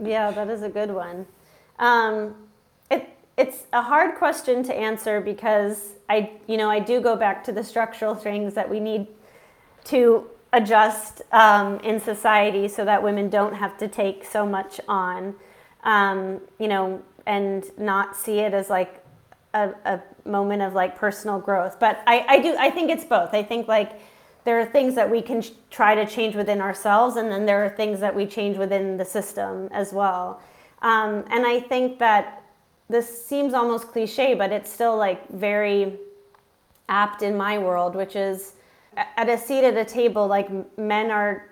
yeah, 0.03 0.31
that 0.31 0.49
is 0.49 0.63
a 0.63 0.69
good 0.69 0.91
one. 0.91 1.25
Um, 1.79 2.35
it 2.89 3.09
it's 3.37 3.63
a 3.71 3.81
hard 3.81 4.15
question 4.15 4.63
to 4.63 4.75
answer 4.75 5.21
because 5.21 5.93
I 6.09 6.31
you 6.47 6.57
know 6.57 6.69
I 6.69 6.79
do 6.79 6.99
go 6.99 7.15
back 7.15 7.43
to 7.45 7.51
the 7.51 7.63
structural 7.63 8.15
things 8.15 8.53
that 8.55 8.69
we 8.69 8.79
need 8.79 9.07
to 9.85 10.27
adjust 10.53 11.21
um, 11.31 11.79
in 11.79 11.99
society 11.99 12.67
so 12.67 12.85
that 12.85 13.01
women 13.01 13.29
don't 13.29 13.55
have 13.55 13.77
to 13.77 13.87
take 13.87 14.23
so 14.23 14.45
much 14.45 14.79
on. 14.87 15.35
Um, 15.83 16.39
you 16.59 16.69
know, 16.69 17.03
and 17.25 17.65
not 17.77 18.15
see 18.15 18.39
it 18.39 18.53
as 18.53 18.69
like 18.69 19.02
a, 19.53 19.73
a 19.85 20.01
moment 20.27 20.61
of 20.61 20.73
like 20.73 20.97
personal 20.97 21.39
growth. 21.39 21.79
But 21.79 22.01
I, 22.07 22.25
I 22.27 22.39
do 22.39 22.55
I 22.57 22.69
think 22.69 22.89
it's 22.89 23.05
both. 23.05 23.33
I 23.33 23.43
think 23.43 23.67
like 23.67 23.99
there 24.45 24.59
are 24.59 24.65
things 24.65 24.95
that 24.95 25.09
we 25.09 25.21
can 25.21 25.41
ch- 25.41 25.53
try 25.69 25.95
to 25.95 26.05
change 26.05 26.35
within 26.35 26.61
ourselves, 26.61 27.15
and 27.15 27.31
then 27.31 27.45
there 27.45 27.63
are 27.63 27.69
things 27.69 27.99
that 27.99 28.13
we 28.13 28.25
change 28.25 28.57
within 28.57 28.97
the 28.97 29.05
system 29.05 29.69
as 29.71 29.93
well. 29.93 30.41
Um, 30.81 31.23
and 31.29 31.45
I 31.45 31.59
think 31.59 31.99
that 31.99 32.43
this 32.89 33.25
seems 33.25 33.53
almost 33.53 33.87
cliche, 33.87 34.33
but 34.33 34.51
it's 34.51 34.71
still 34.71 34.97
like 34.97 35.29
very 35.29 35.97
apt 36.89 37.21
in 37.21 37.37
my 37.37 37.57
world, 37.57 37.95
which 37.95 38.15
is 38.15 38.53
at 38.95 39.29
a 39.29 39.37
seat 39.37 39.63
at 39.63 39.77
a 39.77 39.85
table, 39.85 40.27
like 40.27 40.49
men 40.77 41.09
are, 41.09 41.49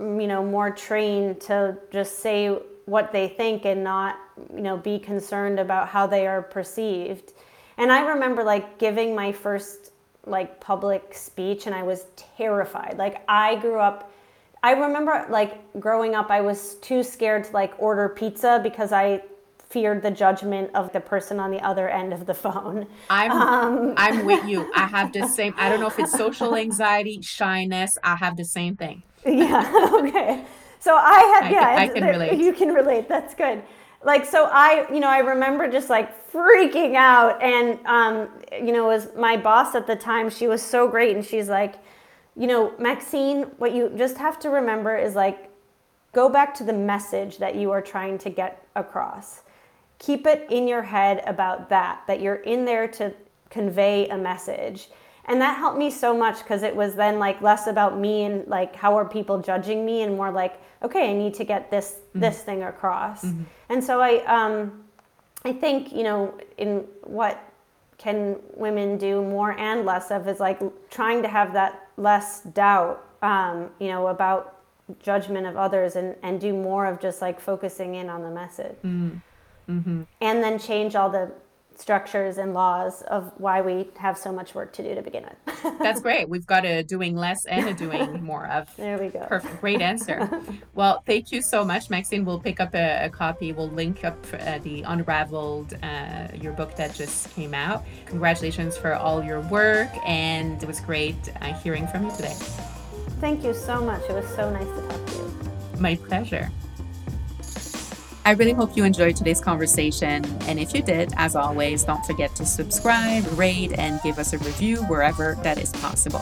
you 0.00 0.26
know, 0.26 0.44
more 0.44 0.70
trained 0.70 1.40
to 1.42 1.76
just 1.90 2.18
say 2.18 2.58
what 2.86 3.12
they 3.12 3.28
think 3.28 3.64
and 3.64 3.82
not 3.84 4.18
you 4.54 4.62
know 4.62 4.76
be 4.76 4.98
concerned 4.98 5.60
about 5.60 5.88
how 5.88 6.06
they 6.06 6.26
are 6.26 6.42
perceived 6.42 7.32
and 7.78 7.92
i 7.92 8.00
remember 8.02 8.42
like 8.44 8.78
giving 8.78 9.14
my 9.14 9.32
first 9.32 9.92
like 10.26 10.60
public 10.60 11.14
speech 11.14 11.66
and 11.66 11.74
i 11.74 11.82
was 11.82 12.06
terrified 12.16 12.94
like 12.98 13.22
i 13.28 13.56
grew 13.56 13.78
up 13.78 14.12
i 14.62 14.72
remember 14.72 15.26
like 15.28 15.80
growing 15.80 16.14
up 16.14 16.30
i 16.30 16.40
was 16.40 16.74
too 16.76 17.02
scared 17.02 17.44
to 17.44 17.52
like 17.52 17.72
order 17.78 18.08
pizza 18.08 18.60
because 18.62 18.92
i 18.92 19.20
feared 19.72 20.02
the 20.02 20.10
judgment 20.10 20.70
of 20.74 20.92
the 20.92 21.00
person 21.00 21.40
on 21.40 21.50
the 21.50 21.58
other 21.64 21.88
end 21.88 22.12
of 22.12 22.26
the 22.26 22.34
phone. 22.34 22.86
I'm 23.08 23.32
um, 23.48 23.94
I'm 23.96 24.24
with 24.26 24.44
you. 24.44 24.70
I 24.74 24.86
have 24.86 25.12
the 25.12 25.26
same. 25.36 25.54
I 25.56 25.68
don't 25.68 25.80
know 25.80 25.86
if 25.86 25.98
it's 25.98 26.12
social 26.12 26.54
anxiety, 26.54 27.20
shyness. 27.22 27.96
I 28.04 28.16
have 28.16 28.36
the 28.36 28.44
same 28.44 28.76
thing. 28.76 29.02
Yeah. 29.24 29.70
Okay. 30.02 30.44
So 30.78 30.96
I 30.96 31.20
had 31.34 31.44
I 31.44 31.50
yeah. 31.50 31.60
can, 31.60 31.78
I 31.78 31.88
can 31.88 32.04
relate. 32.04 32.40
You 32.40 32.52
can 32.52 32.74
relate. 32.74 33.08
That's 33.08 33.34
good. 33.34 33.62
Like 34.04 34.24
so, 34.24 34.48
I 34.50 34.86
you 34.92 35.00
know 35.00 35.08
I 35.08 35.18
remember 35.18 35.70
just 35.70 35.88
like 35.88 36.30
freaking 36.32 36.96
out, 36.96 37.40
and 37.42 37.78
um, 37.86 38.28
you 38.52 38.72
know, 38.72 38.86
was 38.86 39.08
my 39.16 39.36
boss 39.36 39.74
at 39.74 39.86
the 39.86 39.96
time. 39.96 40.30
She 40.30 40.46
was 40.46 40.62
so 40.62 40.88
great, 40.88 41.14
and 41.14 41.24
she's 41.24 41.48
like, 41.48 41.76
you 42.36 42.46
know, 42.46 42.72
Maxine, 42.78 43.42
what 43.58 43.72
you 43.72 43.92
just 43.96 44.16
have 44.18 44.38
to 44.40 44.50
remember 44.50 44.96
is 44.96 45.14
like, 45.14 45.50
go 46.12 46.28
back 46.28 46.54
to 46.54 46.64
the 46.64 46.72
message 46.72 47.38
that 47.38 47.54
you 47.54 47.70
are 47.70 47.82
trying 47.82 48.18
to 48.18 48.30
get 48.30 48.66
across 48.74 49.42
keep 50.02 50.26
it 50.26 50.46
in 50.50 50.66
your 50.66 50.82
head 50.82 51.22
about 51.26 51.68
that, 51.68 52.02
that 52.08 52.20
you're 52.20 52.34
in 52.34 52.64
there 52.64 52.88
to 52.88 53.14
convey 53.50 54.08
a 54.08 54.18
message. 54.18 54.88
And 55.26 55.40
that 55.40 55.56
helped 55.56 55.78
me 55.78 55.90
so 55.90 56.16
much 56.16 56.38
because 56.38 56.62
it 56.62 56.74
was 56.74 56.94
then 56.94 57.18
like 57.18 57.40
less 57.40 57.66
about 57.66 57.98
me 57.98 58.24
and 58.24 58.46
like 58.48 58.74
how 58.74 58.96
are 58.96 59.04
people 59.04 59.38
judging 59.40 59.84
me 59.86 60.02
and 60.02 60.16
more 60.16 60.30
like, 60.30 60.60
okay, 60.82 61.10
I 61.10 61.12
need 61.12 61.34
to 61.34 61.44
get 61.44 61.70
this 61.70 61.96
mm-hmm. 62.08 62.20
this 62.20 62.40
thing 62.40 62.62
across. 62.64 63.24
Mm-hmm. 63.24 63.42
And 63.68 63.84
so 63.84 64.00
I 64.00 64.24
um 64.24 64.84
I 65.44 65.52
think, 65.52 65.92
you 65.92 66.02
know, 66.02 66.38
in 66.58 66.84
what 67.04 67.52
can 67.98 68.36
women 68.54 68.98
do 68.98 69.22
more 69.22 69.52
and 69.52 69.84
less 69.84 70.10
of 70.10 70.26
is 70.26 70.40
like 70.40 70.60
trying 70.90 71.22
to 71.22 71.28
have 71.28 71.52
that 71.52 71.88
less 71.96 72.40
doubt, 72.42 73.04
um, 73.22 73.70
you 73.78 73.88
know, 73.88 74.08
about 74.08 74.58
judgment 75.00 75.46
of 75.46 75.56
others 75.56 75.94
and, 75.94 76.16
and 76.22 76.40
do 76.40 76.52
more 76.52 76.86
of 76.86 77.00
just 77.00 77.22
like 77.22 77.40
focusing 77.40 77.94
in 77.94 78.08
on 78.08 78.22
the 78.22 78.30
message. 78.30 78.76
Mm 78.84 79.20
mm-hmm. 79.68 80.02
and 80.20 80.42
then 80.42 80.58
change 80.58 80.94
all 80.94 81.10
the 81.10 81.30
structures 81.82 82.38
and 82.38 82.54
laws 82.54 83.02
of 83.02 83.32
why 83.38 83.60
we 83.60 83.88
have 83.98 84.16
so 84.16 84.32
much 84.32 84.54
work 84.54 84.72
to 84.72 84.84
do 84.84 84.94
to 84.94 85.02
begin 85.02 85.24
with. 85.24 85.62
That's 85.80 86.00
great. 86.00 86.28
We've 86.28 86.46
got 86.46 86.64
a 86.64 86.84
doing 86.84 87.16
less 87.16 87.44
and 87.44 87.68
a 87.68 87.74
doing 87.74 88.22
more 88.32 88.46
of. 88.46 88.74
There 88.76 88.98
we 88.98 89.08
go. 89.08 89.26
Perfect. 89.26 89.60
Great 89.60 89.82
answer. 89.82 90.30
well, 90.74 91.02
thank 91.06 91.32
you 91.32 91.42
so 91.42 91.64
much, 91.64 91.90
Maxine. 91.90 92.24
We'll 92.24 92.38
pick 92.38 92.60
up 92.60 92.74
a, 92.74 93.06
a 93.06 93.10
copy. 93.10 93.52
We'll 93.52 93.70
link 93.70 94.04
up 94.04 94.16
uh, 94.32 94.58
the 94.60 94.82
Unraveled, 94.82 95.74
uh, 95.82 96.28
your 96.40 96.52
book 96.52 96.76
that 96.76 96.94
just 96.94 97.34
came 97.34 97.52
out. 97.52 97.84
Congratulations 98.06 98.76
for 98.76 98.94
all 98.94 99.22
your 99.22 99.40
work, 99.40 99.90
and 100.06 100.62
it 100.62 100.66
was 100.66 100.78
great 100.80 101.16
uh, 101.40 101.52
hearing 101.54 101.88
from 101.88 102.04
you 102.04 102.12
today. 102.12 102.34
Thank 103.20 103.42
you 103.42 103.54
so 103.54 103.82
much. 103.82 104.02
It 104.08 104.12
was 104.12 104.28
so 104.36 104.50
nice 104.50 104.66
to 104.66 104.88
talk 104.88 105.06
to 105.06 105.12
you. 105.16 105.80
My 105.80 105.96
pleasure. 105.96 106.48
I 108.24 108.32
really 108.32 108.52
hope 108.52 108.76
you 108.76 108.84
enjoyed 108.84 109.16
today's 109.16 109.40
conversation. 109.40 110.24
And 110.42 110.60
if 110.60 110.74
you 110.74 110.82
did, 110.82 111.12
as 111.16 111.34
always, 111.34 111.82
don't 111.82 112.04
forget 112.06 112.34
to 112.36 112.46
subscribe, 112.46 113.26
rate, 113.36 113.72
and 113.78 114.00
give 114.02 114.18
us 114.18 114.32
a 114.32 114.38
review 114.38 114.76
wherever 114.84 115.36
that 115.42 115.58
is 115.58 115.70
possible. 115.72 116.20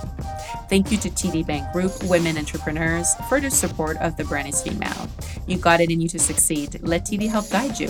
Thank 0.71 0.91
you 0.91 0.99
to 0.99 1.11
TD 1.11 1.47
Bank 1.47 1.71
Group 1.73 1.93
Women 2.05 2.39
Entrepreneurs 2.39 3.15
for 3.29 3.41
their 3.41 3.51
support 3.51 3.99
of 3.99 4.17
The 4.17 4.25
Brand 4.25 4.49
is 4.49 4.63
Female. 4.63 5.09
You 5.47 5.59
got 5.59 5.81
it 5.81 5.91
in 5.91 6.01
you 6.01 6.09
to 6.09 6.19
succeed. 6.19 6.81
Let 6.83 7.05
TD 7.05 7.29
help 7.29 7.51
guide 7.51 7.79
you. 7.79 7.89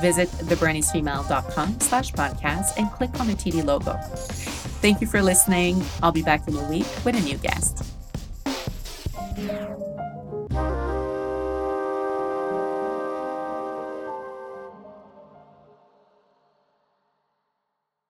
Visit 0.00 0.28
thebrandisfemale.com 0.28 1.80
slash 1.80 2.12
podcast 2.12 2.76
and 2.78 2.90
click 2.90 3.20
on 3.20 3.28
the 3.28 3.34
TD 3.34 3.64
logo. 3.64 3.92
Thank 4.82 5.00
you 5.00 5.06
for 5.06 5.22
listening. 5.22 5.80
I'll 6.02 6.10
be 6.10 6.22
back 6.22 6.48
in 6.48 6.56
a 6.56 6.68
week 6.68 6.86
with 7.04 7.14
a 7.14 7.20
new 7.20 7.36
guest. 7.36 7.84